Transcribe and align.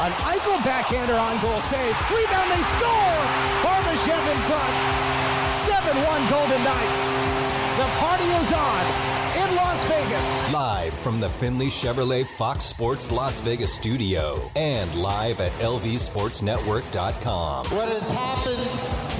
An 0.00 0.12
Eichel 0.12 0.62
backhander 0.64 1.18
on 1.18 1.40
goal 1.42 1.60
save. 1.62 1.96
Rebound, 2.08 2.50
they 2.52 2.62
score! 2.78 3.18
Barbashev 3.66 4.30
in 4.30 4.38
front. 4.46 4.74
7-1 5.66 6.30
Golden 6.30 6.62
Knights. 6.62 7.02
The 7.78 7.86
party 7.98 8.22
is 8.22 8.52
on 8.52 8.84
in 9.42 9.56
Las 9.56 9.84
Vegas. 9.86 10.52
Live 10.52 10.94
from 10.94 11.18
the 11.18 11.28
Findlay 11.28 11.66
Chevrolet 11.66 12.24
Fox 12.24 12.62
Sports 12.64 13.10
Las 13.10 13.40
Vegas 13.40 13.74
studio 13.74 14.40
and 14.54 14.94
live 14.94 15.40
at 15.40 15.50
lvsportsnetwork.com. 15.54 17.66
What 17.66 17.88
has 17.88 18.12
happened 18.12 18.70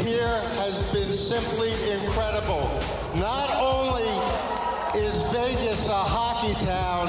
here 0.06 0.40
has 0.62 0.84
been 0.92 1.12
simply 1.12 1.72
incredible. 1.90 2.70
Not 3.16 3.50
only 3.58 4.06
is 4.94 5.24
Vegas 5.32 5.88
a 5.88 5.92
hockey 5.92 6.54
town, 6.64 7.08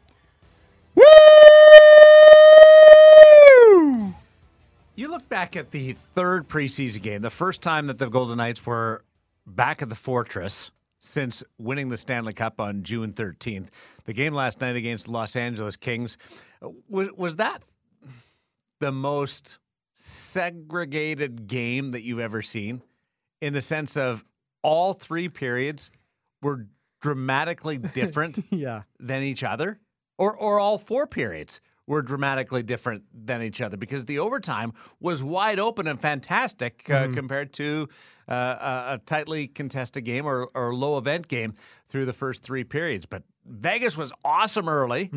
You 4.95 5.09
look 5.09 5.27
back 5.29 5.55
at 5.55 5.71
the 5.71 5.93
third 5.93 6.47
preseason 6.47 7.01
game, 7.01 7.21
the 7.21 7.29
first 7.29 7.61
time 7.61 7.87
that 7.87 7.97
the 7.97 8.09
Golden 8.09 8.37
Knights 8.37 8.65
were 8.65 9.03
back 9.47 9.81
at 9.81 9.89
the 9.89 9.95
Fortress 9.95 10.71
since 10.99 11.43
winning 11.57 11.89
the 11.89 11.97
Stanley 11.97 12.33
Cup 12.33 12.59
on 12.59 12.83
June 12.83 13.11
13th. 13.11 13.67
The 14.05 14.13
game 14.13 14.33
last 14.33 14.61
night 14.61 14.75
against 14.75 15.05
the 15.05 15.11
Los 15.13 15.35
Angeles 15.35 15.75
Kings 15.75 16.17
was 16.89 17.09
was 17.15 17.37
that 17.37 17.63
the 18.79 18.91
most 18.91 19.59
segregated 19.93 21.47
game 21.47 21.89
that 21.89 22.03
you've 22.03 22.19
ever 22.19 22.41
seen 22.41 22.81
in 23.41 23.53
the 23.53 23.61
sense 23.61 23.97
of 23.97 24.23
all 24.63 24.93
three 24.93 25.29
periods 25.29 25.89
were 26.41 26.67
dramatically 27.01 27.77
different 27.93 28.39
Yeah. 28.51 28.83
than 28.99 29.23
each 29.23 29.43
other, 29.43 29.79
or 30.17 30.35
or 30.35 30.59
all 30.59 30.77
four 30.77 31.07
periods 31.07 31.61
were 31.91 32.01
dramatically 32.01 32.63
different 32.63 33.03
than 33.13 33.41
each 33.41 33.59
other 33.59 33.75
because 33.75 34.05
the 34.05 34.17
overtime 34.17 34.71
was 35.01 35.21
wide 35.21 35.59
open 35.59 35.87
and 35.87 35.99
fantastic 35.99 36.89
uh, 36.89 37.09
compared 37.13 37.51
to 37.51 37.89
uh, 38.29 38.95
a, 38.95 38.99
tightly 39.05 39.45
contested 39.45 40.05
game 40.05 40.25
or, 40.25 40.47
or 40.55 40.73
low 40.73 40.97
event 40.97 41.27
game 41.27 41.53
through 41.89 42.05
the 42.05 42.13
first 42.13 42.43
three 42.43 42.63
periods. 42.63 43.05
But 43.05 43.23
Vegas 43.45 43.97
was 43.97 44.13
awesome 44.23 44.69
early, 44.69 45.09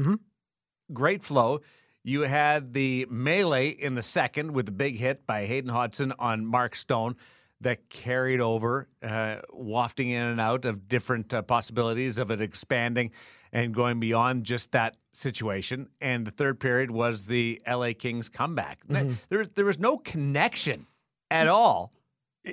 great 0.93 1.23
flow. 1.23 1.61
You 2.03 2.23
had 2.23 2.73
the 2.73 3.07
melee 3.09 3.69
in 3.69 3.95
the 3.95 4.03
second 4.03 4.51
with 4.51 4.67
the 4.67 4.73
big 4.73 4.99
hit 4.99 5.29
by 5.29 5.47
Hayden 5.47 5.71
Hodgson 5.71 6.13
on 6.19 6.45
Mark 6.45 6.75
Stone 6.75 7.15
that 7.61 7.89
carried 7.89 8.41
over, 8.41 8.89
uh, 9.01 9.37
wafting 9.53 10.11
in 10.11 10.23
and 10.23 10.41
out 10.41 10.65
of 10.65 10.89
different 10.89 11.33
uh, 11.33 11.43
possibilities 11.43 12.19
of 12.19 12.33
it 12.33 12.41
expanding 12.41 13.13
and 13.53 13.73
going 13.73 14.01
beyond 14.01 14.43
just 14.43 14.73
that 14.73 14.97
situation. 15.17 15.89
And 16.01 16.27
the 16.27 16.31
third 16.31 16.61
period 16.61 16.91
was 16.91 17.27
the 17.27 17.61
LA 17.69 17.91
Kings 17.99 18.29
comeback. 18.29 18.81
N- 18.89 18.97
mm-hmm. 18.97 19.15
There, 19.29 19.45
there 19.45 19.65
was 19.65 19.79
no 19.79 19.99
connection 19.99 20.87
at 21.31 21.49
all 21.49 21.93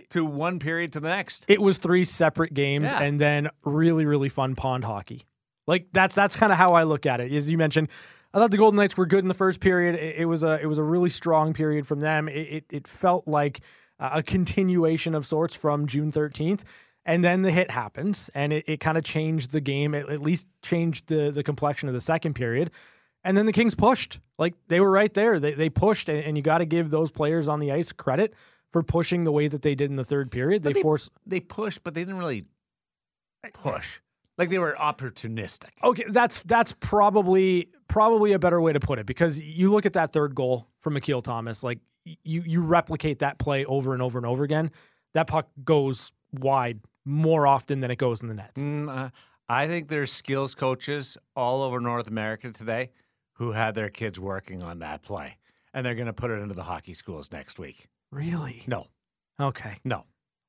to 0.09 0.25
one 0.25 0.59
period 0.59 0.93
to 0.93 0.99
the 0.99 1.09
next. 1.09 1.45
It 1.47 1.61
was 1.61 1.77
three 1.77 2.03
separate 2.03 2.53
games 2.53 2.91
Yeah. 2.91 3.01
and 3.01 3.19
then 3.19 3.49
really, 3.65 4.05
really 4.05 4.29
fun 4.29 4.55
pond 4.55 4.83
hockey. 4.83 5.23
Like 5.67 5.87
that's 5.93 6.15
that's 6.15 6.35
kind 6.35 6.51
of 6.51 6.57
how 6.57 6.73
I 6.73 6.83
look 6.83 7.05
at 7.05 7.21
it. 7.21 7.31
As 7.31 7.49
you 7.49 7.57
mentioned, 7.57 7.89
I 8.33 8.39
thought 8.39 8.51
the 8.51 8.57
Golden 8.57 8.77
Knights 8.77 8.97
were 8.97 9.05
good 9.05 9.23
in 9.23 9.27
the 9.27 9.33
first 9.33 9.59
period. 9.59 9.95
It, 9.95 10.21
it 10.21 10.25
was 10.25 10.43
a 10.43 10.59
it 10.61 10.65
was 10.65 10.77
a 10.77 10.83
really 10.83 11.09
strong 11.09 11.53
period 11.53 11.85
from 11.85 11.99
them. 11.99 12.27
It 12.27 12.33
it, 12.33 12.65
it 12.69 12.87
felt 12.87 13.27
like 13.27 13.61
a 13.99 14.23
continuation 14.23 15.13
of 15.13 15.25
sorts 15.27 15.53
from 15.53 15.85
June 15.85 16.11
13th. 16.11 16.63
And 17.05 17.23
then 17.23 17.41
the 17.41 17.49
hit 17.51 17.71
happens, 17.71 18.29
and 18.35 18.53
it, 18.53 18.65
it 18.67 18.79
kind 18.79 18.97
of 18.97 19.03
changed 19.03 19.51
the 19.51 19.61
game. 19.61 19.95
It 19.95 20.07
at 20.07 20.21
least 20.21 20.45
changed 20.61 21.07
the 21.07 21.31
the 21.31 21.41
complexion 21.43 21.89
of 21.89 21.93
the 21.95 22.01
second 22.01 22.33
period. 22.35 22.69
And 23.23 23.35
then 23.35 23.45
the 23.45 23.53
Kings 23.53 23.75
pushed. 23.75 24.19
Like 24.37 24.53
they 24.67 24.79
were 24.79 24.91
right 24.91 25.13
there. 25.13 25.39
They 25.39 25.53
they 25.53 25.69
pushed, 25.69 26.09
and, 26.09 26.23
and 26.23 26.37
you 26.37 26.43
got 26.43 26.59
to 26.59 26.65
give 26.65 26.89
those 26.91 27.11
players 27.11 27.47
on 27.47 27.59
the 27.59 27.71
ice 27.71 27.91
credit 27.91 28.35
for 28.71 28.83
pushing 28.83 29.23
the 29.23 29.31
way 29.31 29.47
that 29.47 29.61
they 29.63 29.75
did 29.75 29.89
in 29.89 29.95
the 29.95 30.03
third 30.03 30.31
period. 30.31 30.63
They, 30.63 30.73
they- 30.73 30.81
forced 30.81 31.11
They 31.25 31.39
pushed, 31.39 31.83
but 31.83 31.93
they 31.93 32.01
didn't 32.01 32.19
really 32.19 32.45
push. 33.53 33.99
Like 34.37 34.49
they 34.49 34.59
were 34.59 34.75
opportunistic. 34.79 35.69
Okay, 35.83 36.05
that's 36.09 36.43
that's 36.43 36.73
probably 36.79 37.69
probably 37.87 38.31
a 38.31 38.39
better 38.39 38.61
way 38.61 38.73
to 38.73 38.79
put 38.79 38.97
it 38.97 39.05
because 39.05 39.41
you 39.41 39.69
look 39.71 39.85
at 39.85 39.93
that 39.93 40.13
third 40.13 40.33
goal 40.33 40.67
from 40.79 40.95
Akil 40.97 41.21
Thomas, 41.21 41.63
like 41.63 41.79
you 42.05 42.41
you 42.45 42.61
replicate 42.61 43.19
that 43.19 43.37
play 43.39 43.65
over 43.65 43.93
and 43.93 44.01
over 44.01 44.17
and 44.17 44.25
over 44.25 44.43
again. 44.43 44.71
That 45.13 45.27
puck 45.27 45.49
goes 45.63 46.11
wide 46.31 46.79
more 47.05 47.47
often 47.47 47.79
than 47.81 47.91
it 47.91 47.97
goes 47.97 48.21
in 48.21 48.27
the 48.27 48.33
net. 48.33 48.53
Mm, 48.55 48.89
uh, 48.89 49.09
I 49.49 49.67
think 49.67 49.89
there's 49.89 50.11
skills 50.11 50.55
coaches 50.55 51.17
all 51.35 51.61
over 51.63 51.79
North 51.79 52.07
America 52.07 52.51
today 52.51 52.91
who 53.33 53.51
had 53.51 53.75
their 53.75 53.89
kids 53.89 54.19
working 54.19 54.61
on 54.61 54.79
that 54.79 55.01
play, 55.01 55.37
and 55.73 55.85
they're 55.85 55.95
going 55.95 56.05
to 56.07 56.13
put 56.13 56.31
it 56.31 56.35
into 56.35 56.53
the 56.53 56.63
hockey 56.63 56.93
schools 56.93 57.31
next 57.31 57.59
week. 57.59 57.87
Really? 58.11 58.63
No, 58.67 58.87
Okay, 59.41 59.75
no, 59.83 60.05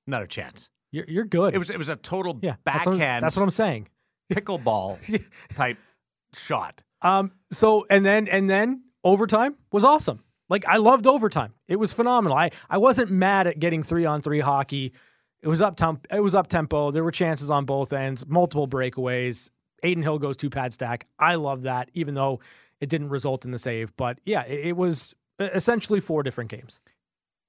not 0.06 0.22
a 0.22 0.26
chance. 0.26 0.68
you're 0.91 1.06
you're 1.08 1.24
good. 1.24 1.54
It 1.54 1.58
was 1.58 1.70
it 1.70 1.78
was 1.78 1.88
a 1.88 1.96
total 1.96 2.38
yeah, 2.42 2.56
that's 2.64 2.84
what, 2.86 2.92
backhand 2.92 3.22
that's 3.22 3.36
what 3.36 3.42
I'm 3.42 3.50
saying. 3.50 3.88
pickleball 4.32 4.98
type 5.54 5.78
shot. 6.34 6.82
Um. 7.00 7.32
So 7.50 7.86
and 7.88 8.04
then 8.04 8.28
and 8.28 8.48
then 8.50 8.84
overtime 9.02 9.56
was 9.72 9.84
awesome. 9.84 10.22
Like 10.48 10.66
I 10.66 10.76
loved 10.76 11.06
overtime. 11.06 11.54
It 11.68 11.76
was 11.76 11.92
phenomenal. 11.92 12.36
I 12.36 12.50
I 12.68 12.78
wasn't 12.78 13.10
mad 13.10 13.46
at 13.46 13.58
getting 13.58 13.82
three 13.82 14.04
on 14.04 14.20
three 14.20 14.41
hockey. 14.41 14.92
It 15.42 15.48
was 15.48 15.60
up 15.60 15.76
temp. 15.76 16.06
It 16.10 16.20
was 16.20 16.34
up 16.34 16.47
tempo. 16.47 16.91
There 16.91 17.04
were 17.04 17.10
chances 17.10 17.50
on 17.50 17.64
both 17.64 17.92
ends. 17.92 18.26
Multiple 18.26 18.69
breakaways. 18.69 19.50
Adin 19.82 20.03
Hill 20.03 20.19
goes 20.19 20.36
two 20.36 20.50
pad 20.50 20.72
stack. 20.72 21.06
I 21.19 21.34
love 21.34 21.62
that, 21.62 21.91
even 21.94 22.14
though 22.14 22.41
it 22.80 22.88
didn't 22.88 23.08
result 23.08 23.44
in 23.44 23.50
the 23.50 23.58
save. 23.58 23.94
But 23.97 24.20
yeah, 24.25 24.44
it, 24.44 24.69
it 24.69 24.76
was 24.76 25.14
essentially 25.38 26.00
four 26.00 26.22
different 26.22 26.50
games. 26.50 26.80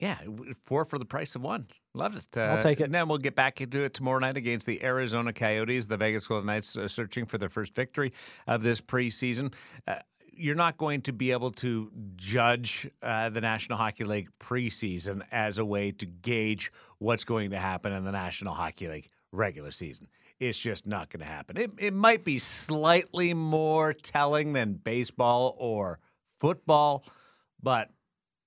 Yeah, 0.00 0.18
four 0.64 0.84
for 0.84 0.98
the 0.98 1.04
price 1.04 1.36
of 1.36 1.42
one. 1.42 1.66
Loved 1.94 2.18
it. 2.18 2.26
Uh, 2.36 2.40
I'll 2.40 2.60
take 2.60 2.80
it. 2.80 2.84
And 2.84 2.94
then 2.94 3.06
we'll 3.06 3.18
get 3.18 3.36
back 3.36 3.60
into 3.60 3.84
it 3.84 3.94
tomorrow 3.94 4.18
night 4.18 4.36
against 4.36 4.66
the 4.66 4.82
Arizona 4.82 5.32
Coyotes. 5.32 5.86
The 5.86 5.96
Vegas 5.96 6.26
Golden 6.26 6.46
Knights 6.46 6.76
uh, 6.76 6.88
searching 6.88 7.26
for 7.26 7.38
their 7.38 7.48
first 7.48 7.74
victory 7.74 8.12
of 8.48 8.62
this 8.62 8.80
preseason. 8.80 9.54
Uh, 9.86 9.94
you're 10.36 10.54
not 10.54 10.76
going 10.76 11.02
to 11.02 11.12
be 11.12 11.32
able 11.32 11.50
to 11.52 11.90
judge 12.16 12.88
uh, 13.02 13.28
the 13.28 13.40
National 13.40 13.78
Hockey 13.78 14.04
League 14.04 14.28
preseason 14.38 15.22
as 15.32 15.58
a 15.58 15.64
way 15.64 15.90
to 15.92 16.06
gauge 16.06 16.72
what's 16.98 17.24
going 17.24 17.50
to 17.50 17.58
happen 17.58 17.92
in 17.92 18.04
the 18.04 18.12
National 18.12 18.54
Hockey 18.54 18.88
League 18.88 19.08
regular 19.32 19.70
season. 19.70 20.08
It's 20.40 20.58
just 20.58 20.86
not 20.86 21.10
going 21.10 21.20
to 21.20 21.26
happen. 21.26 21.56
It, 21.56 21.70
it 21.78 21.94
might 21.94 22.24
be 22.24 22.38
slightly 22.38 23.34
more 23.34 23.92
telling 23.92 24.52
than 24.52 24.74
baseball 24.74 25.56
or 25.58 25.98
football, 26.38 27.04
but 27.62 27.90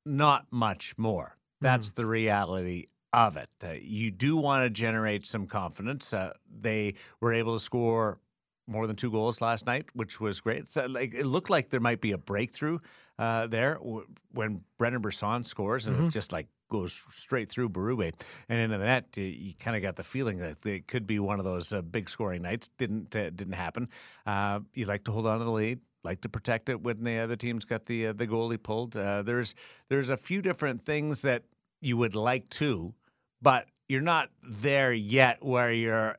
not 0.06 0.47
much 0.52 0.94
more. 0.97 1.38
That's 1.62 1.92
the 1.92 2.06
reality 2.06 2.88
of 3.14 3.38
it. 3.38 3.50
Uh, 3.64 3.72
you 3.81 4.12
do 4.12 4.38
want 4.38 4.64
to 4.64 4.70
generate 4.70 5.26
some 5.26 5.47
confidence. 5.47 6.14
Uh, 6.14 6.34
they 6.59 6.96
were 7.20 7.34
able 7.34 7.53
to 7.53 7.59
score 7.59 8.20
more 8.67 8.85
than 8.88 8.95
two 8.95 9.11
goals 9.11 9.41
last 9.41 9.66
night, 9.66 9.85
which 9.94 10.19
was 10.19 10.41
great. 10.41 10.67
So, 10.67 10.85
like 10.85 11.13
it 11.13 11.25
looked 11.25 11.50
like 11.50 11.69
there 11.69 11.79
might 11.79 12.01
be 12.01 12.11
a 12.11 12.17
breakthrough 12.17 12.79
uh, 13.17 13.47
there 13.47 13.75
w- 13.75 14.05
when 14.33 14.61
Brendan 14.78 15.01
Brisson 15.01 15.44
scores, 15.44 15.87
and 15.87 16.03
it 16.03 16.09
just 16.09 16.31
like 16.31 16.47
goes 16.69 17.05
straight 17.09 17.49
through 17.49 17.69
Berube 17.69 18.14
and 18.49 18.59
into 18.59 18.78
the 18.78 18.84
net. 18.84 19.05
You, 19.16 19.23
you 19.23 19.53
kind 19.58 19.75
of 19.78 19.81
got 19.81 19.96
the 19.96 20.03
feeling 20.03 20.40
that 20.40 20.66
it 20.66 20.87
could 20.87 21.08
be 21.08 21.19
one 21.19 21.40
of 21.40 21.46
those 21.46 21.72
uh, 21.72 21.81
big 21.81 22.09
scoring 22.09 22.41
nights. 22.41 22.69
Didn't 22.78 23.16
uh, 23.16 23.29
didn't 23.29 23.53
happen. 23.53 23.90
Uh, 24.25 24.59
you 24.73 24.85
like 24.85 25.05
to 25.05 25.11
hold 25.11 25.25
on 25.25 25.40
to 25.40 25.46
the 25.46 25.52
lead 25.52 25.79
like 26.03 26.22
to 26.22 26.29
protect 26.29 26.70
it 26.70 26.81
when 26.81 27.03
the 27.03 27.17
other 27.17 27.35
team's 27.35 27.66
got 27.66 27.85
the 27.85 28.08
uh, 28.08 28.13
the 28.13 28.25
goalie 28.28 28.61
pulled. 28.61 28.96
Uh, 28.96 29.22
there's 29.22 29.55
there's 29.90 30.09
a 30.09 30.17
few 30.17 30.41
different 30.41 30.85
things 30.85 31.22
that 31.23 31.43
you 31.81 31.97
would 31.97 32.16
like 32.16 32.47
to, 32.49 32.93
but 33.41 33.67
you're 33.90 34.02
not 34.02 34.29
there 34.41 34.93
yet 34.93 35.43
where 35.43 35.72
you're 35.72 36.17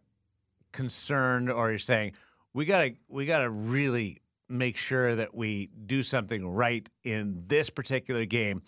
concerned 0.72 1.50
or 1.50 1.70
you're 1.70 1.78
saying 1.78 2.12
we 2.58 2.64
gotta 2.64 2.90
we 3.08 3.24
gotta 3.24 3.48
really 3.48 4.20
make 4.48 4.76
sure 4.76 5.14
that 5.14 5.32
we 5.32 5.70
do 5.86 6.02
something 6.02 6.44
right 6.44 6.90
in 7.04 7.44
this 7.46 7.70
particular 7.70 8.24
game 8.24 8.62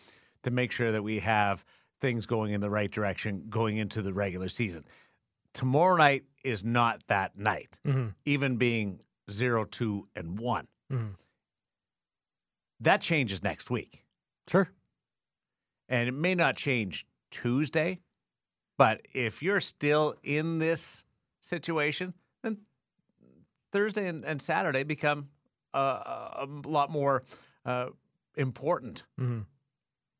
to 0.44 0.52
make 0.52 0.70
sure 0.70 0.92
that 0.92 1.02
we 1.02 1.18
have 1.18 1.64
things 2.00 2.24
going 2.24 2.52
in 2.52 2.60
the 2.60 2.70
right 2.70 2.92
direction 2.92 3.46
going 3.50 3.78
into 3.78 4.00
the 4.00 4.12
regular 4.12 4.48
season. 4.48 4.84
Tomorrow 5.54 5.96
night 5.96 6.22
is 6.44 6.62
not 6.62 7.02
that 7.08 7.36
night, 7.36 7.80
even 8.24 8.58
being 8.58 9.00
zero, 9.28 9.64
two, 9.64 10.04
and 10.14 10.38
one. 10.38 10.68
Mhm. 10.92 11.16
That 12.78 13.00
changes 13.00 13.42
next 13.42 13.72
week. 13.72 14.04
Sure. 14.46 14.70
And 15.88 16.08
it 16.08 16.12
may 16.12 16.36
not 16.36 16.54
change 16.54 17.08
Tuesday, 17.32 17.98
but 18.78 19.02
if 19.12 19.42
you're 19.42 19.60
still 19.60 20.14
in 20.22 20.60
this 20.60 21.04
situation, 21.40 22.14
then 22.44 22.58
Thursday 23.72 24.06
and, 24.08 24.24
and 24.24 24.40
Saturday 24.40 24.82
become 24.82 25.28
uh, 25.74 25.78
a 26.42 26.48
lot 26.66 26.90
more 26.90 27.22
uh, 27.64 27.86
important 28.36 29.06
Mhm. 29.18 29.44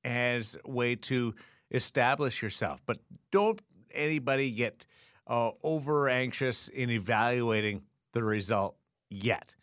as 0.04 0.56
a 0.64 0.70
way 0.70 0.94
to 0.96 1.34
establish 1.70 2.42
yourself. 2.42 2.80
But 2.86 2.98
don't 3.30 3.60
anybody 3.92 4.50
get 4.50 4.86
uh, 5.26 5.50
over 5.62 6.08
anxious 6.08 6.68
in 6.68 6.90
evaluating 6.90 7.82
the 8.12 8.22
result 8.24 8.76
yet. 9.08 9.54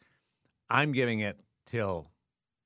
I'm 0.70 0.92
giving 0.92 1.20
it 1.22 1.40
till 1.66 2.08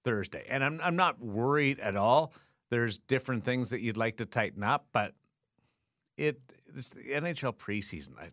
Thursday, 0.03 0.45
and 0.49 0.63
I'm 0.63 0.79
I'm 0.81 0.95
not 0.95 1.19
worried 1.19 1.79
at 1.79 1.95
all. 1.95 2.33
There's 2.69 2.97
different 2.99 3.43
things 3.43 3.69
that 3.71 3.81
you'd 3.81 3.97
like 3.97 4.17
to 4.17 4.25
tighten 4.25 4.63
up, 4.63 4.87
but 4.91 5.13
it 6.17 6.39
it's 6.75 6.89
the 6.89 7.01
NHL 7.01 7.53
preseason. 7.57 8.17
I, 8.19 8.29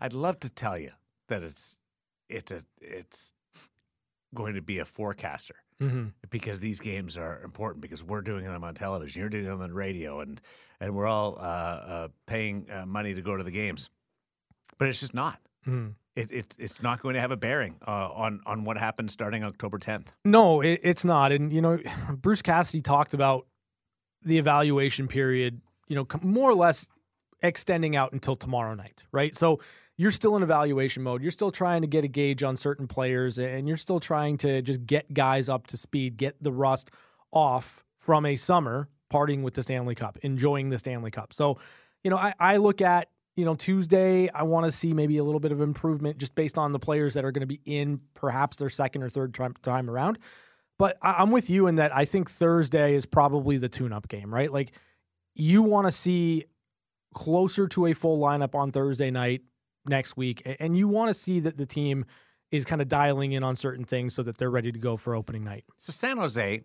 I'd 0.00 0.12
love 0.14 0.38
to 0.40 0.50
tell 0.50 0.76
you 0.78 0.90
that 1.28 1.42
it's 1.42 1.78
it's 2.28 2.50
a 2.52 2.60
it's 2.80 3.32
going 4.34 4.54
to 4.54 4.62
be 4.62 4.78
a 4.78 4.84
forecaster 4.84 5.54
Mm-hmm. 5.80 6.06
because 6.30 6.58
these 6.58 6.80
games 6.80 7.16
are 7.16 7.40
important 7.44 7.80
because 7.82 8.02
we're 8.02 8.20
doing 8.20 8.44
them 8.44 8.64
on 8.64 8.74
television, 8.74 9.20
you're 9.20 9.28
doing 9.28 9.44
them 9.44 9.60
on 9.62 9.72
radio, 9.72 10.18
and 10.22 10.40
and 10.80 10.92
we're 10.92 11.06
all 11.06 11.36
uh, 11.38 11.40
uh, 11.40 12.08
paying 12.26 12.66
uh, 12.68 12.84
money 12.84 13.14
to 13.14 13.22
go 13.22 13.36
to 13.36 13.44
the 13.44 13.52
games. 13.52 13.88
But 14.76 14.88
it's 14.88 14.98
just 14.98 15.14
not. 15.14 15.38
Mhm. 15.68 15.94
It, 16.16 16.32
it 16.32 16.56
it's 16.58 16.82
not 16.82 17.00
going 17.00 17.14
to 17.14 17.20
have 17.20 17.30
a 17.30 17.36
bearing 17.36 17.76
uh, 17.86 18.08
on 18.10 18.40
on 18.44 18.64
what 18.64 18.76
happens 18.76 19.12
starting 19.12 19.44
October 19.44 19.78
10th. 19.78 20.08
No, 20.24 20.62
it, 20.62 20.80
it's 20.82 21.04
not. 21.04 21.30
And 21.30 21.52
you 21.52 21.60
know, 21.62 21.78
Bruce 22.16 22.42
Cassidy 22.42 22.82
talked 22.82 23.14
about 23.14 23.46
the 24.22 24.36
evaluation 24.38 25.06
period. 25.06 25.60
You 25.86 25.94
know, 25.94 26.08
more 26.22 26.50
or 26.50 26.54
less 26.56 26.88
extending 27.40 27.94
out 27.94 28.12
until 28.12 28.34
tomorrow 28.34 28.74
night, 28.74 29.04
right? 29.12 29.36
So 29.36 29.60
you're 29.98 30.12
still 30.12 30.36
in 30.36 30.44
evaluation 30.44 31.02
mode. 31.02 31.22
You're 31.22 31.32
still 31.32 31.50
trying 31.50 31.82
to 31.82 31.88
get 31.88 32.04
a 32.04 32.08
gauge 32.08 32.44
on 32.44 32.56
certain 32.56 32.86
players, 32.86 33.38
and 33.38 33.66
you're 33.66 33.76
still 33.76 33.98
trying 33.98 34.38
to 34.38 34.62
just 34.62 34.86
get 34.86 35.12
guys 35.12 35.48
up 35.48 35.66
to 35.66 35.76
speed, 35.76 36.16
get 36.16 36.40
the 36.40 36.52
rust 36.52 36.92
off 37.32 37.84
from 37.98 38.24
a 38.24 38.36
summer 38.36 38.88
partying 39.12 39.42
with 39.42 39.54
the 39.54 39.62
Stanley 39.62 39.96
Cup, 39.96 40.16
enjoying 40.22 40.68
the 40.68 40.78
Stanley 40.78 41.10
Cup. 41.10 41.32
So, 41.32 41.58
you 42.04 42.10
know, 42.10 42.16
I, 42.16 42.32
I 42.38 42.56
look 42.58 42.80
at 42.80 43.10
you 43.36 43.44
know 43.44 43.56
Tuesday. 43.56 44.28
I 44.30 44.44
want 44.44 44.66
to 44.66 44.72
see 44.72 44.94
maybe 44.94 45.18
a 45.18 45.24
little 45.24 45.40
bit 45.40 45.50
of 45.50 45.60
improvement 45.60 46.18
just 46.18 46.36
based 46.36 46.58
on 46.58 46.70
the 46.70 46.78
players 46.78 47.14
that 47.14 47.24
are 47.24 47.32
going 47.32 47.46
to 47.46 47.46
be 47.46 47.60
in 47.64 48.00
perhaps 48.14 48.56
their 48.56 48.70
second 48.70 49.02
or 49.02 49.08
third 49.08 49.34
time, 49.34 49.54
time 49.62 49.90
around. 49.90 50.18
But 50.78 50.96
I, 51.02 51.16
I'm 51.18 51.32
with 51.32 51.50
you 51.50 51.66
in 51.66 51.74
that 51.74 51.94
I 51.94 52.04
think 52.04 52.30
Thursday 52.30 52.94
is 52.94 53.04
probably 53.04 53.56
the 53.56 53.68
tune-up 53.68 54.06
game, 54.06 54.32
right? 54.32 54.52
Like 54.52 54.70
you 55.34 55.62
want 55.62 55.88
to 55.88 55.90
see 55.90 56.44
closer 57.14 57.66
to 57.66 57.86
a 57.86 57.94
full 57.94 58.20
lineup 58.20 58.54
on 58.54 58.70
Thursday 58.70 59.10
night 59.10 59.42
next 59.88 60.16
week, 60.16 60.42
and 60.60 60.76
you 60.76 60.88
want 60.88 61.08
to 61.08 61.14
see 61.14 61.40
that 61.40 61.56
the 61.56 61.66
team 61.66 62.04
is 62.50 62.64
kind 62.64 62.80
of 62.80 62.88
dialing 62.88 63.32
in 63.32 63.42
on 63.42 63.54
certain 63.56 63.84
things 63.84 64.14
so 64.14 64.22
that 64.22 64.38
they're 64.38 64.50
ready 64.50 64.72
to 64.72 64.78
go 64.78 64.96
for 64.96 65.14
opening 65.14 65.44
night. 65.44 65.64
So 65.76 65.92
San 65.92 66.16
Jose, 66.16 66.62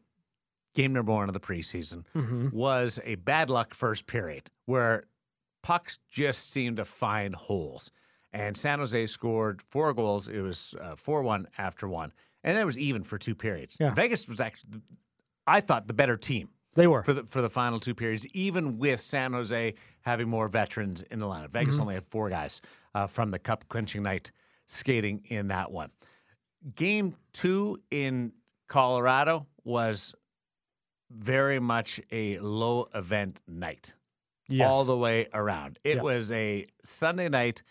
game 0.75 0.93
number 0.93 1.11
one 1.11 1.27
of 1.29 1.33
the 1.33 1.39
preseason, 1.39 2.05
Mm-hmm. 2.15 2.49
was 2.51 2.99
a 3.03 3.15
bad 3.15 3.49
luck 3.49 3.73
first 3.73 4.07
period 4.07 4.49
where 4.65 5.03
pucks 5.61 5.99
just 6.09 6.51
seemed 6.51 6.77
to 6.77 6.85
find 6.85 7.35
holes. 7.35 7.91
And 8.31 8.55
San 8.57 8.79
Jose 8.79 9.05
scored 9.07 9.61
four 9.61 9.93
goals. 9.93 10.27
It 10.27 10.39
was 10.41 10.73
uh, 10.81 10.95
4 10.95 11.21
1 11.21 11.47
after 11.57 11.87
one. 11.87 12.11
And 12.43 12.57
it 12.57 12.65
was 12.65 12.79
even 12.79 13.03
for 13.03 13.17
two 13.17 13.35
periods. 13.35 13.77
Yeah. 13.79 13.93
Vegas 13.93 14.27
was 14.27 14.41
actually, 14.41 14.81
I 15.45 15.61
thought, 15.61 15.87
the 15.87 15.93
better 15.93 16.17
team 16.17 16.47
They 16.75 16.87
were. 16.87 17.03
for 17.03 17.13
the 17.13 17.23
for 17.25 17.41
the 17.41 17.49
final 17.49 17.79
two 17.79 17.93
periods, 17.93 18.25
even 18.35 18.77
with 18.79 18.99
San 18.99 19.33
Jose 19.33 19.73
having 20.01 20.27
more 20.29 20.47
veterans 20.47 21.01
in 21.03 21.19
the 21.19 21.25
lineup. 21.25 21.49
Vegas 21.51 21.79
only 21.79 21.95
had 21.95 22.05
four 22.07 22.29
guys 22.29 22.61
uh, 22.95 23.07
from 23.07 23.31
the 23.31 23.39
cup 23.39 23.67
clinching 23.69 24.03
night 24.03 24.31
skating 24.67 25.21
in 25.29 25.47
that 25.49 25.71
one. 25.71 25.89
Game 26.75 27.15
two 27.33 27.79
in 27.91 28.31
Colorado 28.67 29.45
was 29.63 30.15
very 31.11 31.59
much 31.59 31.99
a 32.11 32.39
low 32.39 32.87
event 32.95 33.39
night 33.47 33.93
yes. 34.47 34.73
all 34.73 34.83
the 34.83 34.97
way 34.97 35.27
around. 35.33 35.77
It 35.83 35.97
Yeah. 35.97 36.01
was 36.01 36.31
a 36.31 36.65
Sunday 36.83 37.29
night 37.29 37.61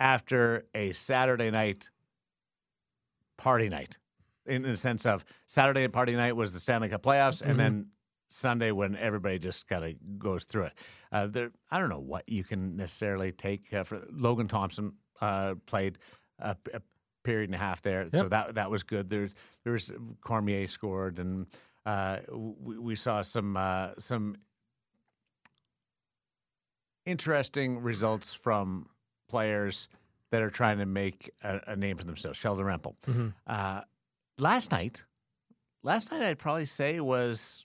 after 0.00 0.64
a 0.74 0.92
Saturday 0.92 1.50
night 1.50 1.90
party 3.36 3.68
night, 3.68 3.98
in 4.46 4.62
the 4.62 4.76
sense 4.76 5.06
of 5.06 5.24
Saturday 5.46 5.84
and 5.84 5.92
party 5.92 6.14
night 6.14 6.34
was 6.34 6.52
the 6.54 6.60
Stanley 6.60 6.88
Cup 6.88 7.02
playoffs, 7.02 7.42
Mm-hmm. 7.42 7.50
and 7.50 7.60
then 7.60 7.86
Sunday 8.28 8.70
when 8.72 8.94
everybody 8.96 9.38
just 9.38 9.66
kind 9.68 9.84
of 9.84 10.18
goes 10.18 10.44
through 10.44 10.64
it. 10.64 10.72
Uh, 11.10 11.26
there, 11.26 11.50
I 11.70 11.78
don't 11.78 11.88
know 11.88 11.98
what 12.00 12.28
you 12.28 12.44
can 12.44 12.76
necessarily 12.76 13.32
take 13.32 13.72
uh, 13.72 13.84
for 13.84 14.06
Logan 14.10 14.48
Thompson 14.48 14.92
uh, 15.20 15.54
played 15.66 15.98
a, 16.38 16.56
a 16.72 16.80
period 17.24 17.48
and 17.48 17.54
a 17.54 17.58
half 17.58 17.82
there, 17.82 18.08
so 18.08 18.28
that 18.28 18.54
that 18.54 18.70
was 18.70 18.82
good. 18.82 19.08
There's 19.10 19.34
there 19.64 19.72
was 19.72 19.90
Cormier 20.20 20.66
scored, 20.66 21.18
and 21.18 21.46
uh, 21.86 22.18
we, 22.30 22.78
we 22.78 22.94
saw 22.94 23.22
some 23.22 23.56
uh, 23.56 23.90
some 23.98 24.36
interesting 27.06 27.80
results 27.82 28.34
from 28.34 28.88
players 29.28 29.88
that 30.30 30.42
are 30.42 30.50
trying 30.50 30.78
to 30.78 30.86
make 30.86 31.30
a, 31.42 31.60
a 31.68 31.76
name 31.76 31.96
for 31.96 32.04
themselves. 32.04 32.38
Sheldon 32.38 32.66
Rempal. 32.66 32.94
Mhm. 33.06 33.34
Uh, 33.46 33.80
last 34.38 34.70
night, 34.72 35.04
last 35.82 36.12
night 36.12 36.22
I'd 36.22 36.38
probably 36.38 36.66
say 36.66 37.00
was 37.00 37.64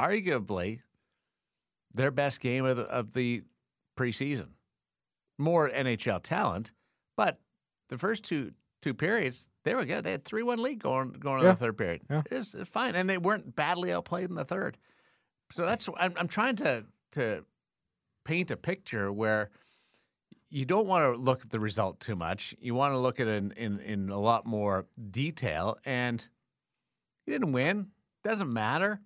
arguably 0.00 0.80
their 1.94 2.10
best 2.10 2.40
game 2.40 2.64
of 2.64 2.76
the, 2.76 2.84
of 2.84 3.12
the 3.12 3.42
preseason. 3.96 4.48
More 5.38 5.68
NHL 5.70 6.22
talent, 6.22 6.72
but 7.16 7.38
the 7.88 7.98
first 7.98 8.24
two 8.24 8.52
two 8.82 8.94
periods 8.94 9.48
they 9.64 9.74
were 9.74 9.84
good. 9.84 10.04
They 10.04 10.12
had 10.12 10.24
three 10.24 10.42
one 10.42 10.60
lead 10.60 10.80
going 10.80 11.12
going 11.12 11.40
in 11.40 11.44
Yeah. 11.46 11.52
the 11.52 11.56
third 11.58 11.78
period. 11.78 12.02
Yeah. 12.10 12.22
It 12.30 12.66
fine, 12.66 12.94
and 12.96 13.08
they 13.08 13.18
weren't 13.18 13.54
badly 13.54 13.92
outplayed 13.92 14.28
in 14.28 14.34
the 14.34 14.44
third. 14.44 14.76
So 15.50 15.64
that's 15.64 15.88
I'm, 15.96 16.12
I'm 16.16 16.28
trying 16.28 16.56
to 16.56 16.84
to 17.12 17.44
paint 18.24 18.50
a 18.50 18.56
picture 18.56 19.12
where 19.12 19.50
you 20.50 20.64
don't 20.64 20.86
want 20.86 21.14
to 21.14 21.20
look 21.20 21.42
at 21.42 21.50
the 21.50 21.60
result 21.60 22.00
too 22.00 22.16
much. 22.16 22.54
You 22.58 22.74
want 22.74 22.94
to 22.94 22.98
look 22.98 23.20
at 23.20 23.26
it 23.28 23.36
in, 23.36 23.52
in, 23.52 23.78
in 23.80 24.08
a 24.08 24.18
lot 24.18 24.46
more 24.46 24.86
detail. 25.10 25.76
And 25.84 26.26
you 27.26 27.32
didn't 27.34 27.52
win. 27.52 27.88
Doesn't 28.24 28.50
matter. 28.52 29.00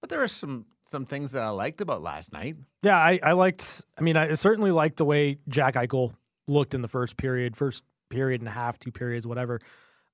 But 0.00 0.10
there 0.10 0.22
are 0.22 0.28
some 0.28 0.66
some 0.84 1.04
things 1.04 1.32
that 1.32 1.42
I 1.42 1.50
liked 1.50 1.80
about 1.80 2.02
last 2.02 2.32
night. 2.32 2.56
Yeah, 2.82 2.96
I, 2.96 3.20
I 3.22 3.32
liked. 3.32 3.84
I 3.98 4.02
mean, 4.02 4.16
I 4.16 4.32
certainly 4.32 4.72
liked 4.72 4.96
the 4.96 5.04
way 5.04 5.38
Jack 5.48 5.74
Eichel 5.74 6.14
looked 6.48 6.74
in 6.74 6.82
the 6.82 6.88
first 6.88 7.16
period, 7.16 7.56
first 7.56 7.84
period 8.08 8.40
and 8.40 8.48
a 8.48 8.52
half, 8.52 8.78
two 8.78 8.90
periods, 8.90 9.26
whatever. 9.26 9.60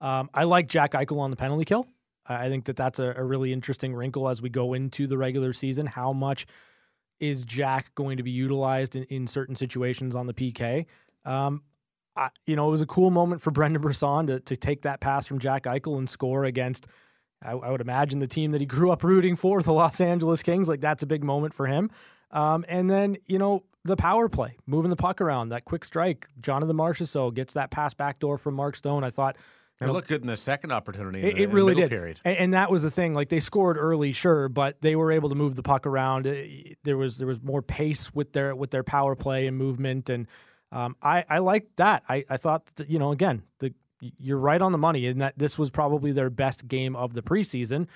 Um, 0.00 0.28
I 0.34 0.44
like 0.44 0.68
Jack 0.68 0.92
Eichel 0.92 1.18
on 1.18 1.30
the 1.30 1.36
penalty 1.36 1.64
kill. 1.64 1.86
I 2.26 2.46
I 2.46 2.48
think 2.48 2.66
that 2.66 2.76
that's 2.76 2.98
a, 2.98 3.14
a 3.16 3.24
really 3.24 3.52
interesting 3.52 3.94
wrinkle 3.94 4.28
as 4.28 4.42
we 4.42 4.50
go 4.50 4.74
into 4.74 5.06
the 5.06 5.16
regular 5.16 5.52
season. 5.52 5.86
How 5.86 6.12
much 6.12 6.46
is 7.18 7.44
Jack 7.44 7.94
going 7.94 8.18
to 8.18 8.22
be 8.22 8.30
utilized 8.30 8.96
in, 8.96 9.04
in 9.04 9.26
certain 9.26 9.56
situations 9.56 10.14
on 10.14 10.26
the 10.26 10.34
PK? 10.34 10.86
Um, 11.24 11.62
I, 12.14 12.30
you 12.46 12.56
know, 12.56 12.68
it 12.68 12.70
was 12.70 12.82
a 12.82 12.86
cool 12.86 13.10
moment 13.10 13.42
for 13.42 13.50
Brendan 13.50 13.82
Brisson 13.82 14.26
to, 14.28 14.40
to 14.40 14.56
take 14.56 14.82
that 14.82 15.00
pass 15.00 15.26
from 15.26 15.38
Jack 15.38 15.64
Eichel 15.64 15.98
and 15.98 16.08
score 16.08 16.44
against, 16.44 16.86
I, 17.42 17.52
I 17.52 17.70
would 17.70 17.80
imagine, 17.80 18.18
the 18.18 18.26
team 18.26 18.50
that 18.50 18.60
he 18.60 18.66
grew 18.66 18.90
up 18.90 19.04
rooting 19.04 19.36
for, 19.36 19.60
the 19.62 19.72
Los 19.72 20.00
Angeles 20.00 20.42
Kings. 20.42 20.68
Like, 20.68 20.80
that's 20.80 21.02
a 21.02 21.06
big 21.06 21.22
moment 21.24 21.54
for 21.54 21.66
him. 21.66 21.90
Um, 22.30 22.64
and 22.68 22.88
then, 22.90 23.16
you 23.26 23.38
know, 23.38 23.64
the 23.84 23.96
power 23.96 24.28
play, 24.28 24.56
moving 24.66 24.90
the 24.90 24.96
puck 24.96 25.20
around, 25.20 25.50
that 25.50 25.64
quick 25.64 25.84
strike. 25.84 26.26
Jonathan 26.40 26.76
Marchessault 26.76 27.34
gets 27.34 27.52
that 27.54 27.70
pass 27.70 27.94
backdoor 27.94 28.36
from 28.36 28.54
Mark 28.54 28.74
Stone. 28.74 29.04
I 29.04 29.10
thought 29.10 29.36
It 29.80 29.86
looked 29.86 30.08
good 30.08 30.22
in 30.22 30.26
the 30.26 30.34
second 30.36 30.72
opportunity. 30.72 31.20
in 31.20 31.26
it, 31.28 31.34
the- 31.36 31.42
it 31.44 31.50
really 31.50 31.74
did. 31.76 31.88
Period. 31.90 32.20
And, 32.24 32.36
and 32.36 32.54
that 32.54 32.70
was 32.70 32.82
the 32.82 32.90
thing. 32.90 33.14
Like 33.14 33.28
they 33.28 33.38
scored 33.38 33.76
early, 33.78 34.12
sure, 34.12 34.48
but 34.48 34.80
they 34.80 34.96
were 34.96 35.12
able 35.12 35.28
to 35.28 35.34
move 35.36 35.54
the 35.54 35.62
puck 35.62 35.86
around. 35.86 36.24
There 36.82 36.96
was 36.96 37.18
there 37.18 37.28
was 37.28 37.40
more 37.42 37.62
pace 37.62 38.12
with 38.12 38.32
their 38.32 38.56
with 38.56 38.70
their 38.72 38.82
power 38.82 39.14
play 39.14 39.46
and 39.46 39.56
movement, 39.56 40.10
and 40.10 40.26
um, 40.72 40.96
I 41.00 41.24
I 41.30 41.38
liked 41.38 41.76
that. 41.76 42.02
I 42.08 42.24
I 42.28 42.38
thought 42.38 42.66
that, 42.76 42.90
you 42.90 42.98
know 42.98 43.12
again 43.12 43.42
the 43.60 43.72
you're 44.00 44.38
right 44.38 44.60
on 44.60 44.72
the 44.72 44.78
money 44.78 45.06
in 45.06 45.18
that 45.18 45.38
this 45.38 45.58
was 45.58 45.70
probably 45.70 46.12
their 46.12 46.30
best 46.30 46.68
game 46.68 46.94
of 46.96 47.14
the 47.14 47.22
preseason, 47.22 47.88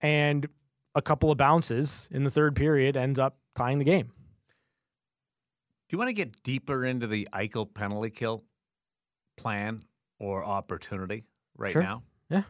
and 0.00 0.46
a 0.94 1.02
couple 1.02 1.30
of 1.30 1.38
bounces 1.38 2.08
in 2.12 2.22
the 2.22 2.30
third 2.30 2.54
period 2.54 2.96
ends 2.96 3.18
up 3.18 3.36
tying 3.54 3.78
the 3.78 3.84
game. 3.84 4.06
Do 4.06 5.94
you 5.94 5.98
want 5.98 6.08
to 6.08 6.14
get 6.14 6.42
deeper 6.42 6.84
into 6.84 7.06
the 7.06 7.28
Eichel 7.32 7.72
penalty 7.72 8.10
kill 8.10 8.44
plan 9.36 9.84
or 10.18 10.44
opportunity 10.44 11.24
right 11.56 11.72
Sure. 11.72 11.82
now? 11.82 12.02
Yeah. 12.30 12.42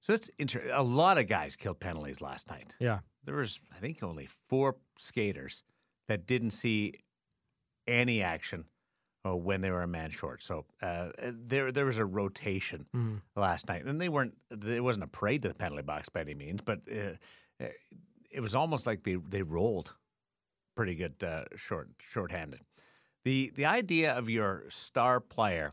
So 0.00 0.12
it's 0.14 0.28
inter- 0.38 0.70
a 0.72 0.82
lot 0.82 1.18
of 1.18 1.26
guys 1.26 1.56
killed 1.56 1.80
penalties 1.80 2.20
last 2.20 2.48
night. 2.50 2.76
Yeah. 2.78 3.00
There 3.24 3.36
was, 3.36 3.60
I 3.74 3.78
think, 3.78 4.02
only 4.02 4.28
four 4.48 4.76
skaters 4.98 5.62
that 6.08 6.26
didn't 6.26 6.52
see 6.52 6.94
any 7.86 8.22
action 8.22 8.64
uh, 9.26 9.34
when 9.36 9.60
they 9.60 9.70
were 9.70 9.82
a 9.82 9.86
man 9.88 10.10
short. 10.10 10.42
So 10.42 10.64
uh, 10.82 11.10
there, 11.20 11.72
there 11.72 11.84
was 11.86 11.98
a 11.98 12.04
rotation 12.04 12.86
Mhm. 12.94 13.20
last 13.36 13.68
night, 13.68 13.84
and 13.84 14.00
they 14.00 14.08
weren't. 14.08 14.36
It 14.50 14.82
wasn't 14.82 15.04
a 15.04 15.08
parade 15.08 15.42
to 15.42 15.48
the 15.48 15.54
penalty 15.54 15.82
box 15.82 16.08
by 16.08 16.20
any 16.20 16.34
means, 16.34 16.60
but 16.62 16.80
uh, 16.90 17.14
uh, 17.64 17.68
it 18.30 18.40
was 18.40 18.54
almost 18.54 18.86
like 18.86 19.02
they 19.02 19.16
they 19.16 19.42
rolled 19.42 19.94
pretty 20.76 20.94
good 20.94 21.22
uh, 21.24 21.44
short 21.56 21.88
shorthanded. 21.98 22.60
The 23.24 23.50
the 23.54 23.64
idea 23.66 24.16
of 24.16 24.28
your 24.30 24.64
star 24.68 25.20
player 25.20 25.72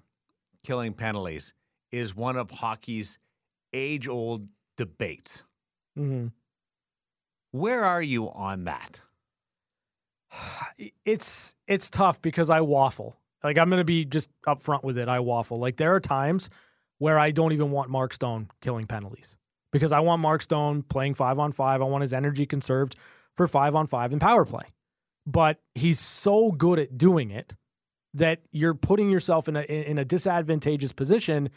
killing 0.63 0.93
penalties 0.93 1.53
is 1.91 2.15
one 2.15 2.35
of 2.37 2.49
hockey's 2.49 3.19
age 3.73 4.07
old 4.07 4.47
debates. 4.77 5.43
Mm-hmm. 5.97 6.27
Where 7.51 7.85
are 7.85 8.01
you 8.01 8.31
on 8.31 8.63
that? 8.65 9.01
It's 11.05 11.55
it's 11.67 11.89
tough 11.89 12.21
because 12.21 12.49
I 12.49 12.61
waffle. 12.61 13.15
Like 13.45 13.59
I'm 13.59 13.69
going 13.69 13.79
to 13.79 13.85
be 13.85 14.05
just 14.05 14.29
upfront 14.47 14.83
with 14.83 14.97
it. 14.97 15.07
I 15.07 15.19
waffle. 15.19 15.57
Like 15.57 15.77
there 15.77 15.93
are 15.93 15.99
times 15.99 16.49
where 16.97 17.19
I 17.19 17.31
don't 17.31 17.53
even 17.53 17.71
want 17.71 17.89
Mark 17.89 18.11
Stone 18.11 18.49
killing 18.61 18.87
penalties 18.87 19.37
because 19.71 19.91
I 19.91 19.99
want 19.99 20.21
Mark 20.21 20.41
Stone 20.41 20.83
playing 20.83 21.13
five 21.13 21.37
on 21.37 21.51
five. 21.51 21.81
I 21.81 21.85
want 21.85 22.01
his 22.01 22.11
energy 22.11 22.45
conserved 22.45 22.95
for 23.35 23.47
five 23.47 23.75
on 23.75 23.85
five 23.85 24.11
and 24.11 24.19
power 24.19 24.45
play. 24.45 24.63
But 25.27 25.59
he's 25.75 25.99
so 25.99 26.51
good 26.51 26.79
at 26.79 26.97
doing 26.97 27.29
it 27.29 27.55
that 28.15 28.39
you're 28.51 28.73
putting 28.73 29.11
yourself 29.11 29.47
in 29.47 29.55
a 29.55 29.61
in 29.61 29.97
a 29.97 30.05
disadvantageous 30.05 30.93
position 30.93 31.49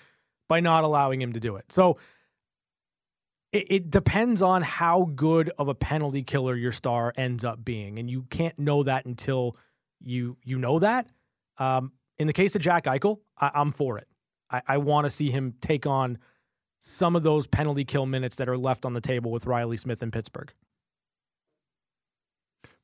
by 0.48 0.60
not 0.60 0.84
allowing 0.84 1.22
him 1.22 1.32
to 1.32 1.40
do 1.40 1.56
it. 1.56 1.72
So 1.72 1.98
it, 3.52 3.66
it 3.70 3.90
depends 3.90 4.42
on 4.42 4.60
how 4.62 5.10
good 5.14 5.50
of 5.58 5.68
a 5.68 5.74
penalty 5.74 6.22
killer 6.22 6.54
your 6.54 6.72
star 6.72 7.14
ends 7.16 7.44
up 7.44 7.64
being, 7.64 7.98
and 7.98 8.10
you 8.10 8.24
can't 8.28 8.58
know 8.58 8.82
that 8.82 9.06
until 9.06 9.56
you 10.00 10.36
you 10.44 10.58
know 10.58 10.78
that. 10.80 11.08
Um, 11.58 11.92
in 12.18 12.26
the 12.26 12.32
case 12.32 12.56
of 12.56 12.62
Jack 12.62 12.84
Eichel, 12.84 13.18
I, 13.38 13.50
am 13.54 13.70
for 13.70 13.98
it. 13.98 14.08
I, 14.50 14.62
I 14.66 14.76
want 14.78 15.04
to 15.04 15.10
see 15.10 15.30
him 15.30 15.54
take 15.60 15.86
on 15.86 16.18
some 16.80 17.16
of 17.16 17.22
those 17.22 17.46
penalty 17.46 17.84
kill 17.84 18.06
minutes 18.06 18.36
that 18.36 18.48
are 18.48 18.56
left 18.58 18.84
on 18.86 18.92
the 18.92 19.00
table 19.00 19.30
with 19.30 19.46
Reilly 19.46 19.76
Smith 19.76 20.02
in 20.02 20.10
Pittsburgh. 20.10 20.52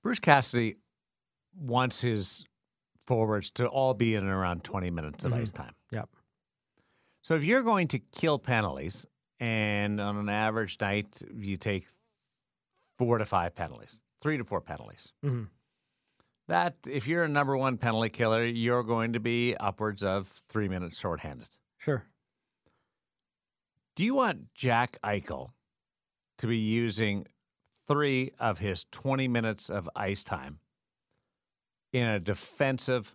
Bruce 0.02 0.18
Cassidy 0.18 0.76
wants 1.56 2.00
his 2.00 2.44
forwards 3.06 3.50
to 3.52 3.66
all 3.66 3.94
be 3.94 4.14
in 4.14 4.26
around 4.26 4.64
20 4.64 4.90
minutes 4.90 5.24
of 5.24 5.32
Mhm. 5.32 5.36
ice 5.40 5.50
time. 5.52 5.74
Yep. 5.92 6.08
So 7.22 7.34
if 7.34 7.44
you're 7.44 7.62
going 7.62 7.88
to 7.88 7.98
kill 7.98 8.38
penalties, 8.38 9.06
and 9.40 10.00
on 10.00 10.16
an 10.16 10.28
average 10.28 10.80
night 10.80 11.22
you 11.34 11.56
take 11.56 11.86
four 12.98 13.18
to 13.18 13.24
five 13.24 13.54
penalties, 13.54 14.00
three 14.20 14.36
to 14.38 14.44
four 14.44 14.60
penalties, 14.60 15.12
Mhm. 15.24 15.48
That 16.48 16.76
if 16.86 17.06
you're 17.06 17.24
a 17.24 17.28
number 17.28 17.56
one 17.56 17.78
penalty 17.78 18.10
killer, 18.10 18.44
you're 18.44 18.82
going 18.82 19.14
to 19.14 19.20
be 19.20 19.56
upwards 19.56 20.02
of 20.02 20.28
three 20.48 20.68
minutes 20.68 20.98
shorthanded. 20.98 21.48
Sure. 21.78 22.04
Do 23.96 24.04
you 24.04 24.14
want 24.14 24.54
Jack 24.54 24.98
Eichel 25.04 25.50
to 26.38 26.46
be 26.46 26.58
using 26.58 27.26
three 27.86 28.32
of 28.38 28.58
his 28.58 28.84
20 28.90 29.28
minutes 29.28 29.70
of 29.70 29.88
ice 29.94 30.24
time 30.24 30.58
in 31.92 32.08
a 32.08 32.18
defensive 32.18 33.14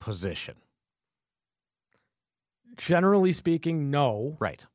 position? 0.00 0.56
Generally 2.76 3.32
speaking, 3.32 3.90
no. 3.90 4.36
Right. 4.38 4.66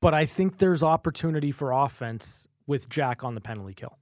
But 0.00 0.14
I 0.14 0.26
think 0.26 0.58
there's 0.58 0.82
opportunity 0.82 1.50
for 1.50 1.72
offense 1.72 2.48
with 2.66 2.88
Jack 2.88 3.24
on 3.24 3.34
the 3.34 3.40
penalty 3.40 3.74
kill. 3.74 3.98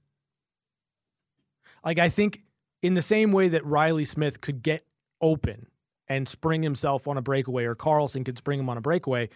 Like 1.85 1.99
I 1.99 2.09
think 2.09 2.43
in 2.83 2.93
the 2.93 3.01
same 3.01 3.31
way 3.31 3.47
that 3.47 3.65
Reilly 3.65 4.05
Smith 4.05 4.41
could 4.41 4.61
get 4.61 4.85
open 5.21 5.67
and 6.07 6.27
spring 6.27 6.61
himself 6.61 7.07
on 7.07 7.17
a 7.17 7.21
breakaway 7.21 7.63
or 7.63 7.73
Karlsson 7.73 8.25
could 8.25 8.37
spring 8.37 8.59
him 8.59 8.69
on 8.69 8.77
a 8.77 8.81
breakaway, 8.81 9.29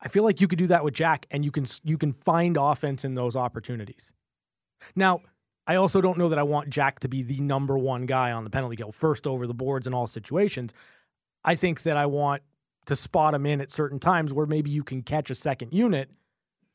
I 0.00 0.08
feel 0.08 0.24
like 0.24 0.40
you 0.40 0.48
could 0.48 0.58
do 0.58 0.66
that 0.66 0.84
with 0.84 0.92
Jack 0.92 1.26
and 1.30 1.44
you 1.44 1.50
can 1.50 1.64
you 1.84 1.96
can 1.96 2.12
find 2.12 2.56
offense 2.56 3.04
in 3.04 3.14
those 3.14 3.36
opportunities. 3.36 4.12
Now, 4.94 5.22
I 5.66 5.76
also 5.76 6.00
don't 6.00 6.18
know 6.18 6.28
that 6.28 6.38
I 6.38 6.42
want 6.42 6.68
Jack 6.68 7.00
to 7.00 7.08
be 7.08 7.22
the 7.22 7.40
number 7.40 7.78
one 7.78 8.04
guy 8.04 8.32
on 8.32 8.44
the 8.44 8.50
penalty 8.50 8.76
kill, 8.76 8.92
first 8.92 9.26
over 9.26 9.46
the 9.46 9.54
boards 9.54 9.86
in 9.86 9.94
all 9.94 10.06
situations. 10.06 10.74
I 11.44 11.54
think 11.54 11.82
that 11.84 11.96
I 11.96 12.06
want 12.06 12.42
to 12.86 12.96
spot 12.96 13.32
him 13.32 13.46
in 13.46 13.60
at 13.60 13.70
certain 13.70 13.98
times 13.98 14.32
where 14.32 14.46
maybe 14.46 14.70
you 14.70 14.84
can 14.84 15.02
catch 15.02 15.30
a 15.30 15.34
second 15.34 15.72
unit 15.72 16.10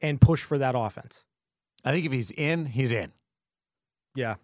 and 0.02 0.20
push 0.20 0.42
for 0.44 0.58
that 0.58 0.74
offense. 0.76 1.26
I 1.84 1.92
think 1.92 2.06
if 2.06 2.12
he's 2.12 2.32
in, 2.32 2.66
he's 2.66 2.92
in. 2.92 3.12
Yeah. 4.16 4.36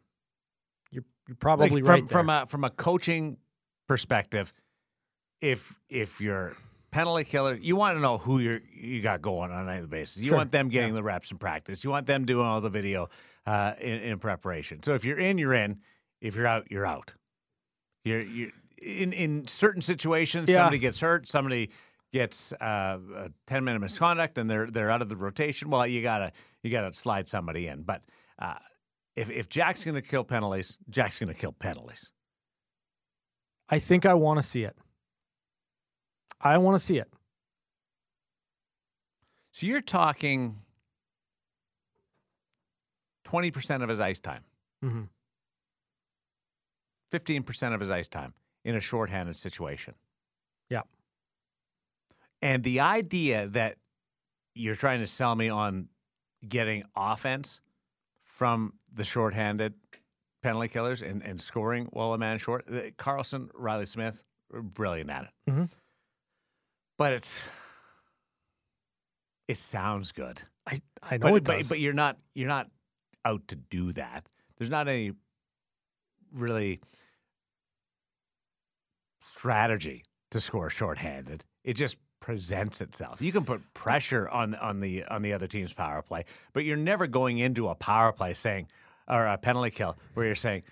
You're 1.27 1.35
probably 1.35 1.69
Like, 1.69 1.83
from, 1.83 1.89
right 1.89 2.07
there. 2.07 2.17
from 2.17 2.29
a 2.29 2.45
from 2.45 2.63
a 2.63 2.69
coaching 2.69 3.37
perspective, 3.87 4.53
if 5.41 5.77
if 5.89 6.21
you're 6.21 6.55
penalty 6.91 7.23
killer, 7.25 7.53
you 7.55 7.75
want 7.75 7.97
to 7.97 8.01
know 8.01 8.17
who 8.17 8.39
you 8.39 8.61
you 8.73 9.01
got 9.01 9.21
going 9.21 9.51
on 9.51 9.61
a 9.61 9.65
nightly 9.65 9.87
basis. 9.87 10.17
You 10.17 10.29
Sure. 10.29 10.37
want 10.37 10.51
them 10.51 10.69
getting 10.69 10.93
the 10.93 11.03
reps 11.03 11.31
in 11.31 11.37
practice. 11.37 11.83
You 11.83 11.89
want 11.89 12.05
them 12.07 12.25
doing 12.25 12.45
all 12.45 12.61
the 12.61 12.69
video 12.69 13.09
uh, 13.45 13.73
in, 13.79 13.93
in 14.01 14.19
preparation. 14.19 14.81
So 14.83 14.93
if 14.93 15.03
you're 15.05 15.19
in, 15.19 15.37
you're 15.37 15.53
in. 15.53 15.79
If 16.21 16.35
you're 16.35 16.47
out, 16.47 16.67
you're 16.71 16.85
out. 16.85 17.13
You're 18.03 18.21
you 18.21 18.51
in 18.81 19.13
in 19.13 19.47
certain 19.47 19.81
situations. 19.81 20.49
Yeah. 20.49 20.57
Somebody 20.57 20.79
gets 20.79 20.99
hurt. 20.99 21.27
Somebody 21.27 21.69
gets 22.13 22.53
uh, 22.53 22.97
a 23.15 23.29
ten 23.45 23.63
minute 23.63 23.79
misconduct, 23.79 24.37
and 24.37 24.49
they're 24.49 24.67
they're 24.67 24.89
out 24.89 25.01
of 25.01 25.09
the 25.09 25.15
rotation. 25.17 25.69
Well, 25.69 25.85
you 25.85 26.01
gotta 26.01 26.31
you 26.63 26.71
gotta 26.71 26.93
slide 26.93 27.27
somebody 27.27 27.67
in. 27.67 27.83
But 27.83 28.01
uh, 28.39 28.55
if 29.17 29.31
if 29.31 29.49
Jack's 29.49 29.83
gonna 29.83 30.01
kill 30.01 30.23
penalties, 30.23 30.77
Jack's 30.89 31.19
gonna 31.19 31.33
kill 31.33 31.51
penalties. 31.51 32.11
I 33.67 33.79
think 33.79 34.05
I 34.05 34.13
want 34.13 34.37
to 34.37 34.43
see 34.43 34.63
it. 34.63 34.77
I 36.39 36.57
want 36.59 36.75
to 36.75 36.79
see 36.79 36.99
it. 36.99 37.11
So 39.51 39.65
you're 39.65 39.81
talking 39.81 40.55
20% 43.25 43.83
of 43.83 43.89
his 43.89 43.99
ice 43.99 44.19
time, 44.21 44.43
hmm 44.81 45.03
15% 47.11 47.73
of 47.73 47.79
his 47.79 47.89
ice 47.89 48.07
time 48.07 48.33
in 48.65 48.75
a 48.75 48.79
shorthanded 48.81 49.35
situation. 49.35 49.95
Yeah. 50.69 50.81
And 52.41 52.63
the 52.63 52.81
idea 52.81 53.47
that 53.47 53.77
you're 54.53 54.75
trying 54.75 54.99
to 54.99 55.07
sell 55.07 55.33
me 55.33 55.49
on 55.49 55.87
getting 56.47 56.83
offense 56.95 57.61
from 58.37 58.71
the 58.93 59.03
shorthanded 59.03 59.73
penalty 60.43 60.67
killers 60.67 61.01
and, 61.01 61.23
and 61.23 61.41
scoring 61.41 61.87
while 61.91 62.13
a 62.13 62.19
man 62.19 62.37
short, 62.37 62.67
Karlsson, 62.97 63.49
Reilly 63.55 63.87
Smith, 63.87 64.23
brilliant 64.51 65.09
at 65.09 65.23
it. 65.23 65.51
Mhm. 65.51 65.69
But 66.99 67.13
it's 67.13 67.47
it 69.47 69.57
sounds 69.57 70.11
good. 70.11 70.39
I 70.67 70.81
I 71.01 71.17
know 71.17 71.31
but, 71.31 71.35
it 71.35 71.43
but, 71.45 71.57
does. 71.57 71.69
but 71.69 71.79
you're 71.79 71.93
not 71.93 72.17
you're 72.35 72.47
not 72.47 72.69
out 73.25 73.47
to 73.47 73.55
do 73.55 73.91
that. 73.93 74.27
There's 74.57 74.69
not 74.69 74.87
any 74.87 75.13
really 76.31 76.79
strategy 79.19 80.03
to 80.31 80.39
score 80.39 80.69
shorthanded. 80.69 81.43
It 81.63 81.73
just 81.73 81.97
presents 82.19 82.81
itself. 82.81 83.21
You 83.21 83.31
can 83.31 83.45
put 83.45 83.61
pressure 83.73 84.27
on 84.29 84.55
on 84.55 84.79
the 84.79 85.05
on 85.05 85.21
the 85.21 85.33
other 85.33 85.47
team's 85.47 85.73
power 85.73 86.01
play, 86.01 86.25
but 86.53 86.65
you're 86.65 86.77
never 86.77 87.07
going 87.07 87.39
into 87.39 87.67
a 87.69 87.75
power 87.75 88.11
play 88.11 88.33
saying 88.33 88.67
or 89.07 89.25
a 89.25 89.37
penalty 89.37 89.71
kill 89.71 89.97
where 90.13 90.25
you're 90.25 90.35
saying 90.35 90.63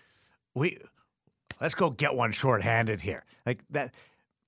we 0.54 0.80
let's 1.62 1.76
go 1.76 1.90
get 1.90 2.16
one 2.16 2.32
shorthanded 2.32 3.02
here. 3.02 3.24
Like 3.46 3.60
that 3.72 3.94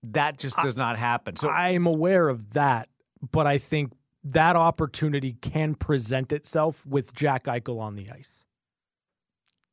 that 0.03 0.37
just 0.37 0.57
does 0.57 0.77
not 0.77 0.97
happen. 0.97 1.35
So 1.35 1.49
I'm 1.49 1.85
aware 1.87 2.29
of 2.29 2.51
that, 2.51 2.89
but 3.31 3.47
I 3.47 3.57
think 3.57 3.93
that 4.23 4.55
opportunity 4.55 5.33
can 5.33 5.75
present 5.75 6.31
itself 6.33 6.85
with 6.85 7.13
Jack 7.13 7.45
Eichel 7.45 7.79
on 7.79 7.95
the 7.95 8.09
ice. 8.11 8.45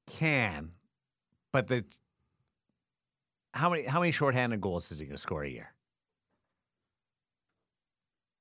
can, 0.07 0.73
but 1.52 1.69
the 1.69 1.85
how 3.52 3.71
many 3.71 3.85
how 3.85 4.00
many 4.00 4.12
shorthanded 4.12 4.61
goals 4.61 4.90
is 4.93 4.99
he 4.99 5.07
going 5.07 5.16
to 5.16 5.21
score 5.21 5.45
a 5.45 5.49
year? 5.49 5.73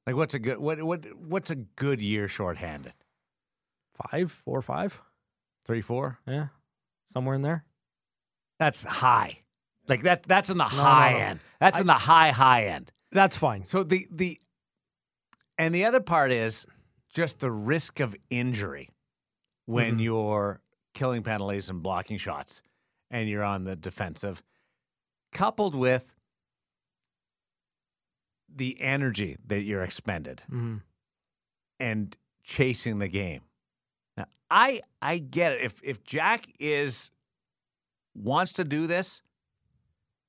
Like 0.06 0.16
what's 0.16 0.34
a 0.34 0.40
good 0.40 0.58
what 0.58 0.82
what 0.84 1.06
what's 1.18 1.50
a 1.52 1.56
good 1.56 2.02
year 2.02 2.28
shorthanded? 2.28 2.94
Five, 4.12 4.32
four, 4.32 4.62
five, 4.62 5.00
Three, 5.66 5.82
four? 5.82 6.20
yeah, 6.28 6.48
somewhere 7.06 7.36
in 7.36 7.42
there. 7.42 7.64
That's 8.60 8.84
high. 8.84 9.40
Like 9.88 10.02
that 10.04 10.24
that's 10.24 10.50
in 10.50 10.58
the 10.58 10.64
no, 10.66 10.70
high 10.70 11.12
no. 11.14 11.18
end. 11.20 11.40
That's 11.60 11.80
in 11.80 11.88
the 11.88 11.94
high 11.94 12.32
high 12.32 12.66
end. 12.66 12.92
That's 13.12 13.38
fine. 13.38 13.66
So 13.66 13.84
the 13.84 14.08
the 14.12 14.38
and 15.58 15.74
the 15.74 15.86
other 15.86 16.00
part 16.00 16.32
is 16.32 16.66
just 17.14 17.40
the 17.40 17.52
risk 17.52 18.00
of 18.00 18.16
injury 18.30 18.90
when 19.66 19.98
Mhm. 20.00 20.04
you're 20.04 20.60
killing 20.94 21.24
penalties 21.24 21.70
and 21.70 21.82
blocking 21.84 22.18
shots 22.18 22.62
and 23.12 23.30
you're 23.30 23.44
on 23.44 23.64
the 23.64 23.76
defensive 23.76 24.42
coupled 25.32 25.76
with 25.76 26.16
the 28.56 28.80
energy 28.82 29.38
that 29.48 29.62
you're 29.64 29.84
expended 29.84 30.44
Mhm. 30.50 30.82
and 31.80 32.16
chasing 32.44 33.00
the 33.00 33.08
game. 33.08 33.42
Now, 34.18 34.26
I 34.50 34.82
I 35.02 35.18
get 35.20 35.54
it. 35.54 35.62
If 35.62 35.82
if 35.84 36.04
Jack 36.04 36.48
is 36.60 37.12
wants 38.16 38.54
to 38.54 38.64
do 38.64 38.86
this 38.88 39.22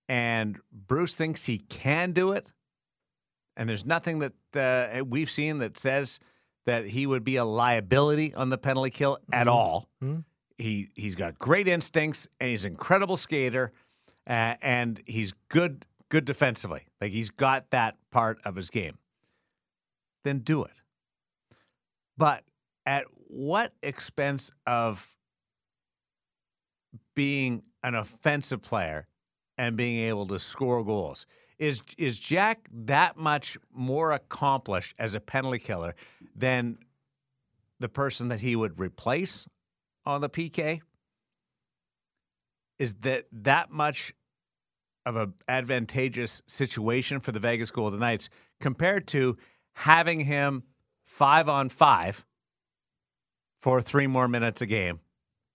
and 0.08 0.58
Bruce 0.72 1.16
thinks 1.16 1.44
he 1.44 1.58
can 1.58 2.12
do 2.12 2.32
it, 2.32 2.52
and 3.56 3.68
there's 3.68 3.84
nothing 3.86 4.20
that 4.20 4.32
uh, 5.00 5.04
we've 5.04 5.30
seen 5.30 5.58
that 5.58 5.76
says 5.78 6.18
that 6.66 6.86
he 6.86 7.06
would 7.06 7.24
be 7.24 7.36
a 7.36 7.44
liability 7.44 8.34
on 8.34 8.48
the 8.48 8.58
penalty 8.58 8.90
kill 8.90 9.18
at 9.32 9.48
all. 9.48 9.88
Mhm. 10.02 10.24
He 10.58 10.88
he's 10.94 11.14
got 11.14 11.38
great 11.38 11.68
instincts 11.68 12.28
and 12.40 12.48
he's 12.50 12.64
an 12.64 12.72
incredible 12.72 13.16
skater, 13.16 13.72
uh, 14.26 14.54
and 14.62 15.02
he's 15.06 15.32
good 15.48 15.84
good 16.14 16.24
defensively. 16.24 16.86
Like 17.00 17.10
he's 17.10 17.30
got 17.30 17.72
that 17.72 17.96
part 18.12 18.38
of 18.44 18.54
his 18.54 18.70
game. 18.70 18.98
Then 20.22 20.38
do 20.38 20.62
it. 20.62 20.70
But 22.16 22.44
at 22.86 23.06
what 23.26 23.72
expense 23.82 24.52
of 24.64 25.12
being 27.16 27.64
an 27.82 27.96
offensive 27.96 28.62
player 28.62 29.08
and 29.58 29.76
being 29.76 30.06
able 30.06 30.24
to 30.28 30.38
score 30.38 30.84
goals? 30.84 31.26
Is 31.58 31.82
is 31.98 32.20
Jack 32.20 32.68
that 32.72 33.16
much 33.16 33.58
more 33.72 34.12
accomplished 34.12 34.94
as 35.00 35.16
a 35.16 35.20
penalty 35.20 35.58
killer 35.58 35.96
than 36.36 36.78
the 37.80 37.88
person 37.88 38.28
that 38.28 38.38
he 38.38 38.54
would 38.54 38.78
replace 38.78 39.48
on 40.06 40.20
the 40.20 40.28
PK? 40.28 40.80
Is 42.78 42.94
that 43.00 43.24
that 43.32 43.72
much 43.72 44.14
of 45.06 45.16
a 45.16 45.30
advantageous 45.48 46.42
situation 46.46 47.20
for 47.20 47.32
the 47.32 47.40
Vegas 47.40 47.70
Golden 47.70 48.00
Knights 48.00 48.28
compared 48.60 49.06
to 49.08 49.36
having 49.74 50.20
him 50.20 50.62
five 51.02 51.48
on 51.48 51.68
five 51.68 52.24
for 53.60 53.80
three 53.80 54.06
more 54.06 54.28
minutes 54.28 54.62
a 54.62 54.66
game 54.66 55.00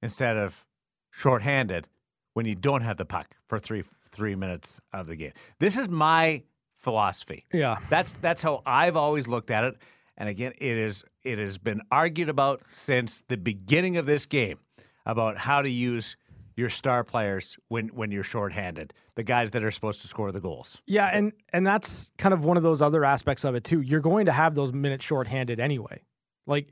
instead 0.01 0.37
of 0.37 0.65
shorthanded 1.11 1.87
when 2.33 2.45
you 2.45 2.55
don't 2.55 2.81
have 2.81 2.97
the 2.97 3.05
puck 3.05 3.35
for 3.47 3.59
three 3.59 3.83
three 4.11 4.35
minutes 4.35 4.81
of 4.93 5.07
the 5.07 5.15
game. 5.15 5.31
This 5.59 5.77
is 5.77 5.87
my 5.89 6.43
philosophy. 6.75 7.45
Yeah. 7.53 7.77
That's 7.89 8.13
that's 8.13 8.41
how 8.41 8.61
I've 8.65 8.97
always 8.97 9.27
looked 9.27 9.51
at 9.51 9.63
it. 9.63 9.77
And 10.17 10.27
again, 10.27 10.53
it 10.59 10.77
is 10.77 11.03
it 11.23 11.39
has 11.39 11.57
been 11.57 11.81
argued 11.91 12.29
about 12.29 12.61
since 12.71 13.21
the 13.27 13.37
beginning 13.37 13.97
of 13.97 14.05
this 14.05 14.25
game 14.25 14.59
about 15.05 15.37
how 15.37 15.61
to 15.61 15.69
use 15.69 16.15
your 16.59 16.69
star 16.69 17.03
players 17.03 17.57
when 17.69 17.87
when 17.89 18.11
you're 18.11 18.23
shorthanded, 18.23 18.93
the 19.15 19.23
guys 19.23 19.51
that 19.51 19.63
are 19.63 19.71
supposed 19.71 20.01
to 20.01 20.07
score 20.07 20.31
the 20.31 20.39
goals. 20.41 20.81
Yeah, 20.85 21.07
and 21.11 21.31
and 21.53 21.65
that's 21.65 22.11
kind 22.17 22.33
of 22.33 22.43
one 22.45 22.57
of 22.57 22.63
those 22.63 22.81
other 22.81 23.03
aspects 23.05 23.43
of 23.45 23.55
it 23.55 23.63
too. 23.63 23.81
You're 23.81 24.01
going 24.01 24.25
to 24.27 24.31
have 24.31 24.53
those 24.55 24.71
minutes 24.73 25.05
shorthanded 25.05 25.59
anyway. 25.59 26.03
Like, 26.45 26.69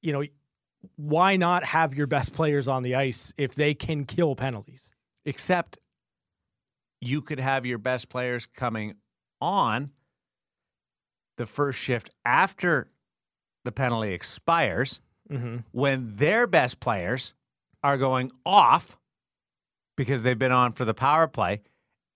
you 0.00 0.12
know, 0.12 0.24
why 0.96 1.36
not 1.36 1.64
have 1.64 1.94
your 1.94 2.06
best 2.06 2.32
players 2.32 2.68
on 2.68 2.82
the 2.82 2.94
ice 2.94 3.34
if 3.36 3.54
they 3.54 3.74
can 3.74 4.04
kill 4.04 4.36
penalties? 4.36 4.92
Except 5.24 5.78
you 7.00 7.20
could 7.20 7.40
have 7.40 7.66
your 7.66 7.78
best 7.78 8.08
players 8.08 8.46
coming 8.46 8.94
on 9.40 9.90
the 11.36 11.46
first 11.46 11.78
shift 11.78 12.10
after 12.24 12.88
the 13.64 13.72
penalty 13.72 14.12
expires 14.12 15.00
Mm-hmm. 15.32 15.56
when 15.72 16.12
their 16.16 16.46
best 16.46 16.80
players 16.80 17.32
are 17.82 17.96
going 17.96 18.30
off 18.44 18.98
because 19.96 20.22
they've 20.22 20.38
been 20.38 20.52
on 20.52 20.72
for 20.72 20.84
the 20.84 20.94
power 20.94 21.26
play 21.26 21.60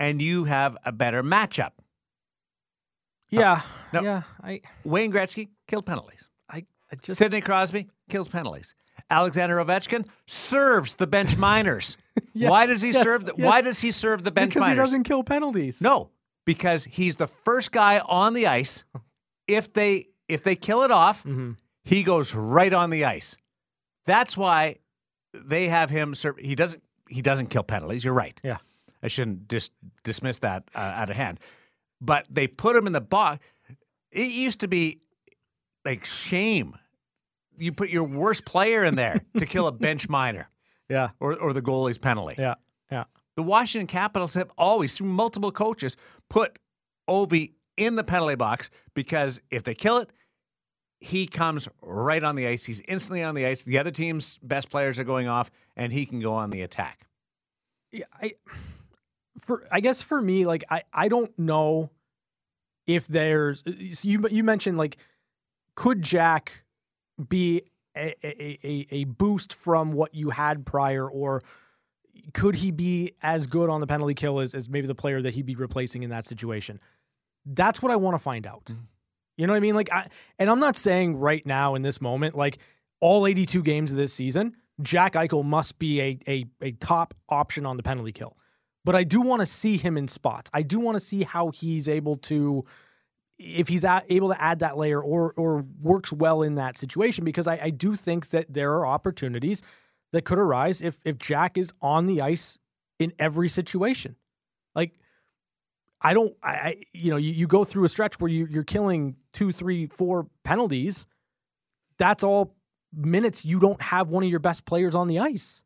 and 0.01 0.21
you 0.23 0.45
have 0.45 0.77
a 0.85 0.93
better 0.93 1.23
matchup. 1.23 1.73
Yeah, 3.31 3.61
no. 3.93 4.01
yeah. 4.03 4.23
I, 4.43 4.63
Wayne 4.85 5.13
Gretzky 5.13 5.49
killed 5.67 5.85
penalties. 5.87 6.29
I, 6.49 6.65
I 6.91 6.97
just 7.03 7.19
Sidney 7.19 7.41
Crosby 7.41 7.89
kills 8.09 8.29
penalties. 8.29 8.75
Alexander 9.11 9.57
Ovechkin 9.57 10.07
serves 10.27 10.95
the 10.95 11.07
bench 11.07 11.37
minors. 11.39 11.97
Yes, 12.35 12.51
why 12.51 12.67
does 12.67 12.81
he 12.83 12.91
yes, 12.91 13.03
serve 13.03 13.25
the, 13.27 13.35
yes. 13.37 13.47
why 13.47 13.61
does 13.61 13.81
he 13.81 13.91
serve 13.91 14.23
the 14.23 14.31
bench 14.31 14.51
because 14.51 14.61
minors? 14.63 14.75
he 14.77 14.81
doesn't 14.81 15.03
kill 15.05 15.23
penalties. 15.25 15.81
No, 15.83 16.11
because 16.47 16.85
he's 16.85 17.17
the 17.17 17.27
first 17.27 17.71
guy 17.73 18.01
on 18.01 18.33
the 18.35 18.47
ice. 18.47 18.85
If 19.47 19.73
they 19.73 20.07
if 20.29 20.43
they 20.43 20.57
kill 20.57 20.83
it 20.83 20.91
off, 20.91 21.25
Mhm. 21.25 21.57
he 21.85 22.03
goes 22.03 22.35
right 22.35 22.73
on 22.73 22.91
the 22.91 23.05
ice. 23.07 23.37
That's 24.07 24.37
why 24.37 24.77
they 25.35 25.69
have 25.69 25.91
him 25.91 26.15
serve. 26.15 26.39
He 26.39 26.55
doesn't 26.55 26.83
he 27.09 27.23
doesn't 27.23 27.49
kill 27.49 27.63
penalties. 27.63 28.05
You're 28.05 28.15
right. 28.15 28.39
Yeah. 28.45 28.59
I 29.03 29.09
shouldn't 29.09 29.49
dis- 29.49 29.71
dismiss 30.05 30.41
that 30.41 30.65
uh, 30.75 30.79
out 30.79 31.11
of 31.11 31.17
hand. 31.17 31.41
But 32.01 32.27
they 32.31 32.47
put 32.47 32.75
him 32.77 32.87
in 32.87 32.93
the 32.93 33.01
box. 33.01 33.45
It 34.11 34.29
used 34.31 34.61
to 34.61 34.69
be 34.69 35.01
like 35.85 36.05
shame. 36.05 36.77
You 37.59 37.73
put 37.73 37.91
your 37.91 38.05
worst 38.05 38.45
player 38.45 38.85
in 38.85 38.95
there 38.95 39.21
to 39.39 39.47
kill 39.47 39.67
a 39.67 39.73
bench 39.73 40.09
minor 40.19 40.49
Yeah, 40.89 41.11
or, 41.21 41.37
or 41.37 41.53
the 41.53 41.63
goalie's 41.63 41.99
penalty. 41.99 42.37
yeah, 42.39 42.55
yeah. 42.91 43.05
The 43.37 43.43
Washington 43.43 43.87
Capitals 43.87 44.35
have 44.35 44.51
always, 44.59 44.95
through 44.95 45.09
multiple 45.09 45.53
coaches, 45.53 45.97
put 46.29 46.59
Ovi 47.09 47.53
in 47.77 47.95
the 47.97 48.03
penalty 48.05 48.35
box 48.35 48.71
because 48.95 49.41
if 49.51 49.63
they 49.63 49.75
kill 49.75 49.99
it, 49.99 50.13
he 51.01 51.27
comes 51.27 51.69
right 51.83 52.23
on 52.23 52.35
the 52.35 52.47
ice. 52.47 52.65
He's 52.65 52.81
instantly 52.83 53.23
on 53.23 53.35
the 53.35 53.47
ice. 53.47 53.63
The 53.63 53.79
other 53.79 53.91
team's 53.91 54.39
best 54.43 54.71
players 54.71 54.99
are 54.99 55.05
going 55.05 55.29
off, 55.29 55.51
and 55.77 55.93
he 55.93 56.07
can 56.07 56.21
go 56.21 56.35
on 56.35 56.51
the 56.51 56.63
attack. 56.63 57.07
Yeah, 57.93 58.05
I 58.21 58.35
for 59.39 59.65
I 59.71 59.81
guess 59.81 60.03
for 60.03 60.21
me, 60.21 60.45
like 60.45 60.65
I 60.71 60.83
I 60.93 61.09
don't 61.09 61.37
know 61.39 61.91
if 62.87 63.07
there's 63.07 63.63
uh, 63.67 63.73
you 64.03 64.25
you 64.31 64.45
mentioned 64.45 64.79
like 64.79 64.97
could 65.75 66.03
Jack 66.03 66.65
be 67.29 67.63
a, 67.97 68.15
a, 68.25 68.59
a, 68.65 68.87
a 68.91 69.05
boost 69.05 69.55
from 69.55 69.93
what 69.93 70.15
you 70.15 70.31
had 70.31 70.67
prior 70.67 71.09
or 71.09 71.43
could 72.35 72.57
he 72.57 72.71
be 72.71 73.13
as 73.23 73.47
good 73.47 73.71
on 73.71 73.81
the 73.81 73.87
penalty 73.87 74.15
kill 74.15 74.41
as, 74.41 74.55
as 74.55 74.69
maybe 74.69 74.87
the 74.87 74.95
player 74.95 75.23
that 75.23 75.35
he'd 75.35 75.47
be 75.47 75.55
replacing 75.55 76.03
in 76.03 76.11
that 76.11 76.27
situation? 76.27 76.81
That's 77.47 77.81
what 77.81 77.91
I 77.91 77.97
want 77.97 78.15
to 78.15 78.23
find 78.23 78.47
out. 78.47 78.65
Mm-hmm. 78.67 78.83
You 79.39 79.47
know 79.47 79.53
what 79.53 79.59
I 79.59 79.61
mean? 79.61 79.77
Like, 79.77 79.91
I, 79.93 80.05
and 80.39 80.51
I'm 80.51 80.59
not 80.59 80.77
saying 80.77 81.17
right 81.17 81.47
now 81.47 81.77
in 81.77 81.83
this 81.83 82.01
moment, 82.01 82.35
like 82.35 82.59
all 83.01 83.27
82 83.27 83.63
games 83.63 83.93
of 83.93 83.97
this 83.97 84.13
season, 84.13 84.57
Jack 84.83 85.15
Eichel 85.15 85.45
must 85.45 85.79
be 85.79 86.01
a 86.01 86.19
a, 86.29 86.45
a 86.61 86.73
top 86.73 87.15
option 87.29 87.65
on 87.65 87.77
the 87.77 87.83
penalty 87.83 88.13
kill. 88.13 88.37
But 88.85 88.97
I 88.97 89.05
do 89.05 89.21
want 89.21 89.41
to 89.41 89.47
see 89.47 89.77
him 89.77 89.97
in 89.97 90.09
spots. 90.09 90.51
I 90.53 90.63
do 90.63 90.81
want 90.81 90.97
to 90.97 91.01
see 91.01 91.23
how 91.23 91.51
he's 91.51 91.89
able 91.89 92.17
to, 92.17 92.65
if 93.39 93.69
he's 93.69 93.85
able 93.85 94.29
to 94.29 94.43
add 94.43 94.61
that 94.61 94.77
layer 94.77 95.01
or 95.01 95.33
or 95.37 95.65
works 95.81 96.13
well 96.13 96.43
in 96.43 96.57
that 96.57 96.77
situation. 96.77 97.25
Because 97.25 97.47
I, 97.47 97.59
I 97.65 97.71
do 97.71 97.95
think 97.95 98.31
that 98.31 98.53
there 98.53 98.73
are 98.75 98.87
opportunities 98.87 99.63
that 100.13 100.25
could 100.25 100.39
arise 100.39 100.83
if 100.83 100.99
if 101.05 101.17
Jack 101.19 101.57
is 101.57 101.73
on 101.81 102.07
the 102.07 102.21
ice 102.21 102.59
in 102.99 103.13
every 103.21 103.49
situation. 103.49 104.17
I 106.01 106.15
don't, 106.15 106.35
I, 106.43 106.83
you 106.93 107.11
know, 107.11 107.17
you, 107.17 107.33
you 107.33 107.47
go 107.47 107.65
through 107.65 107.85
a 107.85 107.89
stretch 107.89 108.21
where 108.21 108.31
you, 108.31 108.47
you're 108.49 108.63
killing 108.65 109.17
two, 109.33 109.51
three, 109.53 109.87
four 109.87 110.29
penalties. 110.45 111.07
That's 111.99 112.23
all 112.23 112.55
minutes 112.95 113.45
you 113.45 113.59
don't 113.59 113.83
have 113.83 114.09
one 114.11 114.23
of 114.23 114.31
your 114.31 114.39
best 114.39 114.65
players 114.65 114.95
on 114.95 115.09
the 115.09 115.19
ice. 115.19 115.63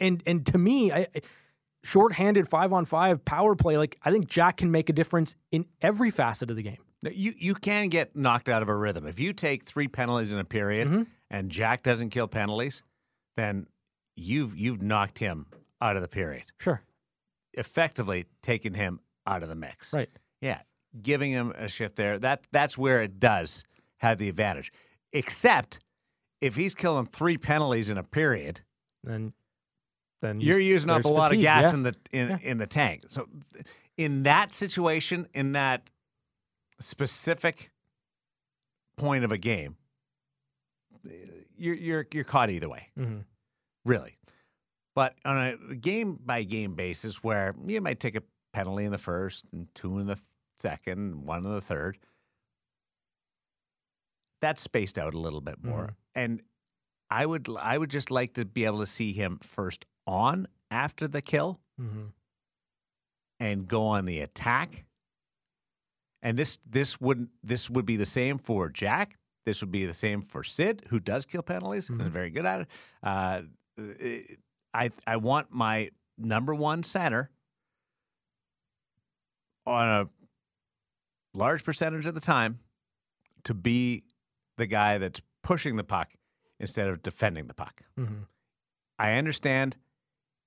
And 0.00 0.22
and 0.26 0.44
to 0.46 0.58
me, 0.58 0.92
I, 0.92 1.06
shorthanded 1.84 2.46
five 2.48 2.72
on 2.72 2.84
five 2.84 3.24
power 3.24 3.54
play, 3.56 3.78
like 3.78 3.96
I 4.02 4.10
think 4.10 4.28
Jack 4.28 4.58
can 4.58 4.70
make 4.70 4.90
a 4.90 4.92
difference 4.92 5.34
in 5.50 5.64
every 5.80 6.10
facet 6.10 6.50
of 6.50 6.56
the 6.56 6.62
game. 6.62 6.78
You 7.02 7.32
you 7.38 7.54
can 7.54 7.88
get 7.88 8.14
knocked 8.14 8.48
out 8.50 8.60
of 8.60 8.68
a 8.68 8.74
rhythm 8.76 9.06
if 9.06 9.18
you 9.18 9.32
take 9.32 9.64
three 9.64 9.88
penalties 9.88 10.32
in 10.32 10.38
a 10.40 10.44
period 10.44 10.88
Mhm. 10.88 11.06
and 11.30 11.50
Jack 11.50 11.82
doesn't 11.82 12.10
kill 12.10 12.28
penalties, 12.28 12.82
then 13.36 13.66
you've 14.16 14.54
you've 14.58 14.82
knocked 14.82 15.18
him 15.18 15.46
out 15.80 15.96
of 15.96 16.02
the 16.02 16.08
period, 16.08 16.44
Sure. 16.58 16.82
Effectively 17.54 18.26
taking 18.42 18.74
him 18.74 19.00
out 19.26 19.42
of 19.42 19.48
the 19.48 19.54
mix. 19.54 19.92
Right. 19.92 20.08
Yeah, 20.40 20.60
giving 21.02 21.30
him 21.32 21.52
a 21.56 21.68
shift 21.68 21.96
there. 21.96 22.18
That 22.18 22.46
that's 22.52 22.76
where 22.78 23.02
it 23.02 23.18
does 23.18 23.64
have 23.98 24.18
the 24.18 24.28
advantage. 24.28 24.72
Except 25.12 25.80
if 26.40 26.54
he's 26.56 26.74
killing 26.74 27.06
three 27.06 27.36
penalties 27.38 27.90
in 27.90 27.98
a 27.98 28.02
period, 28.04 28.60
Then 29.04 29.32
then 30.20 30.40
you're 30.40 30.60
using 30.60 30.90
up 30.90 31.04
a 31.04 31.08
lot 31.08 31.32
of 31.32 31.40
gas 31.40 31.64
yeah. 31.64 31.72
in 31.74 31.82
the 31.84 31.94
in, 32.12 32.28
Yeah. 32.30 32.38
in 32.42 32.58
the 32.58 32.66
tank. 32.66 33.04
So 33.08 33.28
in 33.96 34.22
that 34.24 34.52
situation, 34.52 35.26
in 35.34 35.52
that 35.52 35.88
specific 36.80 37.70
point 38.96 39.24
of 39.24 39.32
a 39.32 39.38
game, 39.38 39.76
you're 41.56 41.74
you're 41.74 42.06
you're 42.12 42.24
caught 42.24 42.50
either 42.50 42.68
way, 42.68 42.88
Mhm. 42.98 43.24
really. 43.84 44.16
But 44.98 45.14
on 45.24 45.36
a 45.70 45.76
game 45.76 46.18
by 46.26 46.42
game 46.42 46.74
basis, 46.74 47.22
where 47.22 47.54
you 47.64 47.80
might 47.80 48.00
take 48.00 48.16
a 48.16 48.22
penalty 48.52 48.84
in 48.84 48.90
the 48.90 48.98
first 48.98 49.44
and 49.52 49.72
two 49.72 50.00
in 50.00 50.08
the 50.08 50.20
second, 50.58 50.98
and 50.98 51.24
one 51.24 51.44
in 51.44 51.52
the 51.52 51.60
third, 51.60 51.98
that's 54.40 54.60
spaced 54.60 54.98
out 54.98 55.14
a 55.14 55.18
little 55.20 55.40
bit 55.40 55.62
more. 55.62 55.86
Mhm. 55.86 55.94
And 56.16 56.42
I 57.10 57.26
would 57.26 57.48
I 57.60 57.78
would 57.78 57.90
just 57.90 58.10
like 58.10 58.34
to 58.34 58.44
be 58.44 58.64
able 58.64 58.80
to 58.80 58.86
see 58.86 59.12
him 59.12 59.38
first 59.38 59.86
on 60.04 60.48
after 60.68 61.06
the 61.06 61.22
kill 61.22 61.60
Mhm. 61.80 62.12
and 63.38 63.68
go 63.68 63.86
on 63.86 64.04
the 64.04 64.18
attack. 64.18 64.84
And 66.22 66.36
this 66.36 66.58
this 66.66 67.00
would 67.00 67.28
this 67.44 67.70
would 67.70 67.86
be 67.86 67.94
the 67.94 68.04
same 68.04 68.36
for 68.38 68.68
Jack. 68.68 69.16
This 69.44 69.60
would 69.62 69.70
be 69.70 69.86
the 69.86 69.94
same 69.94 70.22
for 70.22 70.42
Sid, 70.42 70.86
who 70.88 70.98
does 70.98 71.24
kill 71.24 71.44
penalties 71.44 71.88
and 71.88 72.00
is 72.02 72.08
Mhm. 72.08 72.10
very 72.10 72.30
good 72.30 72.46
at 72.46 72.62
it. 72.62 72.70
Uh, 73.00 73.42
I 74.74 74.90
I 75.06 75.16
want 75.16 75.48
my 75.50 75.90
number 76.18 76.54
one 76.54 76.82
center 76.82 77.30
on 79.66 79.88
a 79.88 80.08
large 81.34 81.64
percentage 81.64 82.06
of 82.06 82.14
the 82.14 82.20
time 82.20 82.58
to 83.44 83.54
be 83.54 84.04
the 84.56 84.66
guy 84.66 84.98
that's 84.98 85.20
pushing 85.42 85.76
the 85.76 85.84
puck 85.84 86.10
instead 86.58 86.88
of 86.88 87.02
defending 87.02 87.46
the 87.46 87.54
puck. 87.54 87.82
Mhm. 87.96 88.26
I 88.98 89.12
understand 89.14 89.76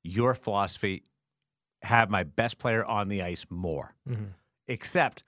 your 0.03 0.34
philosophy. 0.34 1.03
Have 1.84 2.10
my 2.12 2.23
best 2.23 2.60
player 2.60 2.86
on 2.86 3.07
the 3.07 3.23
ice 3.23 3.45
more, 3.49 3.95
Mhm. 4.07 4.34
except 4.67 5.23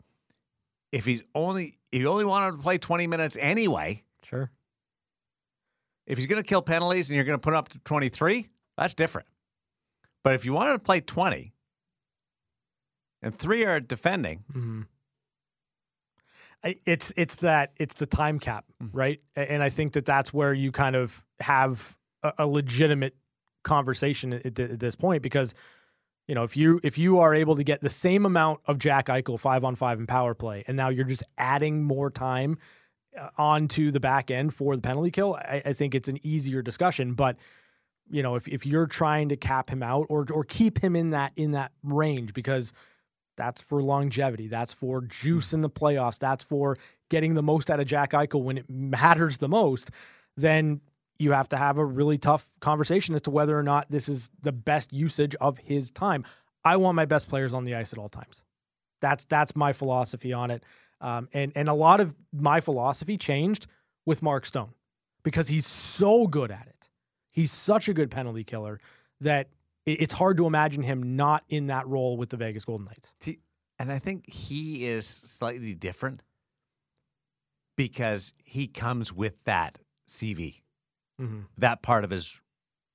if 0.91 1.05
he's 1.05 1.21
only 1.33 1.75
if 1.91 1.99
you 2.01 2.07
only 2.09 2.25
wanted 2.25 2.57
to 2.57 2.61
play 2.61 2.77
twenty 2.77 3.07
minutes 3.07 3.37
anyway. 3.39 4.03
Sure. 4.23 4.51
If 6.05 6.17
he's 6.17 6.27
going 6.27 6.41
to 6.43 6.47
kill 6.47 6.61
penalties 6.61 7.09
and 7.09 7.15
you're 7.15 7.23
going 7.25 7.39
to 7.39 7.41
put 7.43 7.51
him 7.53 7.57
up 7.57 7.69
to 7.69 7.79
twenty 7.79 8.09
three, 8.09 8.49
that's 8.77 8.93
different. 8.93 9.27
But 10.23 10.33
if 10.35 10.45
you 10.45 10.53
wanted 10.53 10.73
to 10.73 10.79
play 10.79 11.01
twenty 11.01 11.53
and 13.21 13.37
three 13.37 13.65
are 13.65 13.79
defending, 13.79 14.43
Mhm. 14.53 14.87
I, 16.63 16.77
it's 16.85 17.11
it's 17.17 17.35
that 17.37 17.73
it's 17.77 17.95
the 17.95 18.05
time 18.05 18.39
cap, 18.39 18.65
right? 18.93 19.19
And 19.35 19.61
I 19.61 19.69
think 19.69 19.93
that 19.93 20.05
that's 20.05 20.33
where 20.33 20.53
you 20.53 20.71
kind 20.71 20.95
of 20.95 21.25
have 21.41 21.97
a, 22.23 22.33
a 22.39 22.47
legitimate 22.47 23.15
conversation 23.63 24.33
at, 24.33 24.57
at 24.59 24.79
this 24.79 24.95
point 24.95 25.21
because 25.23 25.53
you 26.27 26.35
know 26.35 26.43
if 26.43 26.55
you 26.55 26.79
if 26.83 26.97
you 26.97 27.19
are 27.19 27.33
able 27.33 27.55
to 27.57 27.63
get 27.65 27.81
the 27.81 27.89
same 27.89 28.25
amount 28.25 28.61
of 28.65 28.77
Jack 28.79 29.07
Eichel 29.07 29.37
five 29.37 29.65
on 29.65 29.75
five 29.75 29.99
in 29.99 30.07
power 30.07 30.33
play, 30.33 30.63
and 30.67 30.77
now 30.77 30.87
you're 30.87 31.05
just 31.05 31.23
adding 31.37 31.83
more 31.83 32.09
time 32.09 32.57
uh, 33.19 33.27
onto 33.37 33.91
the 33.91 33.99
back 33.99 34.31
end 34.31 34.53
for 34.53 34.75
the 34.77 34.81
penalty 34.81 35.11
kill, 35.11 35.35
I, 35.35 35.61
I 35.65 35.73
think 35.73 35.93
it's 35.95 36.07
an 36.07 36.17
easier 36.25 36.61
discussion. 36.61 37.13
But 37.13 37.35
you 38.09 38.23
know 38.23 38.35
if 38.35 38.47
if 38.47 38.65
you're 38.65 38.87
trying 38.87 39.29
to 39.29 39.37
cap 39.37 39.69
him 39.69 39.83
out 39.83 40.07
or 40.09 40.25
or 40.31 40.43
keep 40.43 40.83
him 40.83 40.95
in 40.95 41.11
that 41.11 41.31
in 41.35 41.51
that 41.51 41.71
range 41.83 42.33
because 42.33 42.73
that's 43.35 43.61
for 43.61 43.81
longevity. 43.81 44.47
That's 44.47 44.73
for 44.73 45.01
juice 45.01 45.53
in 45.53 45.61
the 45.61 45.69
playoffs. 45.69 46.19
That's 46.19 46.43
for 46.43 46.77
getting 47.09 47.33
the 47.33 47.43
most 47.43 47.71
out 47.71 47.79
of 47.79 47.87
Jack 47.87 48.11
Eichel 48.11 48.43
when 48.43 48.57
it 48.57 48.69
matters 48.69 49.39
the 49.39 49.49
most. 49.49 49.91
Then 50.37 50.81
you 51.19 51.31
have 51.31 51.49
to 51.49 51.57
have 51.57 51.77
a 51.77 51.85
really 51.85 52.17
tough 52.17 52.45
conversation 52.59 53.15
as 53.15 53.21
to 53.21 53.31
whether 53.31 53.57
or 53.57 53.63
not 53.63 53.89
this 53.89 54.09
is 54.09 54.29
the 54.41 54.51
best 54.51 54.93
usage 54.93 55.35
of 55.35 55.57
his 55.57 55.91
time. 55.91 56.25
I 56.63 56.77
want 56.77 56.95
my 56.95 57.05
best 57.05 57.29
players 57.29 57.53
on 57.53 57.65
the 57.65 57.75
ice 57.75 57.93
at 57.93 57.99
all 57.99 58.09
times. 58.09 58.43
That's 59.01 59.25
that's 59.25 59.55
my 59.55 59.73
philosophy 59.73 60.33
on 60.33 60.51
it. 60.51 60.63
Um, 61.01 61.27
and 61.33 61.51
and 61.55 61.67
a 61.67 61.73
lot 61.73 61.99
of 61.99 62.15
my 62.31 62.61
philosophy 62.61 63.17
changed 63.17 63.67
with 64.05 64.21
Mark 64.21 64.45
Stone 64.45 64.73
because 65.23 65.49
he's 65.49 65.67
so 65.67 66.27
good 66.27 66.51
at 66.51 66.67
it. 66.67 66.82
He's 67.33 67.51
such 67.51 67.89
a 67.89 67.93
good 67.93 68.09
penalty 68.09 68.45
killer 68.45 68.79
that 69.19 69.49
it's 69.85 70.13
hard 70.13 70.37
to 70.37 70.45
imagine 70.47 70.81
him 70.83 71.17
not 71.17 71.43
in 71.49 71.67
that 71.67 71.85
role 71.87 72.15
with 72.15 72.29
the 72.29 72.37
Vegas 72.37 72.63
Golden 72.63 72.85
Knights. 72.85 73.11
And 73.79 73.91
I 73.91 73.99
think 73.99 74.29
he 74.29 74.85
is 74.85 75.05
slightly 75.05 75.73
different 75.73 76.23
because 77.75 78.33
he 78.43 78.67
comes 78.67 79.11
with 79.11 79.33
that 79.45 79.79
CV, 80.09 80.61
Mm-hmm. 81.21 81.41
that 81.57 81.81
part 81.83 82.03
of 82.03 82.09
his 82.09 82.41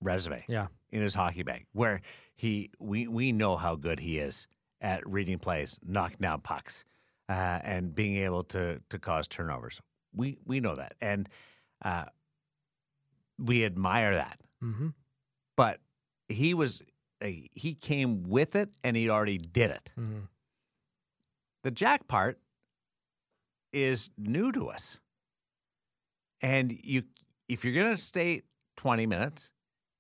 resume 0.03 0.44
Yeah. 0.48 0.66
in 0.90 1.03
his 1.03 1.14
hockey 1.14 1.42
bag, 1.44 1.66
where 1.72 2.01
he 2.35 2.70
we 2.81 3.07
we 3.07 3.31
know 3.33 3.57
how 3.57 3.77
good 3.77 4.01
he 4.01 4.18
is 4.18 4.48
at 4.81 5.09
reading 5.09 5.38
plays, 5.38 5.79
knocking 5.87 6.18
down 6.20 6.40
pucks, 6.40 6.85
uh, 7.29 7.33
and 7.62 7.94
being 7.94 8.16
able 8.16 8.42
to 8.44 8.81
to 8.90 8.98
cause 8.98 9.29
turnovers. 9.29 9.81
We 10.14 10.37
we 10.44 10.59
know 10.61 10.74
that, 10.74 10.94
and 11.01 11.29
uh, 11.85 12.07
we 13.38 13.64
admire 13.64 14.14
that. 14.14 14.40
Mm-hmm. 14.62 14.88
But 15.57 15.81
he 16.29 16.55
was 16.55 16.83
uh, 17.22 17.29
he 17.53 17.74
came 17.74 18.22
with 18.24 18.55
it, 18.57 18.77
and 18.85 18.96
he 18.96 19.09
already 19.11 19.38
did 19.38 19.70
it. 19.70 19.90
Mm-hmm. 19.98 20.20
the 21.64 21.70
jack 21.70 22.07
part 22.09 22.38
is 23.72 24.11
new 24.16 24.51
to 24.53 24.68
us. 24.68 24.98
And 26.40 26.72
you 26.85 27.03
if 27.48 27.64
you're 27.64 27.74
going 27.74 27.94
to 27.94 28.01
stay 28.01 28.42
20 28.77 29.07
minutes, 29.07 29.51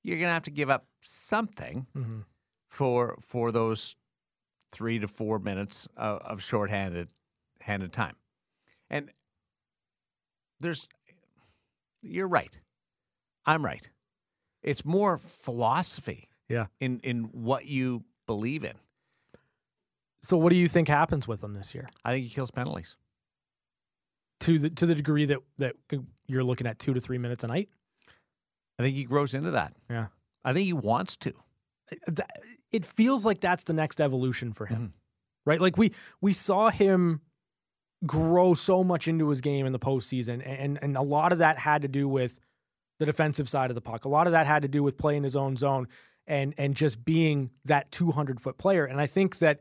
you're 0.04 0.16
going 0.18 0.28
to 0.28 0.32
have 0.34 0.44
to 0.44 0.50
give 0.50 0.70
up 0.70 0.86
something 1.02 1.86
Mm-hmm. 1.96 2.20
for 2.68 3.18
for 3.20 3.50
those 3.52 3.96
3 4.72 4.98
to 5.00 5.08
4 5.08 5.38
minutes 5.40 5.88
of, 5.96 6.20
of 6.20 6.42
shorthanded 6.42 7.12
handed 7.60 7.92
time. 7.92 8.14
And 8.90 9.10
there's 10.60 10.88
you're 12.02 12.28
right. 12.28 12.58
I'm 13.48 13.64
right. 13.64 13.88
It's 14.62 14.84
more 14.84 15.18
philosophy 15.18 16.28
Yeah. 16.48 16.66
in 16.80 17.00
in 17.00 17.24
what 17.32 17.66
you 17.66 18.04
believe 18.26 18.62
in. 18.64 18.76
So, 20.22 20.36
what 20.36 20.50
do 20.50 20.56
you 20.56 20.68
think 20.68 20.88
happens 20.88 21.26
with 21.26 21.42
him 21.42 21.54
this 21.54 21.74
year? 21.74 21.88
I 22.04 22.12
think 22.12 22.24
he 22.24 22.30
kills 22.30 22.50
penalties. 22.50 22.96
To 24.40 24.58
the 24.58 24.70
to 24.70 24.86
the 24.86 24.94
degree 24.94 25.24
that 25.24 25.38
that 25.58 25.74
you're 26.26 26.44
looking 26.44 26.66
at 26.66 26.78
two 26.78 26.94
to 26.94 27.00
three 27.00 27.18
minutes 27.18 27.42
a 27.44 27.48
night. 27.48 27.68
I 28.78 28.82
think 28.84 28.94
he 28.96 29.04
grows 29.04 29.34
into 29.34 29.50
that. 29.52 29.74
Yeah. 29.90 30.08
I 30.44 30.52
think 30.52 30.66
he 30.66 30.72
wants 30.72 31.16
to. 31.18 31.32
It 32.70 32.84
feels 32.84 33.24
like 33.26 33.40
that's 33.40 33.64
the 33.64 33.72
next 33.72 34.00
evolution 34.00 34.52
for 34.52 34.66
him, 34.66 34.88
Mhm. 34.88 34.92
right? 35.46 35.60
Like 35.60 35.76
we 35.76 35.92
we 36.20 36.32
saw 36.32 36.68
him 36.70 37.22
grow 38.06 38.54
so 38.54 38.84
much 38.84 39.08
into 39.08 39.28
his 39.30 39.40
game 39.40 39.66
in 39.66 39.72
the 39.72 39.78
postseason, 39.80 40.42
and 40.46 40.78
and 40.82 40.96
a 40.96 41.02
lot 41.02 41.32
of 41.32 41.38
that 41.38 41.58
had 41.58 41.82
to 41.82 41.88
do 41.88 42.06
with 42.08 42.38
the 42.98 43.06
defensive 43.06 43.48
side 43.48 43.70
of 43.70 43.74
the 43.74 43.80
puck. 43.80 44.04
A 44.04 44.08
lot 44.08 44.26
of 44.26 44.32
that 44.32 44.46
had 44.46 44.62
to 44.62 44.68
do 44.68 44.82
with 44.82 44.98
playing 44.98 45.22
his 45.22 45.36
own 45.36 45.56
zone 45.56 45.88
and 46.26 46.54
and 46.58 46.74
just 46.74 47.04
being 47.04 47.50
that 47.64 47.90
200 47.90 48.40
foot 48.40 48.58
player. 48.58 48.84
And 48.84 49.00
I 49.00 49.06
think 49.06 49.38
that 49.38 49.60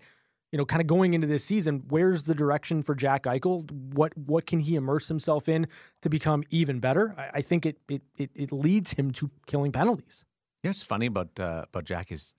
you 0.51 0.57
know, 0.57 0.65
kind 0.65 0.79
of 0.81 0.87
going 0.87 1.13
into 1.13 1.27
this 1.27 1.43
season, 1.43 1.83
where's 1.89 2.23
the 2.23 2.33
direction 2.33 2.81
for 2.81 2.95
Jack 2.95 3.23
Eichel? 3.23 3.69
What 3.69 4.17
what 4.17 4.45
can 4.45 4.59
he 4.59 4.75
immerse 4.75 5.07
himself 5.07 5.49
in 5.49 5.67
to 6.01 6.09
become 6.09 6.43
even 6.49 6.79
better? 6.79 7.13
I, 7.17 7.39
I 7.39 7.41
think 7.41 7.65
it, 7.65 7.77
it 7.89 8.01
it 8.17 8.31
it 8.33 8.51
leads 8.51 8.93
him 8.93 9.11
to 9.11 9.29
killing 9.45 9.71
penalties. 9.71 10.23
Know 10.63 10.69
what's 10.69 10.83
funny 10.83 11.07
about 11.07 11.37
uh, 11.39 11.65
about 11.67 11.83
Jack 11.83 12.11
is, 12.11 12.33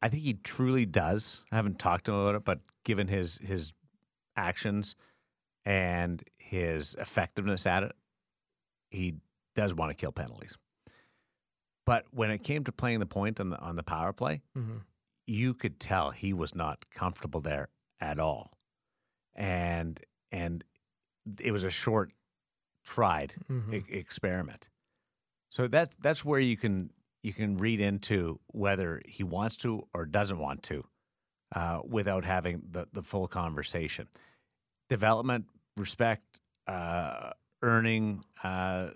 I 0.00 0.08
think 0.08 0.22
he 0.22 0.34
truly 0.34 0.86
does. 0.86 1.44
I 1.52 1.56
haven't 1.56 1.78
talked 1.78 2.06
to 2.06 2.12
him 2.12 2.18
about 2.18 2.36
it, 2.36 2.44
but 2.44 2.60
given 2.84 3.08
his 3.08 3.38
his 3.38 3.74
actions 4.36 4.96
and 5.66 6.22
his 6.38 6.94
effectiveness 6.98 7.66
at 7.66 7.82
it, 7.82 7.92
he 8.90 9.14
does 9.54 9.74
want 9.74 9.90
to 9.90 9.94
kill 9.94 10.12
penalties. 10.12 10.56
But 11.86 12.06
when 12.10 12.30
it 12.30 12.42
came 12.42 12.64
to 12.64 12.72
playing 12.72 13.00
the 13.00 13.06
point 13.06 13.40
on 13.40 13.50
the 13.50 13.58
on 13.58 13.76
the 13.76 13.82
power 13.82 14.12
play, 14.12 14.42
Mm-hmm. 14.56 14.78
you 15.26 15.54
could 15.54 15.78
tell 15.78 16.10
he 16.10 16.32
was 16.32 16.54
not 16.54 16.84
comfortable 16.90 17.40
there 17.40 17.68
at 18.00 18.18
all, 18.18 18.52
and 19.34 20.00
and 20.32 20.64
it 21.40 21.52
was 21.52 21.64
a 21.64 21.70
short 21.70 22.12
tried 22.84 23.34
Mhm. 23.50 23.74
e- 23.74 23.92
experiment. 23.98 24.68
So 25.50 25.68
that's 25.68 25.96
that's 25.96 26.24
where 26.24 26.40
you 26.40 26.56
can 26.56 26.90
you 27.22 27.32
can 27.32 27.56
read 27.56 27.80
into 27.80 28.40
whether 28.48 29.00
he 29.06 29.22
wants 29.22 29.56
to 29.58 29.86
or 29.94 30.04
doesn't 30.04 30.38
want 30.38 30.62
to, 30.64 30.84
uh, 31.54 31.80
without 31.84 32.24
having 32.24 32.62
the 32.70 32.86
the 32.92 33.02
full 33.02 33.26
conversation. 33.28 34.08
Development, 34.88 35.46
respect, 35.76 36.40
uh, 36.66 37.32
earning 37.62 38.22
uh, 38.42 38.90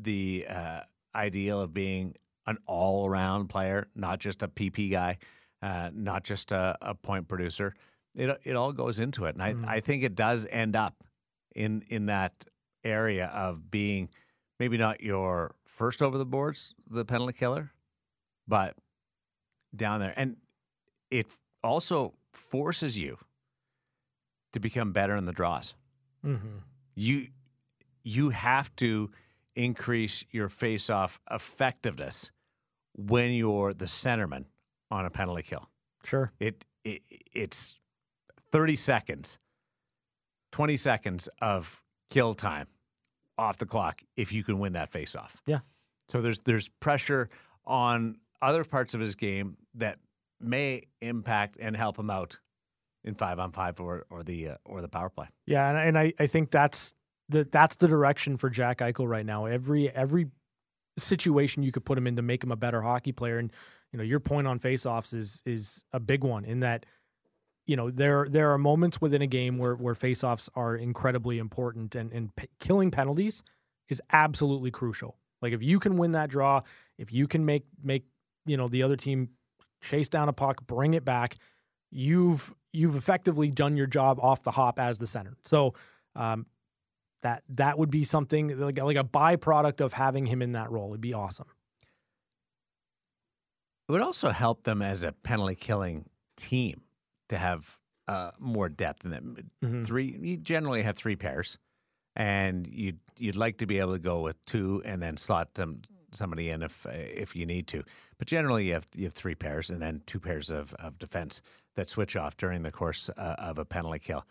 the 0.00 0.46
uh, 0.48 0.80
ideal 1.14 1.60
of 1.60 1.72
being 1.74 2.14
an 2.46 2.58
all 2.66 3.06
around 3.08 3.48
player, 3.48 3.88
not 3.94 4.18
just 4.20 4.42
a 4.42 4.48
PP 4.48 4.90
guy, 4.90 5.18
uh, 5.62 5.90
not 5.92 6.22
just 6.24 6.52
a, 6.52 6.76
a 6.80 6.94
point 6.94 7.26
producer. 7.28 7.74
It 8.14 8.40
it 8.44 8.56
all 8.56 8.72
goes 8.72 8.98
into 9.00 9.24
it, 9.26 9.34
and 9.34 9.42
I, 9.42 9.54
Mhm. 9.54 9.64
I 9.66 9.80
think 9.80 10.02
it 10.02 10.14
does 10.14 10.46
end 10.50 10.76
up 10.76 11.02
in 11.54 11.82
in 11.88 12.06
that 12.06 12.44
area 12.84 13.26
of 13.26 13.70
being 13.70 14.08
maybe 14.58 14.78
not 14.78 15.00
your 15.02 15.54
first 15.66 16.00
over 16.02 16.16
the 16.18 16.24
boards, 16.26 16.74
the 16.88 17.04
penalty 17.04 17.32
killer, 17.32 17.72
but 18.46 18.76
down 19.74 20.00
there. 20.00 20.14
And 20.16 20.36
it 21.10 21.26
also 21.62 22.14
forces 22.32 22.98
you 22.98 23.18
to 24.52 24.60
become 24.60 24.92
better 24.92 25.16
in 25.16 25.24
the 25.24 25.32
draws. 25.32 25.74
Mm-hmm. 26.24 26.58
You 26.94 27.28
you 28.02 28.30
have 28.30 28.74
to 28.76 29.10
increase 29.56 30.24
your 30.30 30.48
face-off 30.48 31.18
effectiveness 31.30 32.30
when 32.94 33.32
you're 33.32 33.72
the 33.72 33.86
centerman 33.86 34.44
on 34.90 35.06
a 35.06 35.10
penalty 35.10 35.42
kill. 35.42 35.68
Sure. 36.04 36.32
It, 36.38 36.64
it 36.84 37.02
it's 37.32 37.78
30 38.52 38.76
seconds, 38.76 39.38
20 40.52 40.76
seconds 40.76 41.28
of 41.42 41.82
kill 42.10 42.34
time 42.34 42.68
off 43.38 43.58
the 43.58 43.66
clock 43.66 44.02
if 44.16 44.32
you 44.32 44.44
can 44.44 44.58
win 44.58 44.74
that 44.74 44.92
face-off. 44.92 45.42
Yeah. 45.46 45.60
So 46.08 46.20
there's 46.20 46.38
there's 46.44 46.68
pressure 46.68 47.28
on 47.64 48.18
other 48.40 48.64
parts 48.64 48.94
of 48.94 49.00
his 49.00 49.16
game 49.16 49.56
that 49.74 49.98
may 50.40 50.82
impact 51.00 51.58
and 51.60 51.76
help 51.76 51.98
him 51.98 52.10
out 52.10 52.38
in 53.04 53.14
five 53.14 53.38
on 53.38 53.52
five 53.52 53.80
or 53.80 54.04
or 54.10 54.22
the 54.22 54.50
uh, 54.50 54.56
or 54.64 54.80
the 54.80 54.88
power 54.88 55.08
play. 55.08 55.26
Yeah, 55.46 55.68
and, 55.68 55.78
and 55.78 55.98
I, 55.98 56.12
I 56.18 56.26
think 56.26 56.50
that's 56.50 56.94
the 57.28 57.46
that's 57.50 57.76
the 57.76 57.88
direction 57.88 58.36
for 58.36 58.50
Jack 58.50 58.78
Eichel 58.78 59.08
right 59.08 59.26
now. 59.26 59.46
Every 59.46 59.90
every 59.90 60.26
situation 60.98 61.62
you 61.62 61.72
could 61.72 61.84
put 61.84 61.98
him 61.98 62.06
in 62.06 62.16
to 62.16 62.22
make 62.22 62.42
him 62.42 62.52
a 62.52 62.56
better 62.56 62.82
hockey 62.82 63.12
player, 63.12 63.38
and 63.38 63.52
you 63.92 63.98
know 63.98 64.04
your 64.04 64.20
point 64.20 64.46
on 64.46 64.58
faceoffs 64.58 65.14
is 65.14 65.42
is 65.44 65.84
a 65.92 66.00
big 66.00 66.24
one 66.24 66.44
in 66.44 66.60
that 66.60 66.86
you 67.66 67.76
know 67.76 67.90
there 67.90 68.26
there 68.28 68.52
are 68.52 68.58
moments 68.58 69.00
within 69.00 69.22
a 69.22 69.26
game 69.26 69.58
where 69.58 69.74
where 69.74 69.94
faceoffs 69.94 70.48
are 70.54 70.76
incredibly 70.76 71.38
important, 71.38 71.94
and 71.94 72.12
and 72.12 72.34
p- 72.36 72.48
killing 72.60 72.90
penalties 72.90 73.42
is 73.88 74.00
absolutely 74.12 74.70
crucial. 74.70 75.16
Like 75.42 75.52
if 75.52 75.62
you 75.62 75.78
can 75.78 75.96
win 75.96 76.12
that 76.12 76.30
draw, 76.30 76.62
if 76.98 77.12
you 77.12 77.26
can 77.26 77.44
make 77.44 77.64
make 77.82 78.04
you 78.46 78.56
know 78.56 78.68
the 78.68 78.82
other 78.82 78.96
team 78.96 79.30
chase 79.82 80.08
down 80.08 80.28
a 80.28 80.32
puck, 80.32 80.66
bring 80.66 80.94
it 80.94 81.04
back, 81.04 81.36
you've 81.90 82.54
you've 82.72 82.96
effectively 82.96 83.50
done 83.50 83.76
your 83.76 83.86
job 83.86 84.18
off 84.20 84.42
the 84.42 84.50
hop 84.52 84.78
as 84.78 84.98
the 84.98 85.06
center. 85.06 85.36
So 85.44 85.74
um, 86.14 86.46
that 87.22 87.42
that 87.48 87.78
would 87.78 87.90
be 87.90 88.04
something 88.04 88.58
like 88.58 88.80
like 88.80 88.96
a 88.96 89.04
byproduct 89.04 89.80
of 89.80 89.92
having 89.92 90.26
him 90.26 90.42
in 90.42 90.52
that 90.52 90.70
role. 90.70 90.90
It'd 90.90 91.00
be 91.00 91.14
awesome. 91.14 91.46
It 93.88 93.92
would 93.92 94.02
also 94.02 94.30
help 94.30 94.64
them 94.64 94.82
as 94.82 95.04
a 95.04 95.12
penalty 95.12 95.54
killing 95.54 96.06
team 96.36 96.82
to 97.28 97.38
have 97.38 97.78
uh, 98.08 98.32
more 98.38 98.68
depth 98.68 99.04
in 99.04 99.10
them. 99.10 99.36
Mm-hmm. 99.64 99.84
Three, 99.84 100.18
you 100.20 100.36
generally 100.36 100.82
have 100.82 100.96
three 100.96 101.16
pairs, 101.16 101.58
and 102.14 102.66
you'd 102.66 102.98
you'd 103.18 103.36
like 103.36 103.58
to 103.58 103.66
be 103.66 103.78
able 103.78 103.92
to 103.92 103.98
go 103.98 104.20
with 104.20 104.44
two 104.46 104.82
and 104.84 105.02
then 105.02 105.16
slot 105.16 105.54
them 105.54 105.82
somebody 106.12 106.50
in 106.50 106.62
if 106.62 106.86
if 106.86 107.36
you 107.36 107.46
need 107.46 107.68
to. 107.68 107.82
But 108.18 108.26
generally, 108.26 108.66
you 108.66 108.72
have 108.74 108.86
you 108.94 109.04
have 109.04 109.14
three 109.14 109.34
pairs 109.34 109.70
and 109.70 109.80
then 109.80 110.02
two 110.06 110.20
pairs 110.20 110.50
of 110.50 110.74
of 110.74 110.98
defense 110.98 111.40
that 111.74 111.88
switch 111.88 112.16
off 112.16 112.36
during 112.36 112.62
the 112.62 112.72
course 112.72 113.10
uh, 113.16 113.36
of 113.38 113.58
a 113.58 113.64
penalty 113.64 113.98
kill, 113.98 114.24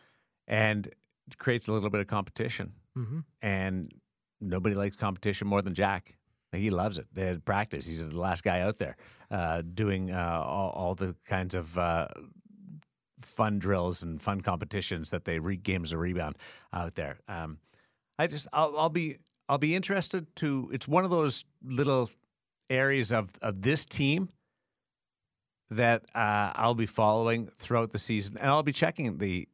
and 0.47 0.89
creates 1.37 1.67
a 1.67 1.73
little 1.73 1.89
bit 1.89 2.01
of 2.01 2.07
competition. 2.07 2.73
Mm-hmm. 2.97 3.19
And 3.41 3.91
nobody 4.41 4.75
likes 4.75 4.95
competition 4.95 5.47
more 5.47 5.61
than 5.61 5.73
Jack. 5.73 6.17
He 6.51 6.69
loves 6.69 6.97
it. 6.97 7.07
They 7.13 7.25
had 7.25 7.43
practice. 7.43 7.85
He's 7.85 8.07
the 8.07 8.17
last 8.17 8.43
guy 8.43 8.61
out 8.61 8.77
there 8.77 8.95
uh, 9.29 9.61
doing 9.73 10.11
uh, 10.11 10.41
all, 10.45 10.69
all 10.69 10.95
the 10.95 11.15
kinds 11.25 11.55
of 11.55 11.77
uh, 11.77 12.07
fun 13.19 13.59
drills 13.59 14.03
and 14.03 14.21
fun 14.21 14.41
competitions 14.41 15.11
that 15.11 15.25
they 15.25 15.39
re- 15.39 15.57
games 15.57 15.91
a 15.91 15.97
rebound 15.97 16.37
out 16.71 16.95
there. 16.95 17.19
Um, 17.27 17.57
I 18.17 18.27
just 18.27 18.47
I'll, 18.53 18.77
I'll 18.77 18.89
be 18.89 19.17
I'll 19.49 19.57
be 19.57 19.75
interested 19.75 20.33
to. 20.37 20.69
It's 20.71 20.87
one 20.87 21.03
of 21.03 21.09
those 21.09 21.43
little 21.63 22.09
areas 22.69 23.11
of 23.11 23.29
of 23.41 23.61
this 23.61 23.85
team 23.85 24.29
that 25.71 26.03
uh, 26.13 26.51
I'll 26.55 26.75
be 26.75 26.85
following 26.85 27.47
throughout 27.47 27.91
the 27.91 27.97
season, 27.97 28.37
and 28.37 28.49
I'll 28.49 28.63
be 28.63 28.71
checking 28.71 29.17
the 29.17 29.47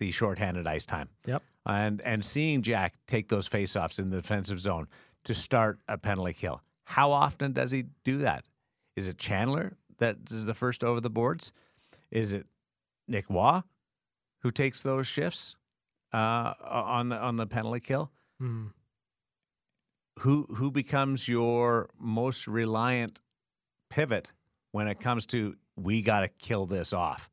the 0.00 0.10
shorthanded 0.10 0.66
ice 0.66 0.84
time 0.84 1.08
Yep. 1.26 1.42
and 1.66 2.00
and 2.04 2.24
seeing 2.24 2.62
Jack 2.62 2.94
take 3.06 3.28
those 3.28 3.48
faceoffs 3.48 3.98
in 4.00 4.10
the 4.10 4.16
defensive 4.16 4.58
zone 4.58 4.88
to 5.24 5.34
start 5.34 5.78
a 5.88 5.96
penalty 5.96 6.32
kill. 6.32 6.60
How 6.84 7.12
often 7.12 7.52
does 7.52 7.70
he 7.70 7.84
do 8.04 8.18
that? 8.18 8.44
Is 8.96 9.06
it 9.06 9.16
Chandler 9.18 9.76
that 9.98 10.16
is 10.30 10.46
the 10.46 10.54
first 10.54 10.82
over 10.82 11.00
the 11.00 11.10
boards? 11.10 11.52
Is 12.10 12.32
it 12.32 12.46
Nic 13.06 13.26
Roy 13.30 13.60
who 14.40 14.50
takes 14.50 14.82
those 14.82 15.06
shifts 15.06 15.54
uh, 16.12 16.54
on 16.64 17.10
the 17.10 17.16
on 17.18 17.36
the 17.36 17.46
penalty 17.46 17.80
kill? 17.80 18.10
Mm. 18.42 18.72
Who 20.20 20.46
who 20.54 20.70
becomes 20.70 21.28
your 21.28 21.88
most 21.98 22.46
reliant 22.46 23.20
pivot 23.90 24.32
when 24.72 24.88
it 24.88 24.98
comes 25.00 25.26
to 25.26 25.56
we 25.76 26.02
got 26.02 26.20
to 26.20 26.28
kill 26.28 26.66
this 26.66 26.92
off? 26.92 27.30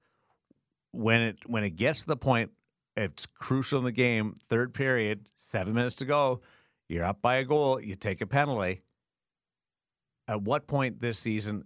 When 0.92 1.22
it 1.22 1.38
when 1.46 1.64
it 1.64 1.72
gets 1.78 2.02
to 2.02 2.08
the 2.08 2.18
point 2.18 2.52
it's 2.98 3.26
crucial 3.28 3.80
in 3.80 3.86
the 3.86 3.92
game, 3.92 4.34
third 4.50 4.74
period, 4.74 5.30
seven 5.36 5.74
minutes 5.74 5.96
to 5.96 6.06
go, 6.06 6.42
you're 6.90 7.06
up 7.06 7.22
by 7.22 7.36
a 7.36 7.44
goal, 7.46 7.80
you 7.82 7.96
take 7.96 8.22
a 8.22 8.26
penalty. 8.28 8.82
At 10.28 10.42
what 10.42 10.68
point 10.68 11.00
this 11.00 11.18
season 11.20 11.64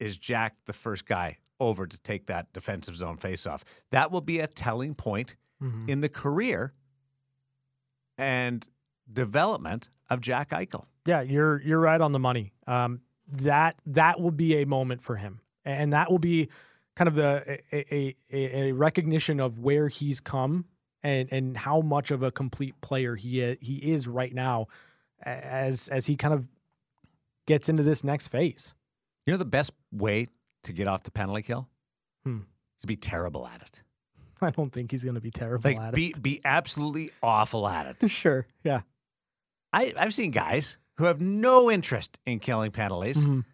is 0.00 0.16
Jack 0.18 0.56
the 0.66 0.72
first 0.72 1.06
guy 1.06 1.38
over 1.60 1.86
to 1.86 2.00
take 2.02 2.26
that 2.26 2.52
defensive 2.52 2.96
zone 2.96 3.16
faceoff? 3.16 3.62
That 3.92 4.10
will 4.10 4.20
be 4.20 4.40
a 4.40 4.46
telling 4.46 4.94
point 4.94 5.36
Mhm. 5.62 5.88
in 5.88 6.00
the 6.00 6.08
career 6.08 6.72
and 8.18 8.66
development 9.12 9.88
of 10.10 10.20
Jack 10.20 10.50
Eichel. 10.50 10.86
Yeah, 11.06 11.20
you're 11.20 11.60
you're 11.62 11.80
right 11.80 12.00
on 12.00 12.12
the 12.12 12.18
money. 12.18 12.52
Um, 12.66 13.00
that 13.28 13.80
that 13.86 14.20
will 14.20 14.30
be 14.30 14.56
a 14.62 14.66
moment 14.66 15.02
for 15.02 15.16
him, 15.16 15.40
and 15.64 15.92
that 15.92 16.10
will 16.10 16.18
be 16.18 16.48
kind 16.96 17.08
of 17.08 17.18
a 17.18 17.58
a, 17.72 18.16
a, 18.32 18.68
a 18.68 18.72
recognition 18.72 19.40
of 19.40 19.58
where 19.58 19.88
he's 19.88 20.20
come 20.20 20.66
and 21.02 21.28
and 21.32 21.56
how 21.56 21.80
much 21.80 22.10
of 22.10 22.22
a 22.22 22.30
complete 22.30 22.80
player 22.80 23.14
he 23.16 23.40
is, 23.40 23.56
he 23.60 23.76
is 23.76 24.08
right 24.08 24.32
now, 24.34 24.66
as 25.22 25.88
as 25.88 26.06
he 26.06 26.16
kind 26.16 26.34
of 26.34 26.46
gets 27.46 27.68
into 27.68 27.82
this 27.82 28.02
next 28.04 28.28
phase. 28.28 28.74
You 29.26 29.32
know 29.32 29.38
the 29.38 29.44
best 29.44 29.72
way 29.92 30.28
to 30.64 30.72
get 30.72 30.86
off 30.88 31.02
the 31.02 31.10
penalty 31.10 31.42
kill? 31.42 31.68
Hmm. 32.24 32.40
To 32.80 32.86
be 32.86 32.96
terrible 32.96 33.46
at 33.46 33.62
it. 33.62 33.82
I 34.42 34.50
don't 34.50 34.70
think 34.72 34.90
he's 34.90 35.04
going 35.04 35.14
to 35.14 35.20
be 35.20 35.30
terrible 35.30 35.70
Like 35.70 35.78
at 35.80 35.94
be 35.94 36.14
be 36.20 36.40
absolutely 36.44 37.10
awful 37.22 37.66
at 37.68 37.86
it. 37.86 37.96
it. 38.02 38.08
Sure, 38.10 38.46
yeah. 38.62 38.80
I, 39.72 39.92
I've 39.98 40.14
seen 40.14 40.30
guys 40.30 40.78
who 40.98 41.04
have 41.04 41.20
no 41.20 41.70
interest 41.70 42.18
in 42.26 42.38
killing 42.38 42.70
penalties, 42.70 43.24
Mhm. 43.24 43.44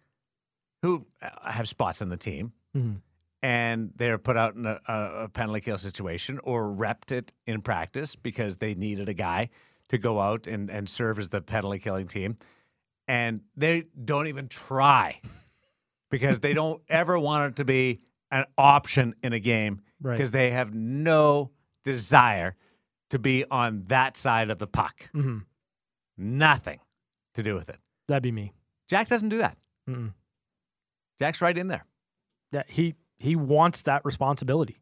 who 0.83 1.05
uh, 1.21 1.49
have 1.51 1.67
spots 1.67 2.01
in 2.01 2.09
the 2.09 2.17
team, 2.17 2.51
Mhm. 2.75 3.01
And 3.43 3.91
they're 3.95 4.17
put 4.17 4.37
out 4.37 4.55
in 4.55 4.65
a, 4.65 4.79
a, 4.87 5.29
penalty 5.29 5.61
kill 5.61 5.77
situation 5.77 6.39
or 6.43 6.65
repped 6.65 7.11
it 7.11 7.33
in 7.47 7.61
practice 7.61 8.15
because 8.15 8.57
they 8.57 8.75
needed 8.75 9.09
a 9.09 9.13
guy 9.13 9.49
to 9.89 9.97
go 9.97 10.19
out 10.19 10.47
and, 10.47 10.69
and 10.69 10.87
serve 10.87 11.17
as 11.19 11.29
the 11.29 11.41
penalty 11.41 11.79
killing 11.79 12.07
team. 12.07 12.35
And 13.07 13.41
they 13.57 13.85
don't 14.05 14.27
even 14.27 14.47
try 14.47 15.19
because 16.09 16.39
they 16.39 16.53
don't 16.53 16.81
ever 16.89 17.17
want 17.17 17.51
it 17.51 17.55
to 17.57 17.65
be 17.65 17.99
an 18.29 18.45
option 18.57 19.15
in 19.23 19.33
a 19.33 19.39
game 19.39 19.81
Right. 20.03 20.17
because 20.17 20.31
they 20.31 20.49
have 20.49 20.73
no 20.73 21.51
desire 21.83 22.55
to 23.11 23.19
be 23.19 23.45
on 23.51 23.83
that 23.89 24.17
side 24.17 24.49
of 24.49 24.57
the 24.57 24.65
puck. 24.67 25.09
Mhm. 25.13 25.43
Nothing 26.17 26.79
to 27.35 27.43
do 27.43 27.53
with 27.53 27.69
it. 27.69 27.77
That'd 28.07 28.23
be 28.23 28.31
me. 28.31 28.51
Jack 28.87 29.07
doesn't 29.09 29.29
do 29.29 29.37
that. 29.39 29.57
Mm-mm. 29.87 30.13
Jack's 31.19 31.41
right 31.41 31.55
in 31.57 31.67
there. 31.67 31.85
Yeah, 32.51 32.63
he 32.67 32.95
he 33.21 33.35
wants 33.35 33.83
that 33.83 34.03
responsibility. 34.03 34.81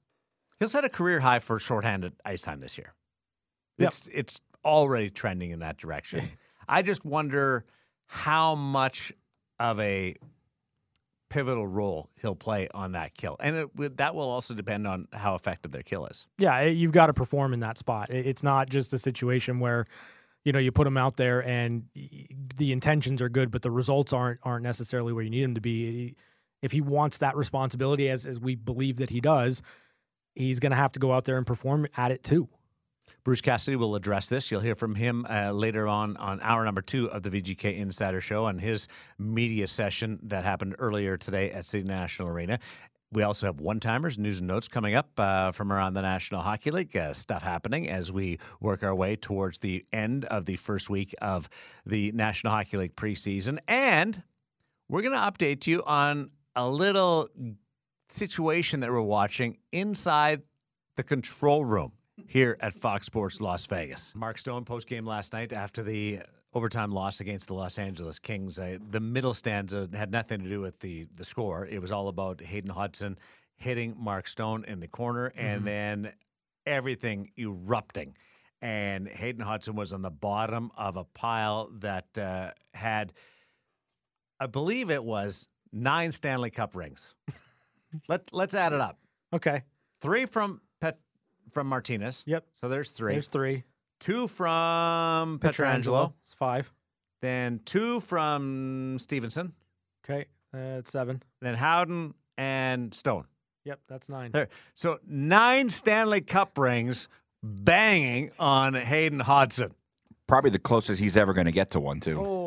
He'll 0.60 0.70
set 0.70 0.86
a 0.86 0.90
career 0.90 1.20
high 1.20 1.40
for 1.40 1.60
shorthanded 1.60 2.14
ice 2.26 2.42
time 2.42 2.60
this 2.60 2.78
year. 2.78 2.94
Yep. 3.78 3.88
It's 3.88 4.10
it's 4.14 4.42
already 4.64 5.10
trending 5.10 5.52
in 5.52 5.60
that 5.60 5.78
direction. 5.78 6.24
I 6.68 6.82
just 6.82 7.06
wonder 7.06 7.66
how 8.06 8.56
much 8.56 9.12
of 9.60 9.80
a 9.80 10.16
pivotal 11.30 11.68
role 11.68 12.10
he'll 12.22 12.36
play 12.36 12.68
on 12.74 12.94
that 12.94 13.14
kill, 13.14 13.36
and 13.40 13.56
it, 13.56 13.98
that 13.98 14.16
will 14.16 14.30
also 14.30 14.54
depend 14.54 14.88
on 14.88 15.08
how 15.14 15.36
effective 15.36 15.72
their 15.72 15.84
kill 15.84 16.06
is. 16.08 16.28
yeah, 16.38 16.62
you've 16.62 16.92
got 16.92 17.08
to 17.08 17.14
perform 17.14 17.54
in 17.54 17.60
that 17.60 17.78
spot. 17.78 18.10
It's 18.10 18.44
not 18.44 18.70
just 18.70 18.94
a 18.94 18.98
situation 18.98 19.60
where, 19.60 19.86
you 20.44 20.52
know, 20.52 20.60
you 20.60 20.72
put 20.72 20.88
him 20.88 20.98
out 20.98 21.18
there 21.18 21.44
and 21.46 21.86
the 22.56 22.72
intentions 22.72 23.22
are 23.22 23.30
good, 23.30 23.52
but 23.52 23.62
the 23.62 23.72
results 23.72 24.14
aren't 24.14 24.40
aren't 24.44 24.64
necessarily 24.64 25.14
where 25.14 25.24
you 25.24 25.30
need 25.30 25.44
them 25.44 25.56
to 25.56 25.62
be. 25.62 26.16
If 26.62 26.72
he 26.72 26.82
wants 26.82 27.20
that 27.20 27.36
responsibility, 27.36 28.10
as 28.10 28.26
as 28.26 28.40
we 28.40 28.56
believe 28.56 28.98
that 28.98 29.10
he 29.10 29.22
does, 29.22 29.62
he's 30.36 30.60
going 30.60 30.72
to 30.72 30.78
have 30.78 30.92
to 30.94 31.00
go 31.00 31.14
out 31.14 31.26
there 31.26 31.38
and 31.38 31.46
perform 31.46 31.88
at 31.98 32.12
it 32.12 32.24
too. 32.24 32.50
Bruce 33.24 33.42
Cassidy 33.42 33.76
will 33.76 33.96
address 33.96 34.30
this. 34.30 34.50
You'll 34.50 34.62
hear 34.62 34.76
from 34.76 34.96
him 34.96 35.26
uh, 35.30 35.52
later 35.52 35.88
on 35.88 36.16
on 36.18 36.40
hour 36.42 36.64
number 36.64 36.82
two 36.82 37.12
of 37.12 37.24
the 37.24 37.30
VGK 37.30 37.78
Insider 37.78 38.22
Show 38.22 38.48
and 38.48 38.60
his 38.60 38.88
media 39.18 39.68
session 39.68 40.20
that 40.24 40.44
happened 40.44 40.76
earlier 40.80 41.18
today 41.18 41.52
at 41.52 41.66
City 41.66 41.86
National 41.86 42.30
Arena. 42.30 42.60
We 43.12 43.24
also 43.24 43.48
have 43.48 43.60
one 43.60 43.80
timers, 43.80 44.20
news 44.20 44.38
and 44.40 44.48
notes 44.48 44.68
coming 44.68 44.94
up 44.94 45.10
uh, 45.18 45.52
from 45.52 45.74
around 45.74 45.96
the 45.96 46.02
National 46.02 46.42
Hockey 46.42 46.70
League. 46.70 46.96
Uh, 46.96 47.12
stuff 47.14 47.42
happening 47.42 47.90
as 47.90 48.12
we 48.12 48.38
work 48.62 48.84
our 48.84 48.94
way 48.94 49.16
towards 49.16 49.60
the 49.60 49.84
end 49.92 50.26
of 50.26 50.46
the 50.46 50.56
first 50.58 50.92
week 50.92 51.16
of 51.22 51.50
the 51.88 52.12
National 52.12 52.54
Hockey 52.54 52.78
League 52.78 52.96
preseason. 52.96 53.58
And 53.68 54.22
we're 54.88 55.02
going 55.02 55.14
to 55.14 55.20
update 55.20 55.66
you 55.66 55.84
on 55.84 56.30
a 56.60 56.68
little 56.68 57.30
situation 58.10 58.82
that 58.82 58.92
we're 58.92 59.02
watching 59.02 59.58
inside 59.72 60.42
the 60.98 61.04
control 61.04 61.64
room 61.64 61.94
here 62.28 62.58
at 62.60 62.74
Fox 62.74 63.06
Sports 63.06 63.40
Las 63.40 63.66
Vegas. 63.66 64.12
Mark 64.14 64.38
Stone 64.38 64.66
post 64.66 64.88
game 64.88 65.06
last 65.06 65.32
night 65.32 65.54
after 65.54 65.82
the 65.82 66.20
overtime 66.54 66.92
loss 66.92 67.22
against 67.22 67.48
the 67.48 67.54
Los 67.54 67.80
Angeles 67.80 68.20
Kings. 68.20 68.60
Uh, 68.60 68.78
the 68.92 69.00
middle 69.00 69.34
stanza 69.34 69.88
had 69.94 70.12
nothing 70.12 70.44
to 70.44 70.50
do 70.50 70.60
with 70.60 70.78
the 70.80 71.08
the 71.16 71.24
score. 71.24 71.66
It 71.66 71.80
was 71.82 71.94
all 71.94 72.10
about 72.10 72.42
Hayden 72.42 72.72
Hodgson 72.72 73.18
hitting 73.56 73.96
Mark 73.98 74.28
Stone 74.28 74.66
in 74.66 74.82
the 74.82 74.88
corner 74.88 75.32
and 75.38 75.66
then 75.66 76.12
everything 76.66 77.32
erupting. 77.38 78.18
And 78.62 79.08
Hayden 79.08 79.42
Hodgson 79.42 79.76
was 79.76 79.94
on 79.94 80.02
the 80.02 80.12
bottom 80.12 80.72
of 80.76 80.98
a 80.98 81.06
pile 81.06 81.70
that 81.80 82.18
uh, 82.18 82.52
had, 82.74 83.14
I 84.42 84.48
believe 84.48 84.92
it 84.92 85.04
was 85.04 85.48
nine 85.72 86.12
Stanley 86.12 86.50
Cup 86.50 86.76
rings. 86.76 87.16
Let 88.08 88.34
let's 88.34 88.54
add 88.56 88.74
it 88.74 88.82
up. 88.82 89.00
Okay. 89.34 89.64
Three 90.02 90.26
from 90.26 90.62
Pet 90.80 91.00
from 91.52 91.68
Martinez. 91.68 92.24
Yep. 92.28 92.46
So 92.54 92.70
there's 92.70 92.92
three. 92.92 93.14
There's 93.14 93.28
three. 93.28 93.64
two 94.00 94.28
from 94.28 95.40
Pietrangelo. 95.40 96.14
It's 96.22 96.34
five. 96.34 96.72
Then 97.22 97.60
two 97.66 98.00
from 98.02 98.98
Stephenson. 99.00 99.54
Okay. 100.06 100.26
Uh, 100.54 100.78
it's 100.80 100.92
seven. 100.92 101.22
Then 101.42 101.56
Howden 101.56 102.14
and 102.38 102.94
Stone. 102.94 103.26
Yep, 103.66 103.80
that's 103.88 104.08
nine. 104.10 104.32
There. 104.32 104.48
So 104.76 105.00
nine 105.06 105.70
Stanley 105.70 106.22
Cup 106.22 106.58
rings 106.58 107.10
banging 107.44 108.32
on 108.40 108.74
Hayden 108.74 109.20
Hodgson. 109.20 109.74
Probably 110.28 110.50
the 110.52 110.60
closest 110.60 111.02
he's 111.02 111.18
ever 111.18 111.34
going 111.34 111.46
to 111.46 111.52
get 111.52 111.72
to 111.72 111.80
one, 111.80 112.00
too. 112.00 112.16
Oh, 112.20 112.39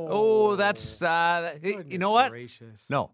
that's 0.57 1.03
uh, 1.03 1.57
you 1.63 1.99
know 1.99 2.11
what? 2.13 2.31
Gracious. 2.31 2.87
No, 2.91 3.11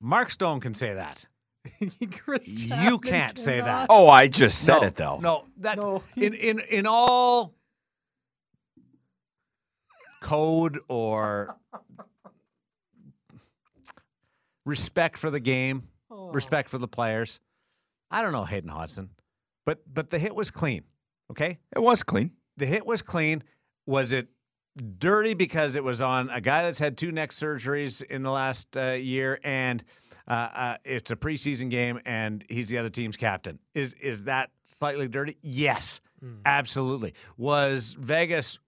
Mark 0.00 0.30
Stone 0.30 0.60
can 0.60 0.74
say 0.74 0.94
that. 0.94 1.26
Chris 2.24 2.48
You 2.48 2.98
can't 2.98 3.38
say 3.38 3.60
that. 3.60 3.86
Oh, 3.90 4.08
I 4.08 4.28
just 4.28 4.60
said 4.64 4.80
no, 4.80 4.86
it, 4.86 4.94
though. 4.96 5.18
No, 5.18 5.44
that 5.58 5.76
No. 5.76 6.02
in 6.16 6.34
in 6.34 6.60
in 6.70 6.86
all 6.86 7.54
code 10.22 10.78
or 10.88 11.56
respect 14.66 15.18
for 15.18 15.30
the 15.30 15.40
game, 15.40 15.88
Oh. 16.10 16.30
respect 16.32 16.68
for 16.68 16.78
the 16.78 16.88
players. 16.88 17.40
I 18.10 18.22
don't 18.22 18.32
know 18.32 18.44
Hayden 18.44 18.70
Hodgson, 18.70 19.10
but 19.64 19.80
but 19.92 20.10
the 20.10 20.18
hit 20.18 20.34
was 20.34 20.50
clean. 20.50 20.84
Okay, 21.30 21.58
It 21.74 21.78
was 21.80 22.02
clean. 22.02 22.32
the 22.56 22.66
hit 22.66 22.84
was 22.86 23.02
clean. 23.02 23.42
Was 23.86 24.12
it 24.12 24.28
dirty 24.80 25.34
because 25.34 25.76
it 25.76 25.84
was 25.84 26.00
on 26.02 26.30
a 26.30 26.40
guy 26.40 26.62
that's 26.62 26.78
had 26.78 26.96
two 26.96 27.12
neck 27.12 27.30
surgeries 27.30 28.02
in 28.02 28.22
the 28.22 28.30
last 28.30 28.76
uh, 28.76 28.92
year 28.92 29.38
and 29.44 29.84
uh, 30.28 30.32
uh, 30.32 30.76
it's 30.84 31.10
a 31.10 31.16
preseason 31.16 31.68
game 31.70 32.00
and 32.06 32.44
he's 32.48 32.68
the 32.68 32.78
other 32.78 32.88
team's 32.88 33.16
captain? 33.16 33.58
Is 33.74 33.94
is 33.94 34.24
that 34.24 34.50
slightly 34.64 35.08
dirty? 35.08 35.36
Yes, 35.42 36.00
absolutely. 36.46 37.14
Was 37.36 37.94
Vegas 37.98 38.58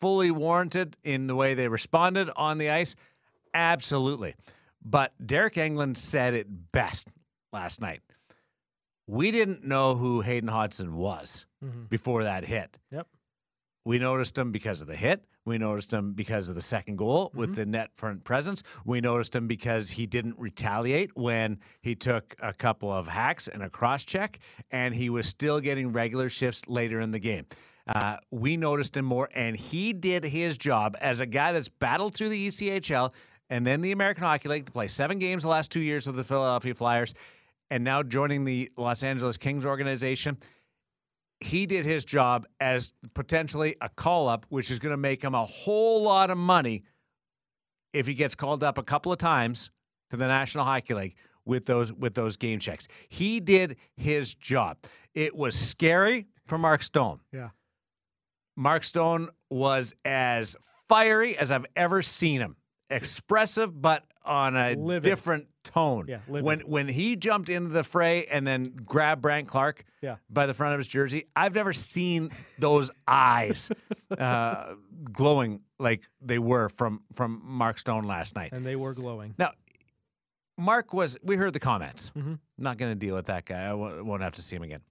fully 0.00 0.30
warranted 0.32 0.96
in 1.04 1.26
the 1.28 1.34
way 1.36 1.54
they 1.54 1.68
responded 1.68 2.28
on 2.36 2.58
the 2.58 2.70
ice? 2.70 2.96
Absolutely. 3.54 4.34
But 4.84 5.12
Derek 5.24 5.54
Engelland 5.54 5.96
said 5.96 6.34
it 6.34 6.46
best 6.72 7.08
last 7.52 7.80
night. 7.80 8.00
We 9.06 9.30
didn't 9.30 9.64
know 9.64 9.94
who 9.94 10.22
Hayden 10.22 10.48
Hodgson 10.48 10.96
was 10.96 11.46
Mhm. 11.64 11.88
before 11.88 12.24
that 12.24 12.44
hit. 12.44 12.78
Yep. 12.90 13.06
We 13.84 13.98
noticed 13.98 14.38
him 14.38 14.52
because 14.52 14.80
of 14.80 14.88
the 14.88 14.94
hit. 14.94 15.24
We 15.44 15.58
noticed 15.58 15.92
him 15.92 16.12
because 16.12 16.48
of 16.48 16.54
the 16.54 16.62
second 16.62 16.96
goal 16.96 17.32
with 17.34 17.56
the 17.56 17.66
net 17.66 17.90
front 17.94 18.22
presence. 18.22 18.62
We 18.84 19.00
noticed 19.00 19.34
him 19.34 19.48
because 19.48 19.90
he 19.90 20.06
didn't 20.06 20.38
retaliate 20.38 21.16
when 21.16 21.58
he 21.80 21.96
took 21.96 22.36
a 22.40 22.52
couple 22.52 22.92
of 22.92 23.08
hacks 23.08 23.48
and 23.48 23.62
a 23.62 23.68
cross 23.68 24.04
check, 24.04 24.38
and 24.70 24.94
he 24.94 25.10
was 25.10 25.26
still 25.26 25.58
getting 25.58 25.92
regular 25.92 26.28
shifts 26.28 26.62
later 26.68 27.00
in 27.00 27.10
the 27.10 27.18
game. 27.18 27.44
Uh, 27.88 28.18
we 28.30 28.56
noticed 28.56 28.96
him 28.96 29.04
more, 29.04 29.28
and 29.34 29.56
he 29.56 29.92
did 29.92 30.22
his 30.22 30.56
job 30.56 30.96
as 31.00 31.20
a 31.20 31.26
guy 31.26 31.52
that's 31.52 31.68
battled 31.68 32.14
through 32.14 32.28
the 32.28 32.48
ECHL 32.48 33.12
and 33.50 33.66
then 33.66 33.82
the 33.82 33.92
American 33.92 34.24
Hockey 34.24 34.48
League 34.48 34.64
to 34.64 34.72
play 34.72 34.88
seven 34.88 35.18
games 35.18 35.42
the 35.42 35.48
last 35.48 35.70
two 35.70 35.80
years 35.80 36.06
with 36.06 36.16
the 36.16 36.24
Philadelphia 36.24 36.74
Flyers, 36.74 37.12
and 37.70 37.84
now 37.84 38.02
joining 38.02 38.44
the 38.44 38.70
Los 38.78 39.02
Angeles 39.02 39.36
Kings 39.36 39.66
organization 39.66 40.38
he 41.42 41.66
did 41.66 41.84
his 41.84 42.04
job 42.04 42.46
as 42.60 42.92
potentially 43.14 43.76
a 43.80 43.88
call 43.88 44.28
up, 44.28 44.46
which 44.48 44.70
is 44.70 44.78
going 44.78 44.92
to 44.92 44.96
make 44.96 45.22
him 45.22 45.34
a 45.34 45.44
whole 45.44 46.02
lot 46.02 46.30
of 46.30 46.38
money 46.38 46.84
if 47.92 48.06
he 48.06 48.14
gets 48.14 48.34
called 48.34 48.64
up 48.64 48.78
a 48.78 48.82
couple 48.82 49.12
of 49.12 49.18
times 49.18 49.70
to 50.10 50.16
the 50.16 50.26
National 50.26 50.64
Hockey 50.64 50.94
League 50.94 51.16
with 51.44 51.64
those 51.64 51.92
with 51.92 52.14
those 52.14 52.36
game 52.36 52.58
checks. 52.58 52.88
He 53.08 53.40
did 53.40 53.76
his 53.96 54.34
job. 54.34 54.78
It 55.14 55.34
was 55.34 55.54
scary 55.54 56.26
for 56.46 56.58
Mark 56.58 56.82
Stone. 56.82 57.20
Yeah. 57.32 57.50
Mark 58.56 58.84
Stone 58.84 59.30
was 59.50 59.94
as 60.04 60.56
fiery 60.88 61.36
as 61.36 61.50
I've 61.50 61.66
ever 61.76 62.02
seen 62.02 62.40
him. 62.40 62.56
Expressive, 62.92 63.80
but 63.80 64.04
on 64.24 64.56
a 64.56 64.74
Livid. 64.74 65.02
different 65.02 65.46
tone. 65.64 66.06
Yeah, 66.08 66.18
livid. 66.28 66.44
when 66.44 66.60
when 66.60 66.88
he 66.88 67.16
jumped 67.16 67.48
into 67.48 67.70
the 67.70 67.82
fray 67.84 68.26
and 68.26 68.46
then 68.46 68.72
grabbed 68.84 69.22
Brandt 69.22 69.48
Clarke 69.48 69.84
Yeah. 70.00 70.16
by 70.30 70.46
the 70.46 70.54
front 70.54 70.74
of 70.74 70.78
his 70.78 70.86
jersey, 70.88 71.26
I've 71.34 71.54
never 71.54 71.72
seen 71.72 72.30
those 72.58 72.90
eyes 73.08 73.70
uh, 74.16 74.74
glowing 75.12 75.60
like 75.78 76.02
they 76.20 76.38
were 76.38 76.68
from 76.68 77.02
from 77.14 77.40
Mark 77.44 77.78
Stone 77.78 78.04
last 78.04 78.36
night. 78.36 78.52
And 78.52 78.64
they 78.64 78.76
were 78.76 78.94
glowing. 78.94 79.34
Now, 79.38 79.52
Mark 80.58 80.92
was. 80.92 81.16
We 81.22 81.34
heard 81.36 81.52
the 81.52 81.60
comments. 81.60 82.12
Mhm. 82.16 82.38
Not 82.58 82.76
going 82.78 82.92
to 82.92 82.96
deal 82.98 83.14
with 83.16 83.26
that 83.26 83.44
guy. 83.44 83.62
I 83.64 83.74
won't 83.74 84.04
won't 84.04 84.22
have 84.22 84.34
to 84.34 84.42
see 84.42 84.54
him 84.54 84.62
again. 84.62 84.82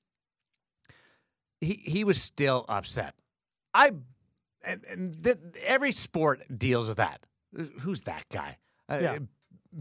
He 1.62 1.76
he 1.86 2.04
was 2.04 2.22
still 2.22 2.66
upset. 2.68 3.14
I 3.74 3.92
and, 4.64 4.84
and 4.90 5.24
th- 5.24 5.38
every 5.64 5.92
sport 5.92 6.42
deals 6.58 6.88
with 6.90 6.98
that. 6.98 7.26
Who's 7.80 8.04
that 8.04 8.26
guy? 8.32 8.58
Uh, 8.90 9.00
Yeah. 9.02 9.18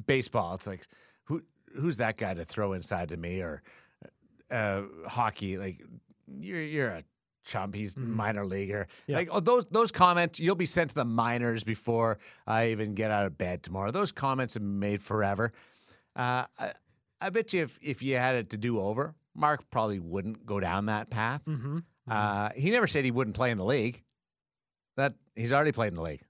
Baseball. 0.07 0.55
It's 0.55 0.67
like 0.67 0.87
who 1.25 1.43
who's 1.75 1.97
that 1.97 2.17
guy 2.17 2.35
to 2.35 2.45
throw 2.45 2.73
inside 2.75 3.09
to 3.09 3.17
me 3.17 3.41
or 3.41 3.63
uh, 4.51 4.83
hockey? 5.07 5.59
Like 5.59 5.83
you're 6.29 6.63
you're 6.63 6.89
a 6.89 7.05
chump. 7.45 7.75
He's 7.75 7.97
minor 7.97 8.45
leaguer. 8.45 8.87
Yeah. 9.07 9.17
Like 9.17 9.29
oh, 9.33 9.41
those 9.41 9.67
those 9.67 9.91
comments, 9.91 10.39
you'll 10.39 10.55
be 10.55 10.67
sent 10.67 10.91
to 10.91 10.95
the 10.95 11.05
minors 11.05 11.65
before 11.65 12.19
I 12.47 12.69
even 12.69 12.95
get 12.95 13.11
out 13.11 13.27
of 13.27 13.37
bed 13.37 13.63
tomorrow. 13.63 13.91
Those 13.91 14.13
comments 14.13 14.55
have 14.55 14.63
been 14.63 14.79
made 14.79 15.03
forever. 15.03 15.53
Uh, 16.15 16.45
I, 16.59 16.73
I 17.21 17.31
bet 17.31 17.53
you 17.53 17.63
if 17.63 17.79
if 17.83 18.03
you 18.03 18.17
had 18.17 18.37
it 18.37 18.51
to 18.51 18.57
do 18.57 18.79
over, 18.81 19.15
Mark 19.35 19.69
probably 19.71 19.99
wouldn't 19.99 20.47
go 20.47 20.61
down 20.61 20.87
that 20.87 21.11
path. 21.11 21.43
Mm-hmm. 21.47 21.79
Uh, 22.09 22.51
he 22.55 22.71
never 22.71 22.87
said 22.87 23.05
he 23.05 23.11
wouldn't 23.11 23.37
play 23.37 23.51
in 23.51 23.57
the 23.57 23.65
league. 23.65 24.03
That 24.97 25.15
he's 25.35 25.53
already 25.53 25.73
played 25.73 25.89
in 25.89 25.95
the 25.95 26.03
league, 26.03 26.23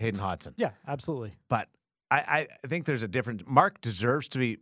Hayden 0.00 0.18
Hodgson. 0.18 0.54
Yeah, 0.56 0.70
absolutely. 0.88 1.32
But 1.48 1.68
I, 2.10 2.48
I 2.62 2.66
think 2.66 2.86
there's 2.86 3.04
a 3.04 3.08
difference. 3.08 3.42
Mark 3.46 3.80
deserves 3.80 4.28
to 4.30 4.38
be 4.38 4.58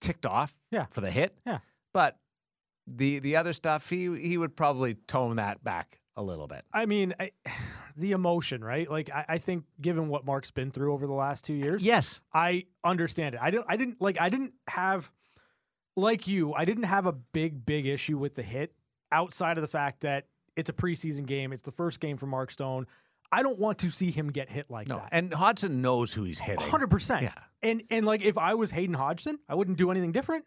ticked 0.00 0.24
off 0.24 0.54
Yeah. 0.70 0.86
for 0.90 1.00
the 1.02 1.10
hit. 1.10 1.36
Yeah. 1.46 1.58
But 1.92 2.16
the 2.86 3.18
the 3.18 3.36
other 3.36 3.52
stuff, 3.52 3.88
he 3.90 4.16
he 4.18 4.38
would 4.38 4.56
probably 4.56 4.94
tone 4.94 5.36
that 5.36 5.62
back 5.62 6.00
a 6.16 6.22
little 6.22 6.46
bit. 6.46 6.62
I 6.72 6.86
mean, 6.86 7.14
I, 7.18 7.32
the 7.96 8.12
emotion, 8.12 8.62
right? 8.64 8.90
Like, 8.90 9.10
I, 9.10 9.24
I 9.30 9.38
think 9.38 9.64
given 9.80 10.08
what 10.08 10.24
Mark's 10.24 10.50
been 10.50 10.70
through 10.70 10.92
over 10.92 11.06
the 11.06 11.12
last 11.12 11.44
two 11.44 11.54
years, 11.54 11.84
Yes. 11.84 12.20
I 12.32 12.64
understand 12.84 13.34
it. 13.34 13.40
I 13.42 13.50
don't. 13.50 13.66
I 13.68 13.76
didn't 13.76 14.00
like. 14.00 14.20
I 14.20 14.28
didn't 14.28 14.54
have, 14.68 15.10
like 15.96 16.26
you. 16.28 16.52
I 16.54 16.64
didn't 16.64 16.84
have 16.84 17.06
a 17.06 17.12
big, 17.12 17.64
big 17.66 17.86
issue 17.86 18.18
with 18.18 18.34
the 18.34 18.42
hit 18.42 18.72
outside 19.12 19.58
of 19.58 19.62
the 19.62 19.68
fact 19.68 20.00
that 20.00 20.26
it's 20.56 20.70
a 20.70 20.74
preseason 20.74 21.26
game. 21.26 21.52
It's 21.52 21.62
the 21.62 21.72
first 21.72 22.00
game 22.00 22.16
for 22.16 22.26
Mark 22.26 22.50
Stone. 22.50 22.86
I 23.34 23.42
don't 23.42 23.58
want 23.58 23.78
to 23.78 23.90
see 23.90 24.10
him 24.10 24.30
get 24.30 24.48
hit 24.48 24.70
like 24.70 24.88
No. 24.88 24.96
that. 24.96 25.08
And 25.12 25.32
Hodgson 25.34 25.82
knows 25.82 26.12
who 26.12 26.22
he's 26.24 26.38
hitting. 26.38 26.64
Hundred 26.66 26.90
percent. 26.90 27.22
Yeah. 27.22 27.34
And 27.62 27.82
and 27.90 28.06
like 28.06 28.22
if 28.22 28.38
I 28.38 28.54
was 28.54 28.70
Hayden 28.70 28.94
Hodgson, 28.94 29.38
I 29.48 29.54
wouldn't 29.54 29.76
do 29.78 29.90
anything 29.90 30.12
different. 30.12 30.44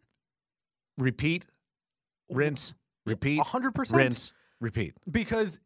Repeat, 0.98 1.46
rinse, 2.30 2.74
repeat, 3.06 3.40
hundred 3.42 3.76
percent. 3.76 4.02
rinse, 4.02 4.32
repeat. 4.60 4.96
because 5.10 5.60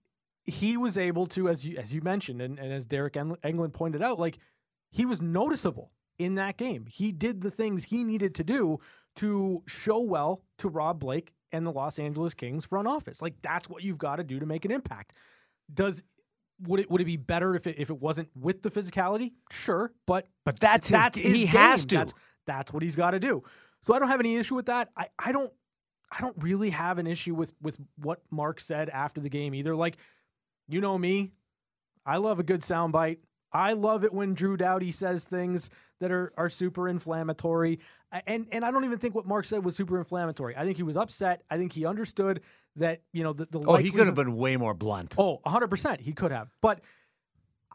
he 0.43 0.75
was 0.75 0.97
able 0.97 1.25
to, 1.27 1.47
as 1.47 1.65
you 1.65 1.77
as 1.77 1.93
you 1.93 2.01
mentioned, 2.01 2.41
and, 2.41 2.59
and 2.59 2.73
as 2.73 2.85
Derek 2.85 3.15
Eng- 3.15 3.37
Engelland 3.43 3.71
pointed 3.73 4.01
out, 4.01 4.19
like 4.19 4.39
he 4.89 5.05
was 5.05 5.21
noticeable 5.21 5.91
in 6.19 6.35
that 6.35 6.57
game. 6.57 6.85
He 6.89 7.11
did 7.11 7.41
the 7.41 7.51
things 7.51 7.85
he 7.85 8.03
needed 8.03 8.35
to 8.35 8.43
do 8.43 8.79
to 9.17 9.63
show 9.67 9.99
well 10.01 10.43
to 10.57 10.67
Rob 10.69 10.99
Blake 10.99 11.33
and 11.53 11.65
the 11.65 11.71
Los 11.71 11.97
Angeles 11.99 12.33
Kings 12.33 12.65
front 12.65 12.87
office. 12.87 13.21
Like 13.21 13.35
that's 13.41 13.69
what 13.69 13.83
you've 13.83 13.99
got 13.99 14.17
to 14.17 14.23
do 14.23 14.39
to 14.39 14.45
make 14.45 14.65
an 14.65 14.71
impact. 14.71 15.13
Does 15.73 16.03
would 16.67 16.79
it 16.79 16.91
would 16.91 17.01
it 17.01 17.05
be 17.05 17.17
better 17.17 17.55
if 17.55 17.67
it 17.67 17.75
if 17.79 17.89
it 17.89 17.99
wasn't 17.99 18.29
with 18.35 18.61
the 18.61 18.69
physicality? 18.69 19.33
Sure, 19.51 19.91
but 20.05 20.27
But 20.45 20.59
that's 20.59 20.87
his, 20.87 20.99
that's 20.99 21.17
his 21.17 21.33
he 21.33 21.39
game. 21.39 21.47
has 21.47 21.85
to. 21.85 21.95
That's, 21.97 22.13
that's 22.45 22.73
what 22.73 22.83
he's 22.83 22.95
got 22.95 23.11
to 23.11 23.19
do. 23.19 23.43
So 23.81 23.93
I 23.93 23.99
don't 23.99 24.09
have 24.09 24.19
any 24.19 24.35
issue 24.35 24.55
with 24.55 24.67
that. 24.67 24.89
I, 24.95 25.07
I 25.17 25.31
don't 25.31 25.51
I 26.11 26.19
don't 26.21 26.35
really 26.39 26.71
have 26.71 26.97
an 26.97 27.07
issue 27.07 27.33
with 27.33 27.53
with 27.61 27.79
what 27.97 28.21
Mark 28.31 28.59
said 28.59 28.89
after 28.89 29.21
the 29.21 29.29
game 29.29 29.55
either. 29.55 29.75
Like, 29.75 29.97
you 30.67 30.81
know 30.81 30.97
me, 30.97 31.31
I 32.05 32.17
love 32.17 32.39
a 32.39 32.43
good 32.43 32.61
soundbite. 32.61 33.17
I 33.53 33.73
love 33.73 34.03
it 34.03 34.13
when 34.13 34.33
Drew 34.33 34.57
Doughty 34.57 34.91
says 34.91 35.23
things 35.23 35.69
that 35.99 36.11
are 36.11 36.33
are 36.37 36.49
super 36.49 36.87
inflammatory. 36.87 37.79
And 38.25 38.47
and 38.51 38.65
I 38.65 38.71
don't 38.71 38.85
even 38.85 38.97
think 38.97 39.15
what 39.15 39.25
Mark 39.25 39.45
said 39.45 39.63
was 39.63 39.75
super 39.75 39.97
inflammatory. 39.97 40.55
I 40.57 40.65
think 40.65 40.77
he 40.77 40.83
was 40.83 40.97
upset. 40.97 41.43
I 41.49 41.57
think 41.57 41.73
he 41.73 41.85
understood 41.85 42.41
that, 42.77 43.01
you 43.11 43.23
know, 43.23 43.33
the, 43.33 43.45
the 43.45 43.59
oh, 43.59 43.75
he 43.75 43.91
could 43.91 44.07
have 44.07 44.15
been 44.15 44.35
way 44.35 44.57
more 44.57 44.73
blunt. 44.73 45.15
Oh, 45.17 45.39
100%. 45.45 45.99
He 45.99 46.13
could 46.13 46.31
have. 46.31 46.49
But 46.61 46.81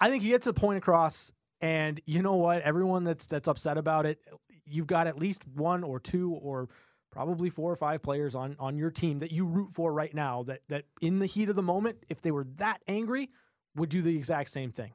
I 0.00 0.10
think 0.10 0.22
he 0.22 0.30
gets 0.30 0.46
a 0.46 0.52
point 0.52 0.78
across 0.78 1.32
and 1.60 2.00
you 2.04 2.22
know 2.22 2.36
what? 2.36 2.62
Everyone 2.62 3.04
that's 3.04 3.26
that's 3.26 3.48
upset 3.48 3.78
about 3.78 4.06
it, 4.06 4.20
you've 4.64 4.86
got 4.86 5.06
at 5.06 5.18
least 5.18 5.46
one 5.46 5.84
or 5.84 6.00
two 6.00 6.32
or 6.32 6.68
probably 7.10 7.48
four 7.48 7.72
or 7.72 7.76
five 7.76 8.02
players 8.02 8.34
on 8.34 8.56
on 8.58 8.76
your 8.76 8.90
team 8.90 9.18
that 9.18 9.32
you 9.32 9.46
root 9.46 9.70
for 9.70 9.92
right 9.92 10.14
now 10.14 10.42
that 10.42 10.60
that 10.68 10.84
in 11.00 11.18
the 11.18 11.26
heat 11.26 11.48
of 11.48 11.54
the 11.56 11.62
moment, 11.62 12.04
if 12.08 12.20
they 12.20 12.30
were 12.30 12.44
that 12.56 12.82
angry, 12.86 13.30
would 13.74 13.88
do 13.88 14.02
the 14.02 14.16
exact 14.16 14.50
same 14.50 14.70
thing. 14.70 14.92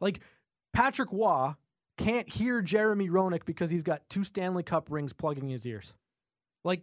Like 0.00 0.20
Patrick 0.72 1.08
Roy 1.12 1.52
can't 1.98 2.28
hear 2.28 2.60
Jeremy 2.62 3.08
Roenick 3.08 3.44
because 3.44 3.70
he's 3.70 3.82
got 3.82 4.08
two 4.08 4.24
Stanley 4.24 4.62
Cup 4.62 4.88
rings 4.90 5.12
plugging 5.12 5.48
his 5.48 5.66
ears. 5.66 5.94
Like 6.64 6.82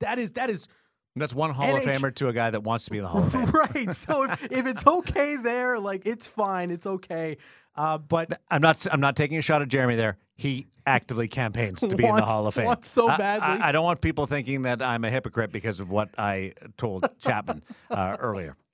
that 0.00 0.18
is 0.18 0.32
that 0.32 0.50
is 0.50 0.68
That's 1.16 1.34
one 1.34 1.50
Hall 1.50 1.76
of 1.76 1.82
NH 1.82 1.94
Famer 1.94 2.14
to 2.16 2.28
a 2.28 2.32
guy 2.32 2.50
that 2.50 2.62
wants 2.62 2.86
to 2.86 2.90
be 2.90 2.98
in 2.98 3.04
the 3.04 3.08
Hall 3.10 3.22
of 3.22 3.32
Fame. 3.32 3.44
right. 3.50 3.94
So 3.94 4.30
if, 4.30 4.50
if 4.50 4.66
it's 4.66 4.86
okay 4.86 5.36
there, 5.36 5.78
like 5.78 6.06
it's 6.06 6.26
fine, 6.26 6.70
it's 6.70 6.86
okay. 6.86 7.36
Uh, 7.74 7.98
but 7.98 8.40
I'm 8.50 8.62
not. 8.62 8.86
I'm 8.90 9.00
not 9.00 9.16
taking 9.16 9.38
a 9.38 9.42
shot 9.42 9.62
at 9.62 9.68
Jeremy 9.68 9.96
there. 9.96 10.16
he 10.36 10.66
actively 10.86 11.28
campaigns 11.28 11.80
to 11.80 11.94
be 11.94 12.04
in 12.04 12.16
the 12.16 12.22
Hall 12.22 12.46
of 12.46 12.54
Fame. 12.54 12.64
wants 12.64 12.88
so 12.88 13.08
I- 13.08 13.14
I- 13.14 13.18
badly. 13.18 13.62
I, 13.62 13.72
don't 13.72 13.84
want 13.84 14.00
people 14.00 14.26
thinking 14.26 14.62
that 14.62 14.82
I'm 14.82 15.04
a 15.04 15.10
hypocrite 15.10 15.52
because 15.52 15.78
of 15.78 15.90
what 15.90 16.08
I 16.18 16.54
told 16.76 17.08
Chapman 17.20 17.62
uh, 17.90 18.16
earlier. 18.18 18.56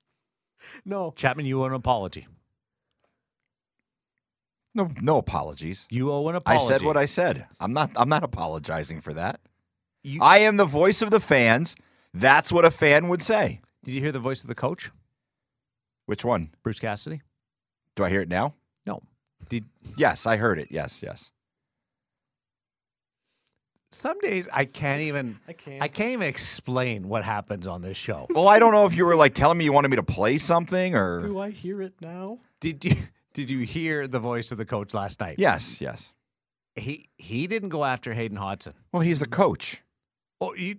No. 0.83 1.13
Chapman, 1.15 1.45
you 1.45 1.61
owe 1.63 1.65
an 1.65 1.73
apology. 1.73 2.27
No, 4.77 4.91
no 5.01 5.17
apologies. 5.17 5.87
You 5.89 6.11
owe 6.11 6.27
an 6.29 6.35
apology. 6.35 6.63
I 6.63 6.67
said 6.67 6.83
what 6.83 6.95
I 6.95 7.07
said. 7.07 7.47
I'm 7.59 7.73
not. 7.73 7.89
I'm 7.95 8.09
not 8.09 8.23
apologizing 8.23 9.01
for 9.01 9.11
that. 9.15 9.39
You- 10.03 10.21
I 10.21 10.37
am 10.37 10.57
the 10.57 10.65
voice 10.65 11.01
of 11.01 11.09
the 11.09 11.19
fans. 11.19 11.75
That's 12.13 12.51
what 12.51 12.63
a 12.63 12.69
fan 12.71 13.09
would 13.09 13.23
say. 13.23 13.59
Did 13.83 13.93
you 13.95 14.01
hear 14.01 14.11
the 14.11 14.19
voice 14.19 14.43
of 14.43 14.47
the 14.47 14.55
coach, 14.55 14.91
Which 16.05 16.23
one? 16.23 16.51
Bruce 16.63 16.77
Cassidy? 16.79 17.21
Do 17.95 18.03
I 18.03 18.09
hear 18.09 18.21
it 18.21 18.29
now? 18.29 18.53
No. 18.85 19.01
Did 19.49 19.65
Yes, 19.97 20.25
I 20.27 20.37
heard 20.37 20.59
it. 20.59 20.67
Yes, 20.69 21.01
yes. 21.01 21.31
some 23.91 24.19
days 24.19 24.47
I 24.53 24.65
can't 24.65 25.01
even 25.01 25.39
I 25.47 25.53
can't. 25.53 25.81
I 25.81 25.87
can't 25.87 26.11
even 26.11 26.27
explain 26.27 27.07
what 27.09 27.23
happens 27.23 27.65
on 27.65 27.81
this 27.81 27.97
show. 27.97 28.27
Well, 28.29 28.47
I 28.47 28.59
don't 28.59 28.73
know 28.73 28.85
if 28.85 28.95
you 28.95 29.05
were 29.05 29.15
like 29.15 29.33
telling 29.33 29.57
me 29.57 29.63
you 29.65 29.73
wanted 29.73 29.87
me 29.89 29.97
to 29.97 30.03
play 30.03 30.37
something 30.37 30.95
or. 30.95 31.19
Do 31.21 31.39
I 31.39 31.49
hear 31.49 31.81
it 31.81 31.93
now? 31.99 32.39
Did 32.59 32.85
you 32.85 32.95
did 33.37 33.51
you 33.51 33.59
hear 33.59 34.07
the 34.07 34.17
voice 34.19 34.51
of 34.51 34.57
the 34.57 34.65
coach 34.65 34.95
last 34.95 35.19
night? 35.19 35.35
Yes, 35.37 35.79
yes. 35.79 36.11
He 36.75 37.07
he 37.17 37.45
didn't 37.45 37.69
go 37.69 37.85
after 37.85 38.13
Hayden 38.13 38.35
Hodgson. 38.37 38.73
Well, 38.91 39.01
he's 39.03 39.19
the 39.19 39.27
coach. 39.27 39.83
Oh, 40.41 40.53
you 40.55 40.77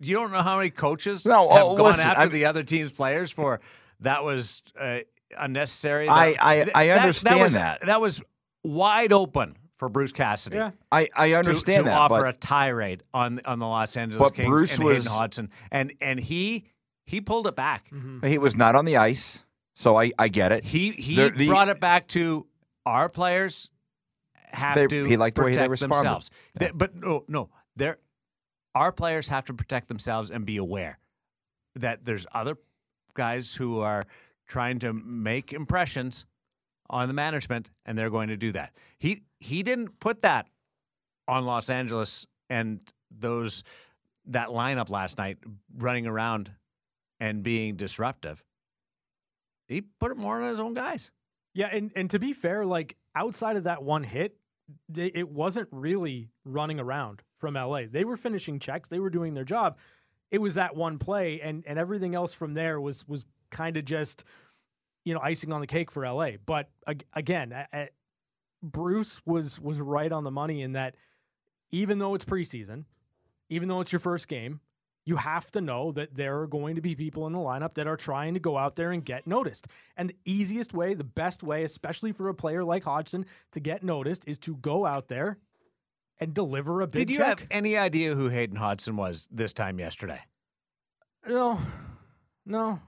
you 0.00 0.16
don't 0.16 0.32
know 0.32 0.42
how 0.42 0.56
many 0.56 0.70
coaches 0.70 1.24
No, 1.24 1.48
have 1.50 1.62
oh, 1.64 1.76
gone 1.76 1.86
listen, 1.86 2.08
after 2.08 2.20
I'm- 2.22 2.32
the 2.32 2.44
other 2.46 2.64
team's 2.64 2.90
players 2.90 3.30
for 3.30 3.60
that 4.00 4.24
was 4.24 4.62
uh, 4.80 4.98
unnecessary. 5.38 6.08
I- 6.08 6.32
That- 6.32 6.44
I- 6.44 6.54
th- 6.64 6.70
I 6.74 6.86
that- 6.88 6.98
understand 7.00 7.40
was, 7.40 7.52
that. 7.54 7.86
That 7.86 8.00
was 8.00 8.20
wide 8.64 9.12
open 9.12 9.56
for 9.78 9.88
Bruce 9.88 10.12
Cassidy. 10.12 10.56
Yeah. 10.56 10.70
I, 10.90 11.08
I 11.16 11.28
To, 11.30 11.34
understand 11.38 11.84
to 11.84 11.90
that, 11.90 11.98
offer 12.00 12.22
but 12.22 12.34
a 12.34 12.38
tirade 12.38 13.04
on 13.14 13.40
on 13.44 13.58
the 13.60 13.66
Los 13.66 13.96
Angeles 13.96 14.18
But 14.30 14.34
Kings 14.34 14.48
Bruce 14.48 14.74
and 14.76 14.84
was- 14.84 15.04
Hayden 15.04 15.12
Hodgson, 15.18 15.50
and 15.70 15.92
and 16.00 16.18
he 16.18 16.64
he 17.06 17.20
pulled 17.20 17.46
it 17.46 17.54
back. 17.56 17.90
he 18.24 18.38
was 18.38 18.56
not 18.56 18.74
on 18.76 18.84
the 18.86 18.96
ice, 18.96 19.44
so 19.74 19.96
I, 19.96 20.12
I 20.18 20.28
get 20.28 20.52
it. 20.52 20.64
He 20.64 20.90
he 20.92 21.16
The- 21.16 21.30
the- 21.30 21.48
brought 21.48 21.68
it 21.68 21.80
back 21.80 22.06
to 22.08 22.46
our 22.86 23.08
players 23.08 23.70
have 24.34 24.74
They- 24.74 24.86
to 24.86 25.04
he 25.04 25.16
liked 25.16 25.36
the 25.36 25.44
way 25.44 25.54
they 25.54 25.68
responded. 25.68 25.96
themselves. 25.98 26.30
They- 26.54 26.70
but 26.72 26.94
no, 26.94 27.24
no, 27.28 27.50
they're 27.76 27.98
our 28.74 28.92
players 28.92 29.28
have 29.28 29.44
to 29.46 29.54
protect 29.54 29.88
themselves 29.88 30.30
and 30.30 30.46
be 30.46 30.56
aware 30.56 30.98
that 31.76 32.04
there's 32.04 32.26
other 32.32 32.56
guys 33.14 33.54
who 33.54 33.80
are 33.80 34.04
trying 34.46 34.78
to 34.80 34.92
make 34.92 35.52
impressions 35.52 36.24
on 36.90 37.08
the 37.08 37.14
management, 37.14 37.70
and 37.86 37.96
they're 37.96 38.10
going 38.10 38.28
to 38.28 38.36
do 38.36 38.52
that. 38.52 38.74
He 38.98 39.22
he 39.40 39.62
didn't 39.62 39.98
put 40.00 40.22
that 40.22 40.46
on 41.28 41.44
Los 41.46 41.70
Angeles 41.70 42.26
and 42.50 42.82
those 43.10 43.62
that 44.26 44.48
lineup 44.48 44.88
last 44.90 45.18
night 45.18 45.38
running 45.78 46.06
around 46.06 46.50
and 47.20 47.42
being 47.42 47.76
disruptive. 47.76 48.42
He 49.72 49.82
put 50.00 50.10
it 50.10 50.16
more 50.16 50.40
on 50.40 50.48
his 50.48 50.60
own 50.60 50.74
guys. 50.74 51.10
Yeah, 51.54 51.68
and 51.70 51.92
and 51.96 52.10
to 52.10 52.18
be 52.18 52.32
fair, 52.32 52.64
like 52.64 52.96
outside 53.14 53.56
of 53.56 53.64
that 53.64 53.82
one 53.82 54.04
hit, 54.04 54.36
they, 54.88 55.06
it 55.06 55.28
wasn't 55.28 55.68
really 55.70 56.30
running 56.44 56.80
around 56.80 57.22
from 57.38 57.54
LA. 57.54 57.82
They 57.90 58.04
were 58.04 58.16
finishing 58.16 58.58
checks, 58.58 58.88
they 58.88 58.98
were 59.00 59.10
doing 59.10 59.34
their 59.34 59.44
job. 59.44 59.78
It 60.30 60.40
was 60.40 60.54
that 60.54 60.76
one 60.76 60.98
play, 60.98 61.40
and 61.40 61.64
and 61.66 61.78
everything 61.78 62.14
else 62.14 62.32
from 62.32 62.54
there 62.54 62.80
was 62.80 63.06
was 63.06 63.26
kind 63.50 63.76
of 63.76 63.84
just 63.84 64.24
you 65.04 65.12
know 65.12 65.20
icing 65.20 65.52
on 65.52 65.60
the 65.60 65.66
cake 65.66 65.90
for 65.90 66.06
LA. 66.06 66.32
But 66.44 66.70
ag- 66.86 67.04
again, 67.12 67.54
Bruce 68.62 69.20
was 69.26 69.60
was 69.60 69.80
right 69.80 70.10
on 70.10 70.24
the 70.24 70.30
money 70.30 70.62
in 70.62 70.72
that 70.72 70.94
even 71.70 71.98
though 71.98 72.14
it's 72.14 72.24
preseason, 72.24 72.84
even 73.50 73.68
though 73.68 73.80
it's 73.80 73.92
your 73.92 74.00
first 74.00 74.28
game, 74.28 74.60
you 75.04 75.16
have 75.16 75.50
to 75.50 75.60
know 75.60 75.90
that 75.92 76.14
there 76.14 76.40
are 76.40 76.46
going 76.46 76.76
to 76.76 76.80
be 76.80 76.94
people 76.94 77.26
in 77.26 77.32
the 77.32 77.38
lineup 77.38 77.74
that 77.74 77.86
are 77.86 77.96
trying 77.96 78.34
to 78.34 78.40
go 78.40 78.56
out 78.56 78.76
there 78.76 78.92
and 78.92 79.04
get 79.04 79.26
noticed. 79.26 79.66
And 79.96 80.10
the 80.10 80.16
easiest 80.24 80.72
way, 80.74 80.94
the 80.94 81.02
best 81.04 81.42
way, 81.42 81.64
especially 81.64 82.12
for 82.12 82.28
a 82.28 82.34
player 82.34 82.62
like 82.62 82.84
Hodgson 82.84 83.26
to 83.52 83.60
get 83.60 83.82
noticed, 83.82 84.28
is 84.28 84.38
to 84.40 84.56
go 84.56 84.86
out 84.86 85.08
there 85.08 85.38
and 86.20 86.32
deliver 86.32 86.82
a 86.82 86.86
big 86.86 86.92
check. 86.92 87.06
Did 87.08 87.10
you 87.10 87.18
check. 87.18 87.40
have 87.40 87.48
any 87.50 87.76
idea 87.76 88.14
who 88.14 88.28
Hayden 88.28 88.56
Hodgson 88.56 88.96
was 88.96 89.28
this 89.32 89.52
time 89.52 89.80
yesterday? 89.80 90.20
No, 91.26 91.58
no, 92.46 92.80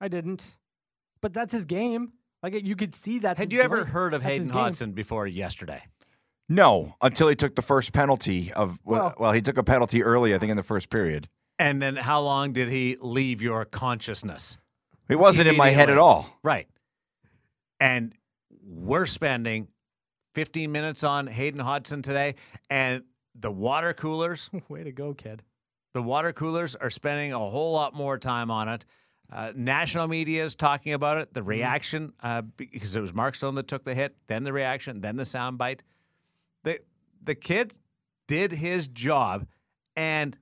I 0.00 0.08
didn't. 0.08 0.56
But 1.20 1.32
that's 1.32 1.52
his 1.52 1.64
game. 1.64 2.12
Like 2.42 2.54
you 2.64 2.74
could 2.74 2.94
see 2.94 3.20
that. 3.20 3.38
Had 3.38 3.52
you 3.52 3.60
ever 3.60 3.84
heard 3.84 4.14
of 4.14 4.22
That's 4.22 4.38
Hayden 4.38 4.52
Hodgson 4.52 4.92
before 4.92 5.26
yesterday? 5.28 5.82
no, 6.48 6.94
until 7.00 7.28
he 7.28 7.36
took 7.36 7.54
the 7.54 7.62
first 7.62 7.92
penalty 7.92 8.52
of 8.52 8.78
well, 8.84 9.00
Well- 9.04 9.14
well, 9.18 9.32
he 9.32 9.40
took 9.40 9.58
a 9.58 9.62
penalty 9.62 10.02
early, 10.02 10.34
I 10.34 10.38
think, 10.38 10.50
in 10.50 10.56
the 10.56 10.62
first 10.64 10.90
period. 10.90 11.28
And 11.62 11.80
then 11.80 11.94
how 11.94 12.20
long 12.22 12.52
did 12.52 12.68
he 12.68 12.96
leave 13.00 13.40
your 13.40 13.64
consciousness? 13.64 14.58
He 15.06 15.14
wasn't 15.14 15.46
in 15.46 15.56
my 15.56 15.68
head 15.68 15.90
at 15.90 15.96
all. 15.96 16.28
Right. 16.42 16.66
And 17.78 18.12
we're 18.66 19.06
spending 19.06 19.68
15 20.34 20.72
minutes 20.72 21.04
on 21.04 21.28
Hayden 21.28 21.60
Hodgson 21.60 22.02
today, 22.02 22.34
and 22.68 23.04
the 23.36 23.50
water 23.52 23.94
coolers, 23.94 24.50
Way 24.68 24.82
to 24.82 24.90
go, 24.90 25.14
kid. 25.14 25.44
the 25.94 26.02
water 26.02 26.32
coolers 26.32 26.74
are 26.74 26.90
spending 26.90 27.32
a 27.32 27.38
whole 27.38 27.72
lot 27.72 27.94
more 27.94 28.18
time 28.18 28.50
on 28.50 28.68
it. 28.68 28.84
Uh, 29.32 29.52
national 29.54 30.08
media 30.08 30.44
is 30.44 30.56
talking 30.56 30.94
about 30.94 31.16
it. 31.18 31.32
The 31.32 31.44
reaction, 31.44 32.12
uh, 32.24 32.42
because 32.56 32.96
it 32.96 33.00
was 33.00 33.14
Mark 33.14 33.36
Stone 33.36 33.54
that 33.54 33.68
took 33.68 33.84
the 33.84 33.94
hit, 33.94 34.16
then 34.26 34.42
the 34.42 34.52
reaction, 34.52 35.00
then 35.00 35.14
the 35.14 35.22
soundbite. 35.22 35.80
The 36.64 36.80
the 37.22 37.36
kid 37.36 37.72
did 38.26 38.50
his 38.50 38.88
job 38.88 39.46
and 39.94 40.36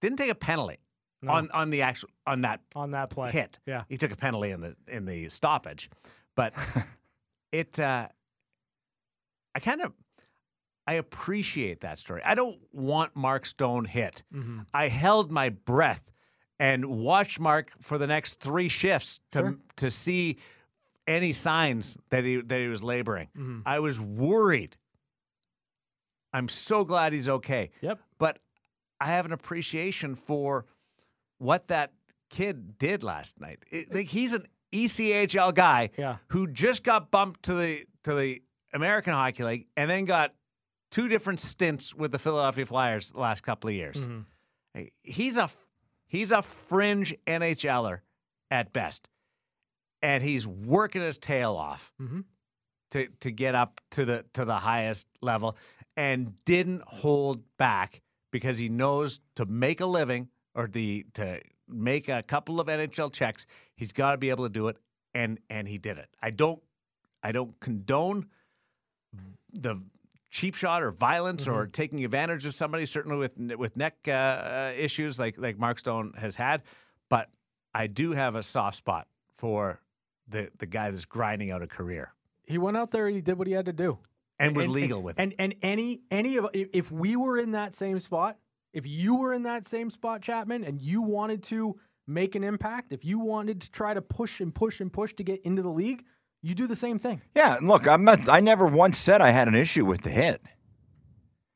didn't 0.00 0.16
take 0.18 0.30
a 0.30 0.34
penalty 0.34 0.78
No. 1.22 1.32
on 1.32 1.50
on 1.52 1.70
the 1.70 1.82
actual 1.82 2.08
on 2.26 2.40
that 2.42 2.60
On 2.74 2.90
that 2.92 3.10
play. 3.10 3.30
hit. 3.30 3.58
Yeah. 3.66 3.84
he 3.88 3.96
took 3.96 4.12
a 4.12 4.16
penalty 4.16 4.50
in 4.50 4.60
the 4.60 4.76
in 4.88 5.04
the 5.04 5.28
stoppage, 5.28 5.90
but 6.36 6.54
it. 7.52 7.78
Uh, 7.78 8.08
I 9.54 9.58
kind 9.60 9.80
of 9.82 9.92
I 10.86 10.94
appreciate 10.94 11.80
that 11.80 11.98
story. 11.98 12.22
I 12.24 12.34
don't 12.34 12.58
want 12.72 13.14
Mark 13.16 13.44
Stone 13.46 13.84
hit. 13.84 14.22
Mm-hmm. 14.32 14.60
I 14.72 14.88
held 14.88 15.30
my 15.30 15.48
breath 15.50 16.10
and 16.58 16.84
watched 16.86 17.38
Mark 17.40 17.70
for 17.80 17.96
the 17.98 18.06
next 18.06 18.40
three 18.40 18.68
shifts 18.68 19.20
to 19.32 19.38
Sure. 19.40 19.56
to 19.76 19.90
see 19.90 20.36
any 21.06 21.32
signs 21.32 21.96
that 22.10 22.22
he 22.24 22.40
that 22.40 22.60
he 22.60 22.68
was 22.68 22.82
laboring. 22.82 23.28
Mhm. 23.36 23.62
I 23.66 23.80
was 23.80 24.00
worried. 24.00 24.76
I'm 26.32 26.48
so 26.48 26.84
glad 26.84 27.12
he's 27.12 27.28
okay 27.28 27.70
Yep. 27.80 27.98
but 28.18 28.38
I 29.00 29.06
have 29.06 29.26
an 29.26 29.32
appreciation 29.32 30.14
for 30.14 30.66
what 31.38 31.68
that 31.68 31.92
kid 32.28 32.78
did 32.78 33.02
last 33.02 33.40
night. 33.40 33.64
It- 33.70 34.06
he's 34.08 34.32
an 34.34 34.46
ECHL 34.72 35.52
guy 35.52 35.90
Yeah. 35.96 36.18
who 36.28 36.46
just 36.46 36.84
got 36.84 37.10
bumped 37.10 37.42
to 37.44 37.54
the 37.54 37.86
to 38.04 38.14
the 38.14 38.42
American 38.72 39.12
Hockey 39.12 39.42
League 39.44 39.66
and 39.76 39.90
then 39.90 40.04
got 40.06 40.34
two 40.90 41.08
different 41.08 41.38
stints 41.40 41.94
with 41.94 42.12
the 42.12 42.18
Philadelphia 42.18 42.64
Flyers 42.64 43.10
the 43.10 43.18
last 43.20 43.42
couple 43.42 43.68
of 43.68 43.74
years. 43.74 44.06
Mhm. 44.06 44.24
He's 45.02 45.36
a 45.36 45.50
he's 46.06 46.30
a 46.30 46.40
fringe 46.42 47.14
NHLer 47.26 48.00
at 48.50 48.72
best, 48.72 49.08
and 50.02 50.22
he's 50.22 50.46
working 50.46 51.02
his 51.02 51.18
tail 51.18 51.56
off 51.56 51.92
Mhm. 52.00 52.24
to 52.92 53.08
to 53.20 53.30
get 53.30 53.54
up 53.54 53.80
to 53.90 54.04
the 54.04 54.24
to 54.34 54.44
the 54.44 54.60
highest 54.60 55.08
level, 55.20 55.56
and 55.96 56.42
didn't 56.44 56.82
hold 56.86 57.44
back 57.56 58.00
because 58.30 58.58
he 58.58 58.68
knows 58.68 59.20
to 59.36 59.44
make 59.46 59.80
a 59.80 59.86
living 59.86 60.28
or 60.54 60.66
the 60.66 61.04
to 61.14 61.40
make 61.68 62.08
a 62.08 62.22
couple 62.22 62.60
of 62.60 62.66
NHL 62.66 63.12
checks, 63.12 63.46
he's 63.76 63.92
got 63.92 64.12
to 64.12 64.18
be 64.18 64.30
able 64.30 64.44
to 64.44 64.50
do 64.50 64.68
it, 64.68 64.76
and 65.14 65.38
and 65.48 65.68
he 65.68 65.78
did 65.78 65.98
it. 65.98 66.08
I 66.22 66.30
don't 66.30 66.60
I 67.22 67.32
don't 67.32 67.58
condone 67.60 68.26
the 69.52 69.80
cheap 70.30 70.54
shot 70.54 70.82
or 70.82 70.92
violence 70.92 71.48
or 71.48 71.66
taking 71.66 72.04
advantage 72.04 72.46
of 72.46 72.54
somebody. 72.54 72.86
Certainly 72.86 73.18
with 73.18 73.38
with 73.58 73.76
neck 73.76 73.96
uh, 74.06 74.10
uh, 74.10 74.72
issues 74.76 75.18
like 75.18 75.38
like 75.38 75.58
Mark 75.58 75.78
Stone 75.78 76.14
has 76.16 76.36
had, 76.36 76.62
but 77.08 77.28
I 77.74 77.86
do 77.86 78.12
have 78.12 78.36
a 78.36 78.42
soft 78.42 78.76
spot 78.76 79.06
for 79.34 79.80
the 80.28 80.50
the 80.58 80.66
guy 80.66 80.90
that's 80.90 81.04
grinding 81.04 81.50
out 81.50 81.62
a 81.62 81.66
career 81.66 82.12
He 82.46 82.58
went 82.58 82.76
out 82.76 82.90
there 82.90 83.06
and 83.06 83.14
he 83.14 83.22
did 83.22 83.38
what 83.38 83.46
he 83.46 83.52
had 83.52 83.66
to 83.66 83.72
do. 83.72 83.98
And 84.40 84.56
was 84.56 84.68
legal 84.68 85.02
with 85.02 85.18
it. 85.18 85.22
and 85.22 85.34
and 85.38 85.54
any 85.62 86.00
any 86.10 86.36
of 86.36 86.48
if 86.52 86.68
if 86.72 86.92
we 86.92 87.16
were 87.16 87.38
in 87.38 87.52
that 87.52 87.74
same 87.74 88.00
spot, 88.00 88.38
if 88.72 88.86
you 88.86 89.16
were 89.16 89.32
in 89.32 89.44
that 89.44 89.66
same 89.66 89.90
spot, 89.90 90.22
Chapman, 90.22 90.64
and 90.64 90.80
you 90.80 91.02
wanted 91.02 91.42
to 91.44 91.76
make 92.06 92.34
an 92.34 92.42
impact, 92.42 92.92
if 92.92 93.04
you 93.04 93.18
wanted 93.18 93.60
to 93.62 93.70
try 93.70 93.94
to 93.94 94.02
push 94.02 94.40
and 94.40 94.54
push 94.54 94.80
and 94.80 94.92
push 94.92 95.12
to 95.14 95.22
get 95.22 95.40
into 95.42 95.62
the 95.62 95.70
league, 95.70 96.04
you 96.42 96.54
do 96.54 96.66
the 96.66 96.76
same 96.76 96.98
thing. 96.98 97.20
Yeah, 97.36 97.56
and 97.58 97.68
look, 97.68 97.86
I'm 97.86 98.04
not. 98.04 98.28
I 98.28 98.40
never 98.40 98.66
once 98.66 98.98
said 98.98 99.20
I 99.20 99.30
had 99.30 99.48
an 99.48 99.54
issue 99.54 99.84
with 99.84 100.02
the 100.02 100.10
hit. 100.10 100.42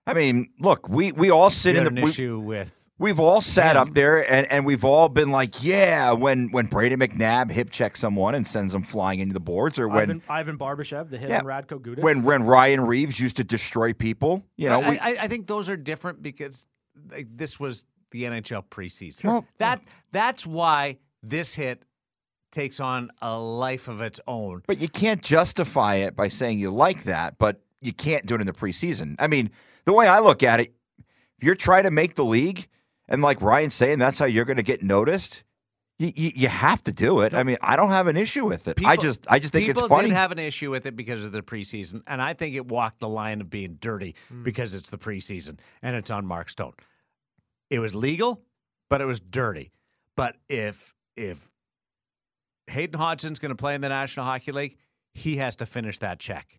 I 0.07 0.15
mean, 0.15 0.51
look, 0.61 0.89
we 0.89 1.13
we 1.13 1.31
all 1.31 1.51
sit 1.51 1.75
You 1.75 1.83
in 1.83 1.85
the 1.95 2.01
an 2.01 2.05
we- 2.05 2.11
issue 2.11 2.39
with 2.39 2.81
We've 2.97 3.19
all 3.19 3.41
sat 3.41 3.77
up 3.77 3.93
there 3.93 4.19
and, 4.33 4.47
and 4.53 4.65
we've 4.65 4.85
all 4.85 5.09
been 5.09 5.31
like, 5.33 5.65
yeah, 5.65 6.13
when 6.13 6.53
when 6.53 6.69
Brayden 6.69 7.03
McNabb 7.03 7.51
hip 7.51 7.71
checks 7.71 7.99
someone 7.99 8.37
and 8.37 8.47
sends 8.47 8.73
them 8.73 8.85
flying 8.85 9.19
into 9.19 9.35
the 9.35 9.41
boards, 9.41 9.81
or 9.81 9.89
when 9.89 10.03
Ivan, 10.11 10.23
Ivan 10.29 10.59
Barbashev, 10.59 11.11
the 11.11 11.19
hit 11.19 11.29
Yeah. 11.31 11.41
on 11.41 11.45
Radko 11.45 11.81
Gudas. 11.81 12.03
when 12.03 12.23
when 12.23 12.45
Ryan 12.45 12.83
Reaves 12.83 13.19
used 13.19 13.37
to 13.39 13.45
destroy 13.45 13.93
people. 13.93 14.45
You 14.57 14.69
know, 14.69 14.81
I, 14.81 14.91
we, 14.91 14.99
I, 15.01 15.09
I 15.23 15.29
think 15.29 15.49
those 15.49 15.69
are 15.69 15.77
different 15.77 16.23
because 16.23 16.69
like, 17.11 17.27
this 17.35 17.59
was 17.59 17.85
the 18.13 18.23
NHL 18.25 18.65
preseason. 18.69 19.25
Well- 19.25 19.47
that 19.59 19.83
that's 20.13 20.47
why 20.47 20.99
this 21.21 21.53
hit 21.55 21.83
takes 22.53 22.79
on 22.79 23.11
a 23.21 23.37
life 23.37 23.89
of 23.89 24.03
its 24.03 24.21
own. 24.29 24.63
but 24.69 24.79
you 24.79 24.89
can't 24.89 25.21
justify 25.21 25.97
it 25.97 26.15
by 26.15 26.29
saying 26.29 26.61
you 26.61 26.71
like 26.71 27.03
that, 27.05 27.39
but 27.39 27.61
you 27.81 27.93
can't 27.93 28.25
do 28.25 28.37
it 28.37 28.41
in 28.41 28.47
the 28.47 28.53
preseason. 28.53 29.17
I 29.19 29.27
mean, 29.27 29.51
the 29.87 29.93
way 29.93 30.07
I 30.07 30.19
look 30.21 30.43
at 30.43 30.61
it, 30.61 30.75
if 31.39 31.45
you're 31.45 31.55
trying 31.55 31.85
to 31.85 31.91
make 31.91 32.15
the 32.15 32.25
league, 32.25 32.69
and 33.09 33.23
like 33.23 33.43
Ryan's 33.43 33.75
saying, 33.75 33.99
that's 33.99 34.19
how 34.19 34.25
you're 34.27 34.45
going 34.45 34.57
to 34.57 34.63
get 34.63 34.83
noticed. 34.83 35.45
You, 35.99 36.11
you, 36.17 36.31
you 36.35 36.49
have 36.49 36.83
to 36.85 36.93
do 36.93 37.21
it. 37.21 37.35
I 37.35 37.45
mean, 37.45 37.57
I 37.63 37.77
don't 37.77 37.91
have 37.91 38.09
an 38.09 38.17
issue 38.17 38.45
with 38.45 38.67
it. 38.67 38.79
I 38.85 38.93
People- 38.97 39.03
just 39.05 39.27
I 39.31 39.39
just 39.39 39.53
think 39.53 39.69
it's 39.69 39.81
funny. 39.81 40.09
did 40.09 40.15
have 40.15 40.33
an 40.33 40.41
issue 40.41 40.71
with 40.71 40.87
it 40.87 40.97
because 40.97 41.25
of 41.25 41.31
the 41.33 41.43
preseason, 41.43 42.03
and 42.09 42.21
I 42.21 42.35
think 42.35 42.57
it 42.57 42.67
walked 42.67 42.99
the 42.99 43.09
line 43.09 43.41
of 43.41 43.49
being 43.49 43.75
dirty 43.81 44.17
Hmm. 44.29 44.43
because 44.43 44.75
it's 44.75 44.91
the 44.91 44.99
preseason 44.99 45.59
and 45.83 45.95
it's 45.95 46.11
on 46.11 46.27
Mark 46.27 46.49
Stone. 46.49 46.73
It 47.71 47.79
was 47.79 47.95
legal, 47.95 48.43
but 48.91 49.01
it 49.01 49.05
was 49.05 49.21
dirty. 49.21 49.71
But 50.17 50.37
if 50.49 50.95
if 51.17 51.39
Hayden 52.67 52.99
Hodgson's 52.99 53.39
going 53.39 53.51
to 53.51 53.57
play 53.57 53.75
in 53.75 53.81
the 53.81 53.89
National 53.89 54.27
Hockey 54.27 54.51
League, 54.53 54.77
he 55.13 55.37
has 55.37 55.57
to 55.57 55.67
finish 55.67 55.99
that 56.01 56.19
check. 56.19 56.59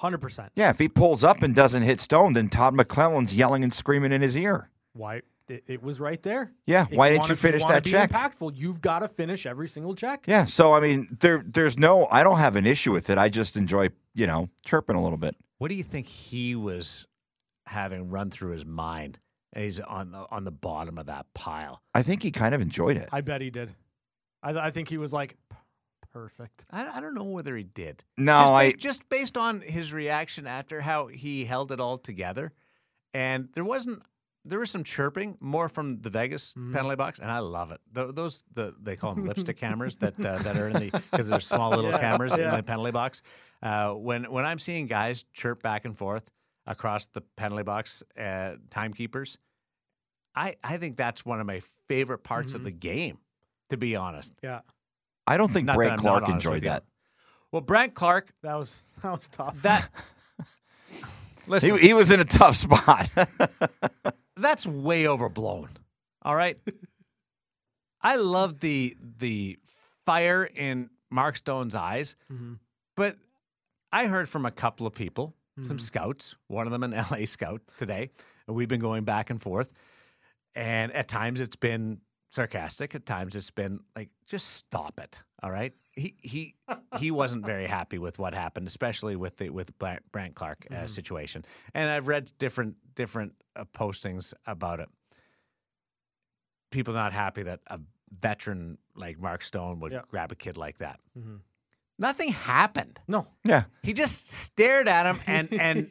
100%. 0.00 0.50
yeah, 0.56 0.70
if 0.70 0.78
he 0.78 0.88
pulls 0.88 1.24
up 1.24 1.42
and 1.42 1.54
doesn't 1.54 1.82
hit 1.82 2.00
Stone, 2.00 2.34
then 2.34 2.48
Todd 2.48 2.74
McLellan's 2.74 3.34
yelling 3.34 3.62
and 3.62 3.72
screaming 3.72 4.12
in 4.12 4.22
his 4.22 4.36
ear. 4.36 4.70
Why? 4.92 5.22
It, 5.48 5.62
it 5.66 5.82
was 5.82 6.00
right 6.00 6.20
there. 6.22 6.52
Yeah, 6.66 6.86
If 6.90 6.96
why 6.96 7.10
didn't 7.10 7.28
you 7.28 7.36
finish 7.36 7.62
wanna 7.62 7.74
that 7.74 7.84
be 7.84 7.90
check? 7.92 8.10
Impactful. 8.10 8.52
You've 8.56 8.80
got 8.80 8.98
to 9.00 9.08
finish 9.08 9.46
every 9.46 9.68
single 9.68 9.94
check. 9.94 10.24
Yeah, 10.26 10.44
so 10.44 10.72
I 10.72 10.80
mean, 10.80 11.06
there 11.20 11.44
there's 11.46 11.78
no 11.78 12.06
I 12.10 12.24
don't 12.24 12.38
have 12.38 12.56
an 12.56 12.66
issue 12.66 12.92
with 12.92 13.10
it. 13.10 13.16
I 13.18 13.28
just 13.28 13.56
enjoy 13.56 13.90
you 14.14 14.26
know 14.26 14.48
chirping 14.64 14.96
a 14.96 15.02
little 15.02 15.18
bit. 15.18 15.36
What 15.58 15.68
do 15.68 15.74
you 15.76 15.84
think 15.84 16.06
he 16.08 16.56
was 16.56 17.06
having 17.66 18.10
run 18.10 18.30
through 18.30 18.52
his 18.52 18.66
mind? 18.66 19.20
And 19.52 19.62
he's 19.64 19.78
on 19.78 20.10
the 20.10 20.26
on 20.30 20.42
the 20.44 20.50
bottom 20.50 20.98
of 20.98 21.06
that 21.06 21.26
pile. 21.32 21.80
I 21.94 22.02
think 22.02 22.24
he 22.24 22.32
kind 22.32 22.52
of 22.54 22.60
enjoyed 22.60 22.96
it. 22.96 23.08
I 23.12 23.20
bet 23.20 23.40
he 23.40 23.50
did. 23.50 23.72
I, 24.42 24.50
I 24.50 24.70
think 24.72 24.88
he 24.88 24.98
was 24.98 25.12
like, 25.12 25.36
"P- 25.48 25.56
perfect. 26.20 26.64
I, 26.70 26.98
I 26.98 27.00
don't 27.00 27.14
know 27.14 27.24
whether 27.24 27.54
he 27.56 27.64
did. 27.64 28.02
No, 28.16 28.32
just, 28.40 28.52
I- 28.52 28.70
ba- 28.72 28.76
just 28.76 29.08
based 29.08 29.36
on 29.36 29.60
his 29.60 29.92
reaction 29.92 30.46
after 30.46 30.80
how 30.80 31.06
he 31.08 31.44
held 31.44 31.72
it 31.72 31.80
all 31.80 31.96
together, 31.98 32.52
and 33.14 33.48
there 33.54 33.64
wasn't. 33.64 34.02
There 34.48 34.60
was 34.60 34.70
some 34.70 34.84
chirping 34.84 35.36
more 35.40 35.68
from 35.68 36.00
the 36.02 36.08
Vegas 36.10 36.52
Mm-hmm. 36.54 36.72
penalty 36.72 36.94
box, 36.96 37.18
and 37.18 37.30
I 37.32 37.40
love 37.40 37.72
it. 37.72 37.80
Tho- 37.92 38.12
Those 38.12 38.44
the 38.54 38.74
they 38.80 38.94
call 38.96 39.14
them 39.14 39.26
lipstick 39.30 39.56
cameras 39.56 39.98
that 39.98 40.18
uh, 40.24 40.38
that 40.38 40.56
are 40.56 40.68
in 40.68 40.74
the 40.74 40.90
because 41.10 41.28
they're 41.28 41.40
small 41.40 41.70
little 41.76 41.90
Yeah, 41.90 41.98
cameras 41.98 42.38
in 42.38 42.48
the 42.50 42.62
penalty 42.62 42.92
box. 42.92 43.22
Uh, 43.62 43.90
when 43.92 44.24
when 44.30 44.44
I'm 44.46 44.58
seeing 44.60 44.86
guys 44.86 45.24
chirp 45.32 45.62
back 45.62 45.84
and 45.84 45.98
forth 45.98 46.30
across 46.66 47.08
the 47.08 47.22
penalty 47.36 47.64
box, 47.64 48.04
uh, 48.18 48.54
timekeepers, 48.70 49.36
I 50.36 50.54
I 50.62 50.76
think 50.76 50.96
that's 50.96 51.26
one 51.26 51.40
of 51.40 51.46
my 51.46 51.60
favorite 51.88 52.22
parts 52.22 52.50
Mm-hmm. 52.52 52.56
of 52.56 52.62
the 52.64 52.70
game. 52.70 53.18
To 53.70 53.76
be 53.76 53.96
honest, 53.96 54.32
Yeah, 54.44 54.60
I 55.26 55.36
don't 55.36 55.50
think 55.50 55.66
Not 55.66 55.72
that 55.72 55.78
Brandt 55.78 56.00
Clarke 56.00 56.28
enjoyed 56.28 56.62
that. 56.62 56.84
well, 57.52 57.62
Brent 57.62 57.94
Clark 57.94 58.32
that 58.42 58.54
was 58.54 58.82
that 59.02 59.10
was 59.12 59.28
tough. 59.28 59.60
that 59.62 59.88
listen, 61.46 61.76
He, 61.76 61.88
he 61.88 61.94
was 61.94 62.10
in 62.10 62.20
a 62.20 62.24
tough 62.24 62.56
spot. 62.56 63.08
that's 64.36 64.66
way 64.66 65.08
overblown. 65.08 65.70
All 66.22 66.34
right. 66.34 66.58
I 68.00 68.16
love 68.16 68.60
the 68.60 68.96
the 69.18 69.58
fire 70.04 70.44
in 70.44 70.90
Mark 71.10 71.36
Stone's 71.36 71.74
eyes, 71.74 72.16
mm-hmm. 72.32 72.54
but 72.96 73.16
I 73.92 74.06
heard 74.06 74.28
from 74.28 74.46
a 74.46 74.50
couple 74.50 74.86
of 74.86 74.94
people, 74.94 75.34
some 75.56 75.64
mm-hmm. 75.64 75.78
scouts, 75.78 76.36
one 76.48 76.66
of 76.66 76.72
them 76.72 76.82
an 76.82 76.92
LA 76.92 77.24
scout 77.24 77.62
today, 77.78 78.10
and 78.46 78.54
we've 78.54 78.68
been 78.68 78.80
going 78.80 79.04
back 79.04 79.30
and 79.30 79.40
forth. 79.40 79.72
And 80.54 80.92
at 80.92 81.08
times 81.08 81.40
it's 81.40 81.56
been 81.56 82.00
sarcastic, 82.36 82.94
at 82.94 83.06
times 83.06 83.34
it's 83.34 83.50
been 83.50 83.80
like, 83.96 84.10
just 84.26 84.54
stop 84.54 85.00
it. 85.00 85.22
All 85.42 85.50
right. 85.50 85.72
He 85.92 86.14
he 86.20 86.54
he 86.98 87.10
wasn't 87.10 87.44
very 87.46 87.66
happy 87.66 87.98
with 87.98 88.18
what 88.18 88.34
happened, 88.34 88.66
especially 88.66 89.16
with 89.16 89.36
the 89.38 89.50
with 89.50 89.76
Brandt, 89.78 90.02
Brandt 90.12 90.34
Clarke 90.34 90.66
uh, 90.70 90.86
situation. 90.86 91.44
And 91.74 91.90
I've 91.90 92.06
read 92.08 92.30
different 92.38 92.76
different 92.94 93.32
uh, 93.56 93.64
postings 93.74 94.34
about 94.46 94.80
it. 94.80 94.88
People 96.70 96.94
not 96.94 97.12
happy 97.12 97.42
that 97.44 97.60
a 97.68 97.80
veteran 98.20 98.78
like 98.94 99.18
Mark 99.18 99.42
Stone 99.42 99.80
would 99.80 99.92
Yeah. 99.92 100.02
grab 100.10 100.32
a 100.32 100.36
kid 100.36 100.56
like 100.56 100.78
that. 100.78 101.00
Nothing 101.98 102.30
happened. 102.32 103.00
no, 103.08 103.26
yeah, 103.44 103.64
He 103.82 103.92
just 103.94 104.28
stared 104.28 104.86
at 104.88 105.06
him 105.06 105.18
and 105.26 105.52
and 105.60 105.88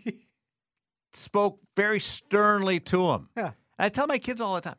spoke 1.14 1.60
very 1.76 2.00
sternly 2.00 2.80
to 2.82 3.10
him. 3.12 3.30
Yeah. 3.36 3.52
And 3.78 3.86
I 3.86 3.89
tell 3.89 4.06
my 4.08 4.20
kids 4.20 4.39
all 4.41 4.54
the 4.56 4.62
time, 4.62 4.78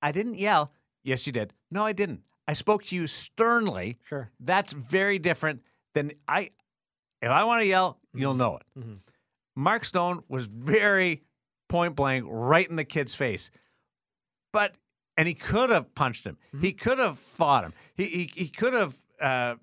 I 0.00 0.12
didn't 0.12 0.38
yell. 0.38 0.72
Yes, 1.04 1.26
you 1.26 1.32
did. 1.32 1.52
No, 1.70 1.84
I 1.84 1.92
didn't. 1.92 2.22
I 2.46 2.52
spoke 2.54 2.84
to 2.84 2.96
you 2.96 3.06
sternly. 3.06 3.98
sure. 4.04 4.30
That's 4.40 4.72
very 4.72 5.18
different 5.18 5.62
than 5.94 6.12
I. 6.28 6.50
If 7.20 7.30
I 7.30 7.44
want 7.44 7.62
to 7.62 7.66
yell, 7.66 7.98
you'll 8.14 8.34
know 8.34 8.56
it. 8.56 8.80
Mhm. 8.80 8.98
Mark 9.54 9.84
Stone 9.84 10.24
was 10.28 10.46
very 10.46 11.22
point 11.68 11.94
blank, 11.96 12.26
right 12.28 12.68
in 12.68 12.76
the 12.76 12.84
kid's 12.84 13.14
face, 13.14 13.50
but 14.52 14.74
and 15.16 15.28
he 15.28 15.34
could 15.34 15.70
have 15.70 15.94
punched 15.94 16.26
him. 16.26 16.36
He 16.60 16.72
could 16.72 16.98
have 16.98 17.18
fought 17.18 17.64
him. 17.64 17.72
He 17.94 18.06
he, 18.06 18.30
he 18.34 18.48
could 18.48 18.72
have 18.72 19.00
uh, 19.20 19.54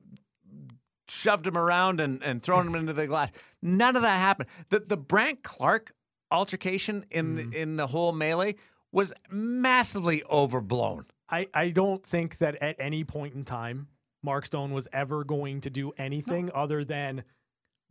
shoved 1.07 1.45
him 1.47 1.57
around 1.57 1.99
and, 2.01 2.23
and 2.23 2.41
thrown 2.41 2.67
him 2.67 2.75
into 2.75 2.93
the 2.93 3.07
glass. 3.07 3.31
None 3.61 3.95
of 3.95 4.03
that 4.03 4.17
happened. 4.19 4.49
The 4.69 4.79
the 4.79 4.97
Brandt 4.97 5.43
Clarke 5.43 5.91
altercation 6.31 7.05
in 7.11 7.35
the, 7.35 7.61
in 7.61 7.75
the 7.75 7.87
whole 7.87 8.11
melee 8.13 8.55
was 8.91 9.11
massively 9.31 10.23
overblown. 10.29 11.05
I, 11.31 11.47
I 11.53 11.69
don't 11.69 12.03
think 12.05 12.37
that 12.39 12.55
at 12.55 12.75
any 12.79 13.03
point 13.03 13.35
in 13.35 13.43
time 13.43 13.87
Mark 14.23 14.45
Stone 14.45 14.71
was 14.71 14.87
ever 14.91 15.23
going 15.23 15.61
to 15.61 15.69
do 15.69 15.91
anything 15.97 16.49
other 16.53 16.83
than 16.83 17.23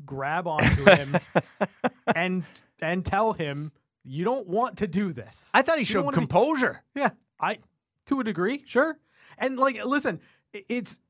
grab 0.05 0.47
onto 0.47 0.85
him 0.91 1.17
and 2.15 2.45
and 2.81 3.05
tell 3.05 3.33
him 3.33 3.73
you 4.05 4.25
don't 4.25 4.47
want 4.47 4.79
to 4.79 4.87
do 4.87 5.13
this. 5.13 5.51
I 5.55 5.63
thought 5.63 5.77
he 5.79 5.83
You 5.83 5.87
showed 5.87 6.05
wanna 6.05 6.17
be- 6.17 6.21
composure. 6.27 6.83
Yeah, 6.95 7.11
I 7.41 7.59
to 8.07 8.21
a 8.21 8.25
degree, 8.25 8.63
sure. 8.67 8.99
And 9.39 9.59
like, 9.59 9.85
listen, 9.85 10.21
it's 10.53 11.01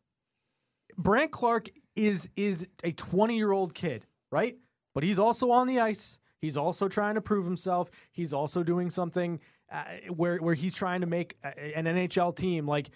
Brandt 0.97 1.31
Clarke 1.33 1.69
is 1.95 2.29
is 2.37 2.69
a 2.83 2.93
20 2.93 3.37
year 3.37 3.53
old 3.53 3.75
kid, 3.75 4.07
right? 4.31 4.57
But 4.95 5.05
he's 5.05 5.19
also 5.19 5.51
on 5.51 5.67
the 5.67 5.79
ice. 5.81 6.19
He's 6.41 6.57
also 6.57 6.89
trying 6.89 7.15
to 7.17 7.21
prove 7.21 7.45
himself. 7.45 7.91
He's 8.13 8.33
also 8.33 8.63
doing 8.63 8.91
something 8.91 9.41
uh, 9.71 9.85
where 10.15 10.39
where 10.39 10.55
he's 10.55 10.75
trying 10.75 11.01
to 11.03 11.07
make 11.07 11.37
an 11.43 11.85
NHL 11.85 12.35
team. 12.35 12.67
Like, 12.67 12.91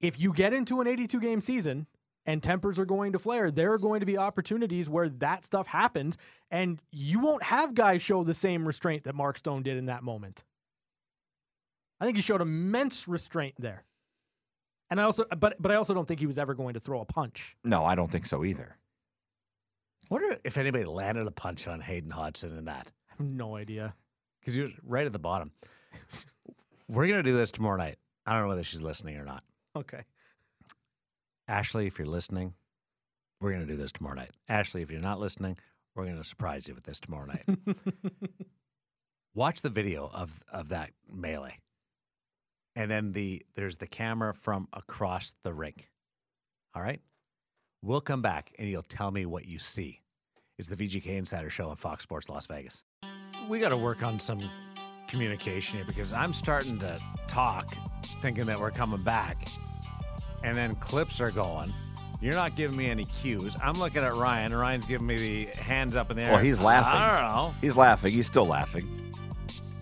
if 0.00 0.20
you 0.20 0.32
get 0.32 0.52
into 0.52 0.80
an 0.80 0.86
82 0.86 1.20
game 1.20 1.40
season 1.40 1.86
and 2.26 2.42
tempers 2.42 2.78
are 2.78 2.84
going 2.84 3.12
to 3.12 3.18
flare, 3.18 3.50
there 3.50 3.72
are 3.72 3.78
going 3.78 4.00
to 4.00 4.06
be 4.06 4.18
opportunities 4.18 4.88
where 4.88 5.08
that 5.08 5.44
stuff 5.44 5.66
happens, 5.66 6.16
and 6.50 6.80
you 6.90 7.20
won't 7.20 7.42
have 7.42 7.74
guys 7.74 8.02
show 8.02 8.24
the 8.24 8.34
same 8.34 8.66
restraint 8.66 9.04
that 9.04 9.14
Mark 9.14 9.38
Stone 9.38 9.62
did 9.62 9.76
in 9.76 9.86
that 9.86 10.02
moment. 10.02 10.44
I 12.00 12.06
think 12.06 12.16
he 12.16 12.22
showed 12.22 12.40
immense 12.40 13.06
restraint 13.06 13.54
there. 13.58 13.84
And 14.90 15.00
I 15.00 15.04
also 15.04 15.24
but 15.38 15.56
but 15.60 15.70
I 15.70 15.76
also 15.76 15.94
don't 15.94 16.08
think 16.08 16.20
he 16.20 16.26
was 16.26 16.38
ever 16.38 16.54
going 16.54 16.74
to 16.74 16.80
throw 16.80 17.00
a 17.00 17.04
punch. 17.04 17.56
no, 17.64 17.84
I 17.84 17.94
don't 17.94 18.10
think 18.10 18.26
so 18.26 18.44
either. 18.44 18.76
wonder 20.10 20.36
if 20.42 20.58
anybody 20.58 20.84
landed 20.84 21.26
a 21.26 21.30
punch 21.30 21.68
on 21.68 21.80
Hayden 21.80 22.10
Hodgson 22.10 22.56
in 22.56 22.64
that. 22.64 22.90
I 23.10 23.14
have 23.16 23.20
no 23.20 23.54
idea. 23.56 23.94
Because 24.40 24.56
you're 24.56 24.70
right 24.84 25.06
at 25.06 25.12
the 25.12 25.18
bottom. 25.18 25.52
We're 26.88 27.06
gonna 27.06 27.22
do 27.22 27.36
this 27.36 27.50
tomorrow 27.50 27.76
night. 27.76 27.96
I 28.26 28.32
don't 28.32 28.42
know 28.42 28.48
whether 28.48 28.64
she's 28.64 28.82
listening 28.82 29.16
or 29.16 29.24
not. 29.24 29.44
Okay. 29.76 30.02
Ashley, 31.46 31.86
if 31.86 31.98
you're 31.98 32.08
listening, 32.08 32.54
we're 33.40 33.52
gonna 33.52 33.66
do 33.66 33.76
this 33.76 33.92
tomorrow 33.92 34.16
night. 34.16 34.30
Ashley, 34.48 34.82
if 34.82 34.90
you're 34.90 35.00
not 35.00 35.20
listening, 35.20 35.56
we're 35.94 36.06
gonna 36.06 36.24
surprise 36.24 36.66
you 36.68 36.74
with 36.74 36.84
this 36.84 37.00
tomorrow 37.00 37.26
night. 37.26 37.44
Watch 39.34 39.62
the 39.62 39.70
video 39.70 40.10
of 40.12 40.42
of 40.52 40.68
that 40.70 40.90
melee, 41.08 41.58
and 42.74 42.90
then 42.90 43.12
the 43.12 43.44
there's 43.54 43.76
the 43.76 43.86
camera 43.86 44.34
from 44.34 44.66
across 44.72 45.34
the 45.44 45.52
rink. 45.54 45.88
All 46.74 46.82
right, 46.82 47.00
we'll 47.82 48.00
come 48.00 48.22
back 48.22 48.52
and 48.58 48.68
you'll 48.68 48.82
tell 48.82 49.10
me 49.10 49.26
what 49.26 49.46
you 49.46 49.58
see. 49.58 50.00
It's 50.58 50.68
the 50.68 50.76
VGK 50.76 51.06
Insider 51.16 51.50
Show 51.50 51.70
on 51.70 51.76
Fox 51.76 52.02
Sports 52.02 52.28
Las 52.28 52.46
Vegas. 52.46 52.84
We 53.50 53.58
got 53.58 53.70
to 53.70 53.76
work 53.76 54.04
on 54.04 54.20
some 54.20 54.38
communication 55.08 55.78
here 55.78 55.84
because 55.84 56.12
I'm 56.12 56.32
starting 56.32 56.78
to 56.78 56.96
talk, 57.26 57.76
thinking 58.22 58.46
that 58.46 58.60
we're 58.60 58.70
coming 58.70 59.02
back, 59.02 59.48
and 60.44 60.56
then 60.56 60.76
clips 60.76 61.20
are 61.20 61.32
going. 61.32 61.74
You're 62.20 62.34
not 62.34 62.54
giving 62.54 62.76
me 62.76 62.88
any 62.88 63.06
cues. 63.06 63.56
I'm 63.60 63.76
looking 63.76 64.04
at 64.04 64.12
Ryan. 64.14 64.52
and 64.52 64.60
Ryan's 64.60 64.86
giving 64.86 65.08
me 65.08 65.46
the 65.46 65.56
hands 65.60 65.96
up 65.96 66.12
in 66.12 66.18
the 66.18 66.26
air. 66.26 66.32
Well, 66.34 66.44
he's 66.44 66.60
laughing. 66.60 66.92
I 66.92 67.20
don't 67.22 67.34
know. 67.34 67.54
He's 67.60 67.76
laughing. 67.76 68.12
He's 68.12 68.26
still 68.26 68.46
laughing. 68.46 68.88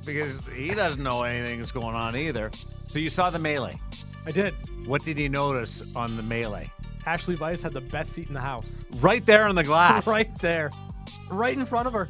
because 0.07 0.41
he 0.57 0.71
doesn't 0.71 1.03
know 1.03 1.25
anything 1.25 1.59
that's 1.59 1.71
going 1.71 1.95
on 1.95 2.17
either. 2.17 2.51
So 2.87 2.99
you 2.99 3.11
saw 3.11 3.29
the 3.29 3.39
melee. 3.39 3.79
I 4.25 4.33
did. 4.33 4.55
What 4.87 5.05
did 5.05 5.19
you 5.19 5.29
notice 5.29 5.83
on 5.95 6.17
the 6.17 6.23
melee? 6.23 6.73
Ashley 7.05 7.37
Weiss 7.37 7.65
had 7.65 7.75
the 7.75 7.83
best 7.83 8.15
seat 8.15 8.29
in 8.29 8.35
the 8.35 8.41
house. 8.41 8.87
Right 9.01 9.27
there 9.27 9.47
on 9.47 9.57
the 9.57 9.65
glass. 9.65 10.09
Right 10.09 10.35
there. 10.39 10.71
Right 11.29 11.53
in 11.55 11.67
front 11.67 11.87
of 11.87 11.93
her. 11.93 12.09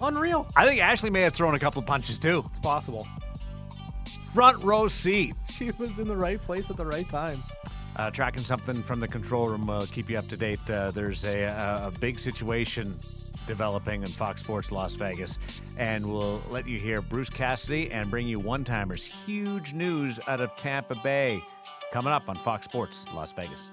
Unreal. 0.00 0.46
I 0.56 0.66
think 0.66 0.80
Ashley 0.80 1.10
may 1.10 1.22
have 1.22 1.34
thrown 1.34 1.54
a 1.54 1.58
couple 1.58 1.80
of 1.80 1.86
punches 1.86 2.18
too. 2.18 2.44
It's 2.50 2.58
possible. 2.58 3.06
Front 4.34 4.62
row 4.62 4.88
seat. 4.88 5.34
She 5.56 5.70
was 5.70 5.98
in 5.98 6.06
the 6.06 6.16
right 6.16 6.38
place 6.38 6.68
at 6.68 6.76
the 6.76 6.84
right 6.84 7.08
time. 7.08 7.42
Uh, 7.96 8.10
tracking 8.10 8.44
something 8.44 8.82
from 8.82 9.00
the 9.00 9.08
control 9.08 9.48
room 9.48 9.66
will 9.66 9.86
keep 9.86 10.10
you 10.10 10.18
up 10.18 10.28
to 10.28 10.36
date. 10.36 10.60
Uh, 10.68 10.90
there's 10.90 11.24
a, 11.24 11.44
a, 11.44 11.86
a 11.86 11.92
big 11.98 12.18
situation 12.18 12.94
developing 13.46 14.02
in 14.02 14.08
Fox 14.08 14.42
Sports 14.42 14.70
Las 14.70 14.96
Vegas, 14.96 15.38
and 15.78 16.04
we'll 16.04 16.42
let 16.50 16.68
you 16.68 16.78
hear 16.78 17.00
Bruce 17.00 17.30
Cassidy 17.30 17.90
and 17.90 18.10
bring 18.10 18.28
you 18.28 18.38
one 18.38 18.64
timers. 18.64 19.02
Huge 19.06 19.72
news 19.72 20.20
out 20.28 20.42
of 20.42 20.54
Tampa 20.56 20.96
Bay 20.96 21.42
coming 21.90 22.12
up 22.12 22.28
on 22.28 22.36
Fox 22.36 22.66
Sports 22.66 23.06
Las 23.14 23.32
Vegas. 23.32 23.70